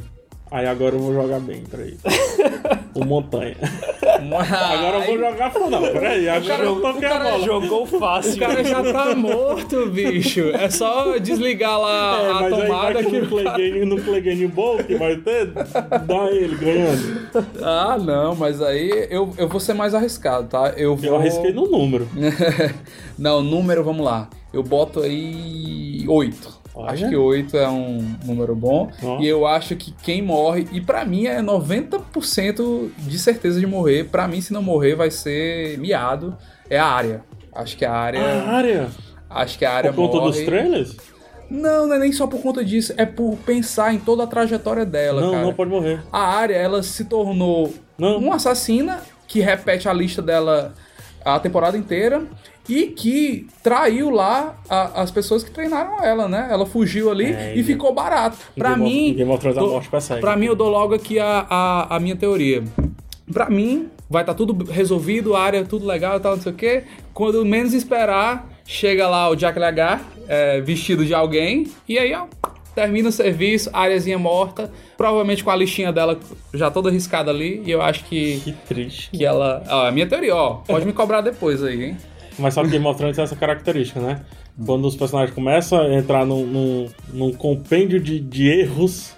Aí 0.52 0.68
agora 0.68 0.96
eu 0.96 1.00
vou 1.00 1.14
jogar 1.14 1.40
bem, 1.40 1.64
peraí. 1.64 1.98
o 2.94 3.04
Montanha. 3.04 3.56
Agora 4.16 4.98
eu 4.98 5.06
vou 5.06 5.18
jogar 5.18 5.52
não, 5.70 5.82
peraí. 5.82 6.30
Agora 6.30 6.64
eu 6.64 6.82
toquei 6.82 7.08
a 7.08 7.20
bola. 7.20 7.44
Jogou 7.46 7.84
O 7.84 7.88
fácil. 7.88 8.38
cara 8.40 8.64
já 8.64 8.82
tá 8.94 9.16
morto, 9.16 9.88
bicho. 9.88 10.50
É 10.52 10.70
só 10.70 11.18
desligar 11.18 11.80
lá 11.80 12.22
É, 12.22 12.30
a 12.30 12.34
mas 12.36 12.44
aí 12.44 12.50
vai 12.52 12.68
tomada 12.68 13.04
que 13.04 13.10
que. 13.10 13.20
no 13.20 13.28
play 13.28 13.44
game, 13.56 13.86
no 13.86 14.02
play 14.02 14.22
game 14.22 14.48
bom 14.48 14.78
que 14.78 14.96
vai 14.96 15.16
ter, 15.18 15.48
dá 15.48 16.32
ele 16.32 16.56
ganhando. 16.56 17.28
Ah, 17.62 17.98
não, 17.98 18.36
mas 18.36 18.62
aí 18.62 19.08
eu, 19.10 19.34
eu 19.38 19.48
vou 19.50 19.60
ser 19.60 19.74
mais 19.74 19.94
arriscado, 19.94 20.48
tá? 20.48 20.74
Eu 20.78 20.96
vou. 20.96 21.06
Eu 21.10 21.16
arrisquei 21.18 21.52
no 21.52 21.68
número. 21.68 22.08
não, 23.18 23.42
número, 23.42 23.84
vamos 23.84 24.06
lá. 24.06 24.30
Eu 24.54 24.64
boto 24.64 25.02
aí 25.02 26.06
8. 26.08 26.65
Olha. 26.76 26.92
Acho 26.92 27.08
que 27.10 27.16
8 27.16 27.56
é 27.58 27.70
um 27.70 28.16
número 28.26 28.54
bom. 28.56 28.92
Ó. 29.02 29.20
E 29.22 29.28
eu 29.28 29.48
acho 29.48 29.76
que 29.78 29.92
quem 30.04 30.22
morre, 30.22 30.68
e 30.74 30.82
pra 30.82 31.06
mim 31.06 31.26
é 31.26 31.42
90% 31.42 32.92
de 32.98 33.18
certeza 33.20 33.60
de 33.60 33.66
morrer. 33.66 34.06
Pra 34.10 34.28
mim, 34.28 34.42
se 34.42 34.52
não 34.54 34.62
morrer, 34.62 34.96
vai 34.96 35.10
ser 35.10 35.78
miado. 35.80 36.36
É 36.70 36.78
a 36.78 36.86
área. 36.86 37.24
Acho 37.54 37.78
que 37.78 37.86
a 37.86 37.94
área. 37.94 38.22
A 38.22 38.50
área. 38.52 38.88
Acho 39.30 39.58
que 39.58 39.66
a 39.66 39.72
área 39.74 39.94
Por 39.94 40.08
conta 40.10 40.18
morre. 40.18 40.32
dos 40.32 40.42
trailers? 40.46 40.98
Não, 41.50 41.88
não 41.88 41.96
é 41.96 42.00
nem 42.00 42.12
só 42.12 42.26
por 42.28 42.42
conta 42.42 42.64
disso. 42.66 42.94
É 42.98 43.06
por 43.06 43.38
pensar 43.46 43.94
em 43.94 44.00
toda 44.00 44.24
a 44.24 44.28
trajetória 44.28 44.86
dela, 44.86 45.22
Não, 45.22 45.32
cara. 45.32 45.44
não 45.44 45.54
pode 45.54 45.70
morrer. 45.70 46.02
A 46.12 46.20
área, 46.20 46.56
ela 46.56 46.82
se 46.84 47.06
tornou 47.06 47.74
Não. 47.98 48.18
uma 48.18 48.36
assassina 48.36 49.00
que 49.28 49.40
repete 49.40 49.88
a 49.88 49.94
lista 49.94 50.22
dela 50.22 50.74
a 51.24 51.40
temporada 51.40 51.78
inteira 51.78 52.24
e 52.68 52.88
que 52.88 53.48
traiu 53.64 54.10
lá 54.10 54.56
a- 54.70 55.02
as 55.02 55.12
pessoas 55.12 55.44
que 55.44 55.52
treinaram 55.52 56.04
ela, 56.04 56.28
né? 56.28 56.48
Ela 56.50 56.66
fugiu 56.66 57.10
ali 57.12 57.26
É, 57.34 57.54
e 57.56 57.60
e- 57.60 57.64
ficou 57.64 57.94
barato. 57.94 58.38
Of- 58.58 58.80
mim, 58.80 59.14
Game 59.14 59.30
of 59.32 59.40
Thrones, 59.40 59.58
a 59.58 59.62
tô- 59.62 59.70
morte 59.70 59.90
persegue. 59.90 60.22
pra 60.22 60.36
mim 60.36 60.46
eu 60.48 60.56
dou 60.56 60.70
logo 60.70 60.94
aqui 60.94 61.20
a, 61.20 61.46
a, 61.50 61.96
a 61.96 62.00
minha 62.00 62.16
teoria. 62.16 62.64
Pra 63.32 63.50
mim, 63.50 63.88
vai 64.10 64.22
estar 64.24 64.34
tudo 64.36 64.70
resolvido, 64.72 65.36
a 65.36 65.42
área 65.42 65.64
tudo 65.66 65.86
legal 65.86 66.18
e 66.18 66.20
tal, 66.20 66.36
não 66.36 66.42
sei 66.44 66.52
o 66.52 66.56
quê. 66.56 66.84
Quando 67.14 67.44
menos 67.46 67.74
esperar, 67.74 68.48
chega 68.66 69.08
lá 69.08 69.30
o 69.30 69.36
Jack 69.36 69.58
Lagar, 69.58 70.02
é, 70.28 70.62
vestido 70.62 71.04
de 71.06 71.14
alguém, 71.14 71.68
e 71.88 71.98
aí, 71.98 72.14
ó, 72.14 72.26
termina 72.76 73.10
o 73.10 73.12
serviço, 73.12 73.70
áreazinha 73.74 74.20
morta, 74.20 74.70
provavelmente 74.98 75.44
com 75.44 75.50
a 75.50 75.56
listinha 75.56 75.94
dela 75.94 76.20
já 76.54 76.70
toda 76.70 76.92
riscada 76.92 77.32
ali, 77.32 77.64
e 77.66 77.72
eu 77.72 77.82
acho 77.82 78.04
que, 78.06 78.42
Que 78.44 78.52
triste. 78.52 79.10
que 79.12 79.24
ela... 79.26 79.64
Ó, 79.70 79.88
a 79.88 79.92
minha 79.92 80.06
teoria, 80.06 80.36
ó, 80.36 80.56
pode 80.68 80.86
me 80.86 80.92
cobrar 80.94 81.22
depois 81.22 81.64
aí, 81.64 81.84
hein? 81.86 81.98
Mas 82.38 82.54
sabe 82.54 82.68
que 82.68 82.74
Game 82.74 82.86
of 82.88 82.98
Thrones 82.98 83.16
tem 83.16 83.24
essa 83.24 83.36
característica, 83.36 84.00
né? 84.00 84.22
Quando 84.66 84.86
os 84.86 84.96
personagens 84.96 85.34
começam 85.34 85.82
a 85.82 85.94
entrar 85.94 86.26
num, 86.26 86.46
num, 86.46 86.90
num 87.14 87.34
compêndio 87.34 88.00
de, 88.00 88.20
de 88.20 88.50
erros, 88.50 89.15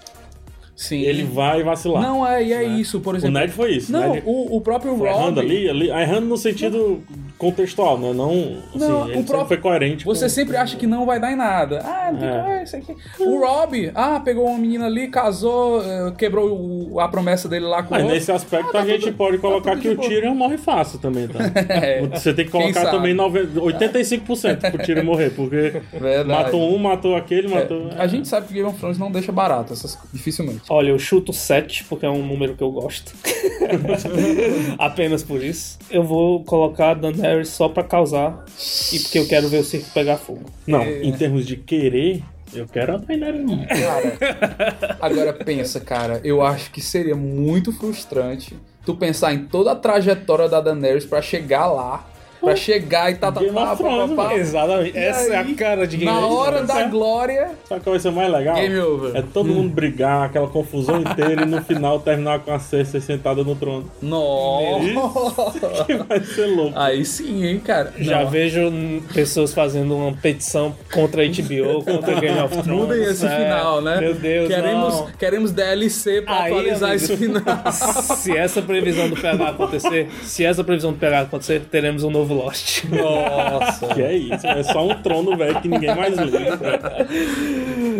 Sim. 0.77 1.01
ele 1.01 1.23
vai 1.23 1.63
vacilar. 1.63 2.01
Não, 2.03 2.25
é, 2.25 2.43
e 2.43 2.53
é 2.53 2.59
né? 2.59 2.79
isso, 2.79 2.99
por 3.01 3.15
o 3.15 3.17
exemplo. 3.17 3.33
Ned 3.39 3.51
foi 3.51 3.71
isso. 3.73 3.91
Não, 3.91 4.13
Ned 4.13 4.23
o, 4.25 4.55
o 4.57 4.61
próprio 4.61 4.95
foi 4.95 5.09
errando 5.09 5.39
Rob. 5.39 5.39
ali, 5.39 5.67
ali, 5.69 5.89
errando 5.89 6.27
no 6.27 6.37
sentido 6.37 7.01
contextual, 7.37 7.97
né? 7.99 8.13
Não, 8.13 8.29
assim, 8.29 8.61
Não, 8.75 9.01
o 9.19 9.23
próprio- 9.23 9.47
foi 9.47 9.57
coerente. 9.57 10.05
Você 10.05 10.25
com- 10.25 10.29
sempre 10.29 10.55
acha 10.55 10.77
que 10.77 10.85
não 10.87 11.05
vai 11.05 11.19
dar 11.19 11.31
em 11.31 11.35
nada. 11.35 11.81
Ah, 11.83 12.11
não 12.11 12.19
tem 12.19 12.27
É. 12.29 12.31
que 12.31 12.37
ah, 12.49 12.63
isso 12.63 12.75
aqui. 12.75 12.95
O 13.19 13.39
Rob, 13.39 13.91
ah, 13.95 14.19
pegou 14.23 14.45
uma 14.47 14.57
menina 14.57 14.85
ali, 14.85 15.07
casou, 15.07 15.81
eh, 15.83 16.13
quebrou 16.17 16.47
o- 16.91 16.99
a 16.99 17.07
promessa 17.07 17.49
dele 17.49 17.65
lá 17.65 17.81
com 17.83 17.91
Mas 17.95 18.01
o 18.01 18.05
outro. 18.05 18.15
nesse 18.19 18.31
aspecto 18.31 18.69
Ah, 18.69 18.73
tá 18.73 18.79
a 18.81 18.85
gente 18.85 19.05
tudo- 19.05 19.17
pode 19.17 19.37
tá 19.37 19.41
colocar 19.41 19.75
que 19.77 19.89
o. 19.89 19.97
Tyrion 19.97 20.35
morre 20.35 20.57
fácil 20.57 20.99
também, 20.99 21.27
tá? 21.27 21.39
É. 21.69 22.01
Você 22.07 22.33
tem 22.33 22.45
que 22.45 22.51
colocar 22.51 22.89
também 22.91 23.13
nove- 23.15 23.47
85% 23.59 24.71
pro 24.71 24.83
Tyrion 24.83 25.03
morrer, 25.03 25.31
porque 25.31 25.73
Verdade. 25.99 26.27
matou 26.27 26.73
um, 26.75 26.77
matou 26.77 27.15
aquele, 27.15 27.47
É, 27.51 27.55
matou... 27.55 27.89
a 27.97 28.07
gente 28.07 28.27
sabe 28.27 28.47
que 28.47 28.53
Game 28.53 28.67
of 28.69 28.77
Thrones 28.77 28.97
não 28.97 29.11
deixa 29.11 29.31
barato, 29.31 29.73
essas 29.73 29.97
dificilmente. 30.13 30.61
Olha, 30.69 30.89
eu 30.89 30.99
chuto 30.99 31.31
7, 31.31 31.85
porque 31.85 32.05
é 32.05 32.09
um 32.09 32.25
número 32.25 32.55
que 32.55 32.61
eu 32.63 32.69
gosto. 32.71 33.13
Apenas 34.77 35.23
por 35.23 35.43
isso. 35.43 35.77
Eu 35.89 36.03
vou 36.03 36.43
colocar 36.43 36.91
a 36.91 36.93
Daenerys 36.93 37.49
só 37.49 37.69
pra 37.69 37.83
causar 37.83 38.43
e 38.91 38.99
porque 38.99 39.19
eu 39.19 39.27
quero 39.27 39.47
ver 39.47 39.59
o 39.59 39.63
circo 39.63 39.89
pegar 39.93 40.17
fogo. 40.17 40.43
Não, 40.65 40.81
É. 40.81 41.03
em 41.03 41.11
termos 41.13 41.45
de 41.45 41.55
querer, 41.55 42.21
eu 42.53 42.65
quero 42.67 42.95
a 42.95 42.97
Daenerys 42.97 43.41
não. 43.45 43.65
Cara, 43.65 44.97
agora 44.99 45.33
pensa, 45.33 45.79
cara, 45.79 46.19
eu 46.23 46.41
acho 46.41 46.69
que 46.71 46.81
seria 46.81 47.15
muito 47.15 47.71
frustrante 47.71 48.57
tu 48.85 48.95
pensar 48.95 49.33
em 49.33 49.45
toda 49.45 49.71
a 49.71 49.75
trajetória 49.75 50.47
da 50.47 50.61
Daenerys 50.61 51.05
pra 51.05 51.21
chegar 51.21 51.67
lá, 51.67 52.05
pra 52.39 52.55
chegar 52.55 53.11
e 53.11 53.15
tá, 53.15 53.31
tá, 53.31 53.39
Game 53.41 53.53
tá, 53.53 53.73
of 53.73 53.83
pá, 53.83 53.89
Thrones, 53.89 54.15
pá, 54.15 54.25
pá. 54.25 54.33
Exatamente. 54.35 54.95
E 54.95 54.99
Essa 54.99 55.33
é 55.33 55.37
aí, 55.37 55.51
a 55.51 55.55
cara 55.55 55.87
de 55.87 55.97
Game 55.97 56.11
Na 56.11 56.25
of 56.25 56.33
hora 56.35 56.63
da 56.63 56.73
certo? 56.75 56.89
glória, 56.91 57.51
Sabe 57.67 57.81
qual 57.81 57.93
vai 57.93 57.99
ser 57.99 58.11
mais 58.11 58.31
legal? 58.31 58.55
game 58.55 58.79
over. 58.79 59.15
É 59.15 59.21
todo 59.21 59.49
mundo 59.49 59.69
brigar, 59.73 60.25
aquela 60.25 60.47
confusão 60.47 61.01
inteira 61.01 61.43
e 61.43 61.45
no 61.45 61.61
final 61.63 61.99
terminar 61.99 62.39
com 62.39 62.51
a 62.53 62.59
Cersei 62.59 63.01
sentada 63.01 63.43
no 63.43 63.55
trono. 63.55 63.89
Nossa! 64.01 65.85
Que 65.85 65.95
vai 65.95 66.19
ser 66.21 66.45
louco. 66.47 66.77
Aí 66.77 67.03
sim, 67.05 67.45
hein, 67.45 67.59
cara. 67.59 67.93
Já 67.97 68.23
Não. 68.23 68.29
vejo 68.29 68.61
hum, 68.67 69.01
pessoas 69.13 69.53
fazendo 69.53 69.95
uma 69.95 70.13
petição 70.13 70.75
contra 70.93 71.23
a 71.23 71.25
HBO, 71.25 71.83
contra 71.85 72.19
Game 72.19 72.39
of 72.39 72.57
Thrones. 72.61 72.67
Mudem 72.87 73.03
esse 73.03 73.25
É, 73.25 73.29
final, 73.29 73.81
né? 73.81 73.99
Meu 73.99 74.13
Deus, 74.13 74.47
queremos, 74.47 74.93
não. 74.95 75.07
queremos 75.17 75.51
DLC 75.51 76.21
pra 76.21 76.43
Aí, 76.43 76.51
atualizar 76.51 76.89
amigo, 76.91 77.03
esse 77.05 77.17
final. 77.17 77.43
Se 78.17 78.37
essa 78.37 78.61
previsão 78.61 79.09
do 79.09 79.15
PH 79.15 79.49
acontecer, 79.49 80.09
se 80.23 80.43
essa 80.45 80.63
previsão 80.63 80.91
do 80.91 80.97
PH 80.99 81.21
acontecer, 81.21 81.61
teremos 81.71 82.03
um 82.03 82.09
novo 82.09 82.26
Lost. 82.33 82.83
Nossa. 82.89 83.87
Que 83.93 84.01
é 84.01 84.15
isso, 84.15 84.45
é 84.47 84.63
só 84.63 84.85
um 84.87 84.93
trono 85.01 85.35
velho 85.37 85.59
que 85.61 85.67
ninguém 85.67 85.95
mais 85.95 86.15
liga. 86.17 86.59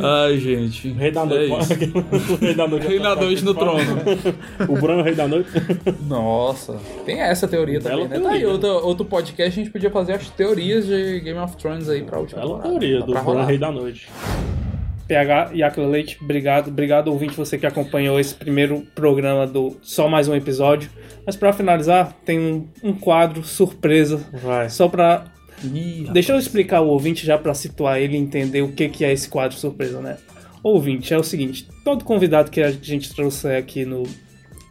Ai, 0.04 0.38
gente. 0.38 0.90
O 0.90 0.94
rei 0.96 1.12
da 1.12 1.22
É 1.22 1.26
noite. 1.26 1.60
isso. 1.60 1.74
o 2.34 2.38
rei 2.38 2.54
da 2.56 2.68
noite. 2.68 2.88
Rei 2.88 3.00
da 3.00 3.16
noite 3.16 3.44
no 3.46 3.54
trono. 3.54 3.84
O 4.68 4.74
Bran 4.82 4.98
é 4.98 5.02
o 5.02 5.04
rei 5.04 5.16
da 5.16 5.28
noite. 5.28 5.50
Nossa, 6.08 6.78
tem 7.06 7.20
essa 7.22 7.48
teoria 7.48 7.80
também, 7.80 8.08
Bela 8.08 8.20
né? 8.24 8.30
Tá 8.30 8.36
aí, 8.36 8.46
outro, 8.46 8.70
outro 8.86 9.06
podcast 9.06 9.60
a 9.60 9.64
gente 9.64 9.72
podia 9.72 9.90
fazer 9.92 10.14
as 10.14 10.30
teorias 10.30 10.86
de 10.86 11.20
Game 11.22 11.40
of 11.40 11.56
Thrones 11.58 11.90
aí 11.90 12.02
pra 12.04 12.20
última 12.20 12.42
Bela 12.42 12.54
temporada. 12.56 12.80
teoria 12.80 13.00
Dá 13.00 13.06
do 13.06 13.12
Bran 13.14 13.22
rolar. 13.22 13.46
rei 13.46 13.58
da 13.58 13.72
noite. 13.72 14.08
PH 15.08 15.52
e 15.54 15.64
Aquila 15.64 15.88
Leite, 15.88 16.18
obrigado. 16.22 16.68
Obrigado, 16.68 17.08
ouvinte, 17.08 17.36
você 17.36 17.58
que 17.58 17.66
acompanhou 17.66 18.20
esse 18.20 18.34
primeiro 18.34 18.82
programa 18.94 19.48
do 19.48 19.78
Só 19.82 20.08
Mais 20.08 20.28
Um 20.28 20.36
Episódio. 20.36 20.90
Mas 21.26 21.36
pra 21.36 21.54
finalizar, 21.54 22.14
tem 22.26 22.40
um, 22.40 22.68
um 22.84 22.94
quadro 22.94 23.44
surpresa. 23.44 24.26
Vai. 24.34 24.70
Só 24.70 24.88
pra. 24.88 25.26
Ih, 25.64 26.08
Deixa 26.12 26.34
eu 26.34 26.38
explicar 26.38 26.82
o 26.82 26.88
ouvinte 26.88 27.26
já 27.26 27.38
pra 27.38 27.54
situar 27.54 28.00
ele 28.00 28.16
e 28.16 28.20
entender 28.20 28.62
o 28.62 28.72
que, 28.72 28.90
que 28.90 29.04
é 29.04 29.12
esse 29.12 29.28
quadro 29.28 29.58
surpresa, 29.58 30.00
né? 30.02 30.18
Ouvinte, 30.62 31.14
é 31.14 31.18
o 31.18 31.24
seguinte: 31.24 31.68
todo 31.84 32.04
convidado 32.04 32.52
que 32.52 32.62
a 32.62 32.72
gente 32.72 33.14
trouxer 33.16 33.58
aqui 33.58 33.86
no, 33.86 34.04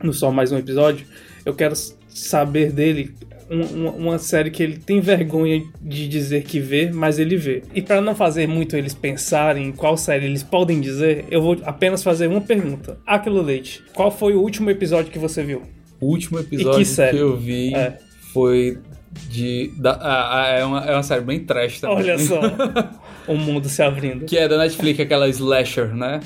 no 0.03 0.13
Só 0.13 0.31
Mais 0.31 0.53
Um 0.53 0.59
Episódio, 0.59 1.07
eu 1.45 1.55
quero 1.55 1.75
saber 2.09 2.71
dele 2.73 3.15
uma, 3.49 3.91
uma 3.93 4.19
série 4.19 4.51
que 4.51 4.63
ele 4.63 4.79
tem 4.79 5.01
vergonha 5.01 5.63
de 5.81 6.09
dizer 6.09 6.43
que 6.43 6.59
vê, 6.61 6.91
mas 6.93 7.19
ele 7.19 7.37
vê. 7.37 7.63
E 7.75 7.81
pra 7.81 8.01
não 8.01 8.15
fazer 8.15 8.47
muito 8.47 8.77
eles 8.77 8.95
pensarem 8.95 9.69
em 9.69 9.73
qual 9.73 9.97
série 9.97 10.27
eles 10.27 10.43
podem 10.43 10.81
dizer, 10.81 11.25
eu 11.31 11.41
vou 11.41 11.57
apenas 11.65 12.03
fazer 12.03 12.27
uma 12.27 12.41
pergunta. 12.41 12.99
Aquilo 13.07 13.41
Leite, 13.41 13.83
qual 13.95 14.11
foi 14.11 14.35
o 14.35 14.41
último 14.41 14.71
episódio 14.71 15.11
que 15.11 15.19
você 15.19 15.43
viu? 15.43 15.63
O 16.01 16.07
último 16.07 16.39
episódio 16.39 16.85
que 16.85 17.11
que, 17.11 17.17
eu 17.17 17.37
vi 17.37 17.75
É. 17.75 17.99
foi 18.33 18.79
de. 19.29 19.73
Da, 19.77 19.99
ah, 20.01 20.47
é, 20.49 20.65
uma, 20.65 20.85
é 20.85 20.93
uma 20.93 21.03
série 21.03 21.23
bem 21.23 21.41
trash 21.41 21.81
também. 21.81 21.97
Olha 21.97 22.19
só, 22.19 22.41
o 23.27 23.37
mundo 23.37 23.69
se 23.69 23.83
abrindo. 23.83 24.27
Que 24.27 24.37
é 24.37 24.49
da 24.49 24.59
Netflix, 24.59 25.01
aquela 25.01 25.29
slasher, 25.29 25.95
né? 25.95 26.21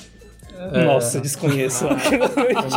Nossa, 0.85 1.21
desconheço. 1.21 1.87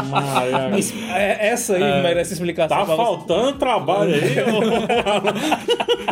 Maria. 0.09 0.71
É, 1.15 1.49
Essa 1.49 1.75
aí 1.75 2.01
merece 2.01 2.33
explicação. 2.33 2.77
Tá 2.77 2.85
faltando 2.85 3.53
trabalho 3.57 4.13
aí. 4.13 4.21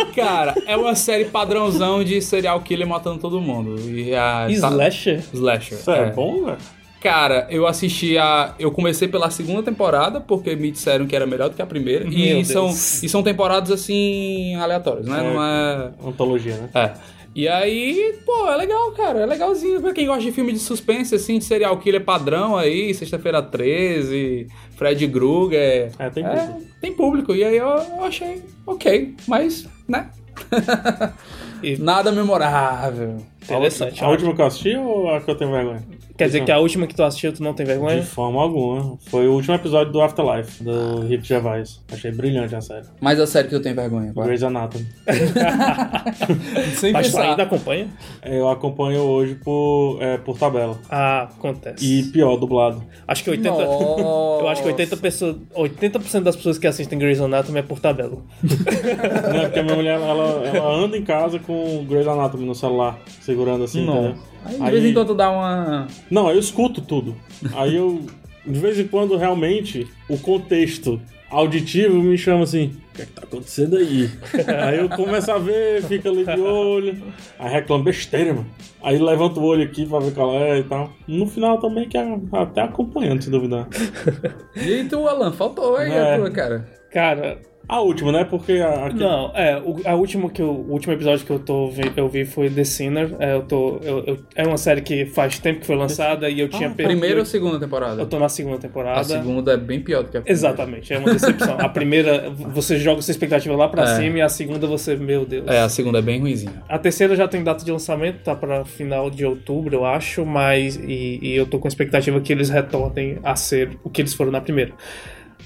Cara, 0.16 0.56
é 0.68 0.76
uma 0.76 0.96
série 0.96 1.26
padrãozão 1.26 2.04
de 2.04 2.22
serial 2.22 2.60
killer 2.62 2.88
matando 2.88 3.20
todo 3.20 3.40
mundo. 3.40 3.80
E 3.90 4.14
a, 4.16 4.46
tá- 4.46 4.52
Slasher? 4.52 5.24
Slasher. 5.34 5.78
Isso 5.78 5.92
é 5.92 6.12
bom, 6.12 6.46
velho? 6.46 6.58
Cara, 7.02 7.48
eu 7.50 7.66
assisti 7.66 8.16
a. 8.18 8.54
Eu 8.60 8.72
comecei 8.72 9.08
pela 9.08 9.32
segunda 9.32 9.64
temporada, 9.64 10.22
porque 10.22 10.56
me 10.56 10.70
disseram 10.70 11.08
que 11.08 11.16
era 11.16 11.26
melhor 11.26 11.50
do 11.50 11.56
que 11.56 11.62
a 11.62 11.66
primeira. 11.66 12.06
Meu 12.06 12.14
E 12.14 12.34
Deus. 12.44 12.48
são, 12.48 12.70
e 12.70 13.10
são 13.10 13.24
temporadas 13.24 13.72
assim, 13.72 14.54
aleatórias, 14.56 15.08
né? 15.08 15.20
É. 15.20 15.24
Não 15.34 15.44
é. 15.44 15.92
Antologia, 16.08 16.56
né? 16.58 16.70
É. 16.76 16.92
E 17.34 17.48
aí, 17.48 18.20
pô, 18.26 18.48
é 18.50 18.56
legal, 18.58 18.92
cara. 18.92 19.22
É 19.22 19.26
legalzinho. 19.26 19.82
Pra 19.82 19.94
quem 19.94 20.06
gosta 20.06 20.22
de 20.22 20.32
filme 20.32 20.52
de 20.54 20.60
suspense, 20.60 21.16
assim, 21.16 21.40
de 21.40 21.46
serial 21.46 21.76
killer 21.80 22.04
padrão 22.04 22.56
aí, 22.56 22.94
Sexta-feira 22.94 23.42
13, 23.42 24.48
Fred 24.76 25.08
Krueger. 25.08 25.92
É, 25.98 26.10
tem 26.10 26.24
É, 26.24 26.30
público. 26.30 26.62
tem 26.82 26.94
público. 26.94 27.34
E 27.36 27.44
aí 27.44 27.58
eu, 27.58 27.68
eu 27.68 28.04
achei 28.04 28.44
ok, 28.68 29.16
mas, 29.28 29.68
né? 29.88 30.10
Nada 31.80 32.12
memorável. 32.12 33.18
Interessante. 33.44 34.04
A 34.04 34.10
última 34.10 34.36
que 34.36 34.42
eu 34.42 34.46
assisti 34.46 34.76
ou 34.76 35.10
a 35.14 35.22
que 35.22 35.32
eu 35.32 35.36
tenho 35.36 35.52
vergonha? 35.52 35.84
Quer 36.22 36.28
dizer 36.28 36.46
que 36.46 36.52
a 36.52 36.60
última 36.60 36.86
que 36.86 36.94
tu 36.94 37.02
assistiu 37.02 37.34
tu 37.34 37.42
não 37.42 37.52
tem 37.52 37.66
De 37.66 37.72
vergonha? 37.72 38.04
forma 38.04 38.40
alguma. 38.40 38.96
Foi 39.10 39.28
o 39.28 39.34
último 39.34 39.56
episódio 39.56 39.92
do 39.92 40.00
Afterlife, 40.04 40.64
do 40.64 41.00
Rick 41.08 41.28
Gervais. 41.28 41.82
Achei 41.92 42.12
brilhante 42.12 42.54
a 42.56 42.62
série. 42.62 42.86
Mas 43.00 43.20
a 43.20 43.26
série 43.26 43.48
que 43.48 43.56
eu 43.56 43.62
tenho 43.62 43.74
vergonha, 43.74 44.14
qual 44.14 44.24
é? 44.24 44.28
Grey's 44.28 44.44
Anatomy. 44.44 44.86
Sem 46.76 46.94
Mas 46.94 47.08
tu 47.08 47.14
pensar. 47.14 47.32
ainda 47.32 47.42
acompanha? 47.42 47.88
Eu 48.24 48.48
acompanho 48.50 49.00
hoje 49.02 49.34
por, 49.34 49.98
é, 50.00 50.20
por 50.20 50.38
tabela. 50.38 50.78
Ah, 50.92 51.24
acontece. 51.24 51.84
E 51.84 52.04
pior, 52.12 52.36
dublado. 52.38 52.84
Acho 53.08 53.24
que 53.24 53.32
80. 53.32 53.50
Eu 53.58 54.48
acho 54.48 54.62
que 54.62 54.68
80 54.68 54.98
pessoas, 54.98 55.36
80% 55.56 56.22
das 56.22 56.36
pessoas 56.36 56.60
que 56.60 56.68
assistem 56.68 57.00
Grey's 57.00 57.20
Anatomy 57.20 57.58
é 57.58 57.64
por 57.64 57.80
tabela. 57.80 58.18
Não, 58.46 59.40
é 59.42 59.46
porque 59.46 59.60
a 59.60 59.64
minha 59.64 59.76
mulher 59.76 60.00
ela, 60.00 60.48
ela 60.48 60.72
anda 60.72 60.96
em 60.96 61.04
casa 61.04 61.40
com 61.40 61.84
Grey's 61.90 62.08
Anatomy 62.08 62.46
no 62.46 62.54
celular, 62.54 63.00
segurando 63.22 63.64
assim, 63.64 63.84
Não. 63.84 63.94
entendeu? 64.06 64.31
Aí, 64.46 64.58
de 64.60 64.72
vez 64.72 64.86
em 64.86 64.94
quando 64.94 65.14
dá 65.16 65.30
uma. 65.32 65.88
Não, 66.10 66.30
eu 66.30 66.40
escuto 66.40 66.82
tudo. 66.82 67.16
Aí 67.54 67.76
eu, 67.76 68.02
de 68.46 68.60
vez 68.60 68.80
em 68.80 68.88
quando, 68.88 69.18
realmente, 69.18 69.88
o 70.10 70.18
contexto 70.18 71.00
auditivo 71.30 71.96
me 72.02 72.18
chama 72.18 72.44
assim: 72.44 72.74
o 72.92 72.96
que 72.96 73.02
é 73.04 73.06
que 73.06 73.12
tá 73.14 73.22
acontecendo 73.24 73.78
aí? 73.78 74.10
aí 74.68 74.78
eu 74.80 74.90
começo 74.90 75.32
a 75.32 75.38
ver, 75.38 75.84
fica 75.84 76.10
ali 76.10 76.26
de 76.26 76.40
olho, 76.40 77.02
aí 77.40 77.52
reclamo 77.52 77.84
besteira, 77.84 78.34
mano. 78.34 78.48
Aí 78.84 78.98
levanto 78.98 79.40
o 79.40 79.44
olho 79.44 79.64
aqui 79.64 79.86
pra 79.86 80.00
ver 80.00 80.14
qual 80.14 80.36
é 80.36 80.58
e 80.60 80.64
tal. 80.64 80.90
No 81.08 81.28
final 81.28 81.60
também, 81.60 81.88
que 81.88 81.98
é 81.98 82.18
até 82.34 82.62
acompanhando, 82.62 83.22
se 83.24 83.30
duvidar. 83.30 83.68
E 84.56 84.74
aí 84.74 84.88
tu, 84.88 85.08
Alan, 85.08 85.32
faltou 85.32 85.78
aí 85.78 85.92
É. 85.92 86.16
a 86.16 86.18
tua, 86.18 86.32
cara. 86.32 86.68
Cara, 86.92 87.40
A 87.72 87.80
última, 87.80 88.12
né? 88.12 88.26
Porque 88.26 88.52
a, 88.54 88.90
não, 88.94 89.32
é, 89.34 89.58
o, 89.64 89.78
a 89.86 89.96
última 89.96 90.30
que 90.30 90.42
eu, 90.42 90.50
o 90.50 90.72
último 90.74 90.94
episódio 90.94 91.26
que 91.26 91.32
eu, 91.32 91.40
tô, 91.40 91.70
vi- 91.70 91.90
eu 91.96 92.10
vi 92.10 92.26
foi 92.26 92.50
The 92.50 92.66
Sinner. 92.66 93.16
É, 93.18 93.34
eu 93.36 93.44
tô, 93.44 93.78
eu, 93.82 94.04
eu- 94.06 94.18
é 94.36 94.46
uma 94.46 94.58
série 94.58 94.82
que 94.82 95.06
faz 95.06 95.40
tempo 95.40 95.62
que 95.62 95.66
foi 95.66 95.78
lançada 95.78 96.30
e 96.30 96.38
eu 96.42 96.50
tinha 96.50 96.70
perdido. 96.70 96.88
Primeira 97.00 97.20
ou 97.22 97.26
segunda 97.26 97.58
temporada? 97.58 98.02
Eu 98.02 98.06
tô 98.06 98.20
na 98.20 98.28
segunda 98.28 98.58
temporada. 98.58 99.00
A 99.00 99.04
segunda 99.06 99.54
é 99.54 99.58
bem 99.58 99.80
pior 99.80 100.04
do 100.04 100.10
que 100.10 100.18
a 100.18 100.22
primeira. 100.22 100.32
Exatamente, 100.38 100.94
é 100.94 100.98
uma 101.00 101.14
decepção. 101.14 101.56
a 101.58 101.70
primeira, 101.70 102.30
você 102.30 102.78
joga 102.78 103.02
sua 103.02 103.12
expectativa 103.14 103.56
lá 103.56 103.70
pra 103.70 103.84
É. 103.84 103.96
cima 103.96 104.18
e 104.18 104.22
a 104.22 104.28
segunda 104.28 104.68
você, 104.68 104.98
meu 104.98 105.26
Deus. 105.26 105.48
É, 105.48 105.62
a 105.62 105.70
segunda 105.70 106.00
é 106.00 106.02
bem 106.02 106.20
ruimzinha. 106.20 106.52
A 106.68 106.78
terceira 106.78 107.16
já 107.16 107.26
tem 107.28 107.42
data 107.42 107.64
de 107.64 107.72
lançamento, 107.72 108.22
tá 108.22 108.36
pra 108.36 108.66
final 108.66 109.10
de 109.10 109.26
outubro, 109.26 109.74
eu 109.78 109.86
acho, 109.86 110.26
mas. 110.26 110.76
E, 110.76 111.20
e 111.22 111.36
eu 111.38 111.46
tô 111.46 111.58
com 111.58 111.68
a 111.68 111.70
expectativa 111.70 112.20
que 112.20 112.34
eles 112.34 112.50
retornem 112.50 113.18
a 113.24 113.34
ser 113.38 113.78
o 113.82 113.90
que 113.90 114.02
eles 114.02 114.14
foram 114.14 114.30
na 114.30 114.42
primeira. 114.42 114.74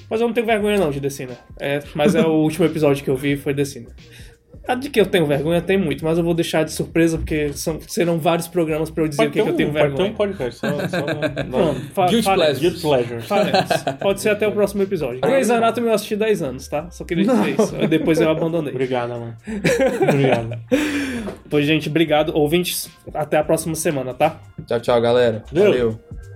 Mas 0.09 0.21
eu 0.21 0.27
não 0.27 0.33
tenho 0.33 0.45
vergonha 0.45 0.77
não 0.77 0.91
de 0.91 0.99
The 0.99 1.09
Sinner. 1.09 1.37
É, 1.59 1.81
mas 1.93 2.15
é 2.15 2.21
o 2.25 2.31
último 2.43 2.65
episódio 2.65 3.03
que 3.03 3.09
eu 3.09 3.15
vi 3.15 3.35
foi 3.37 3.53
The 3.53 3.65
Sinner. 3.65 3.89
A 4.67 4.73
de 4.73 4.89
que 4.89 4.99
eu 4.99 5.05
tenho 5.05 5.27
vergonha 5.27 5.61
tem 5.61 5.77
muito, 5.77 6.03
mas 6.03 6.17
eu 6.17 6.23
vou 6.23 6.33
deixar 6.33 6.63
de 6.63 6.71
surpresa 6.71 7.19
porque 7.19 7.53
são, 7.53 7.79
serão 7.87 8.17
vários 8.17 8.47
programas 8.47 8.89
pra 8.89 9.03
eu 9.03 9.07
dizer 9.07 9.27
o 9.27 9.31
que, 9.31 9.33
que 9.43 9.47
eu 9.47 9.53
tenho 9.53 9.71
pode 9.71 9.79
ter 9.83 9.89
vergonha. 9.89 10.09
um 10.09 10.13
podcast, 10.15 10.59
só, 10.59 10.67
só 10.87 11.01
Pronto, 11.51 12.09
Guilty 12.09 12.23
faremos. 12.23 12.25
pleasure. 12.25 12.59
Guilty 12.61 12.81
Pleasure. 12.81 13.21
Faremos. 13.21 13.69
Pode 13.99 14.21
ser 14.21 14.29
até 14.29 14.47
o 14.47 14.51
próximo 14.51 14.81
episódio. 14.81 15.21
Grey's 15.21 15.51
Anatomy 15.51 15.87
eu 15.87 15.93
assisti 15.93 16.15
10 16.15 16.41
anos, 16.41 16.67
tá? 16.67 16.89
Só 16.89 17.03
queria 17.05 17.25
dizer 17.25 17.49
isso. 17.61 17.75
Aí 17.75 17.87
Depois 17.87 18.19
eu 18.19 18.27
abandonei. 18.27 18.71
Obrigado, 18.73 19.09
mano. 19.11 19.37
Obrigado. 20.01 20.59
Pois, 21.47 21.63
gente, 21.67 21.87
obrigado. 21.87 22.35
Ouvintes, 22.35 22.89
até 23.13 23.37
a 23.37 23.43
próxima 23.43 23.75
semana, 23.75 24.15
tá? 24.15 24.41
Tchau, 24.65 24.79
tchau, 24.79 24.99
galera. 24.99 25.43
Valeu. 25.53 25.71
Valeu. 25.71 26.34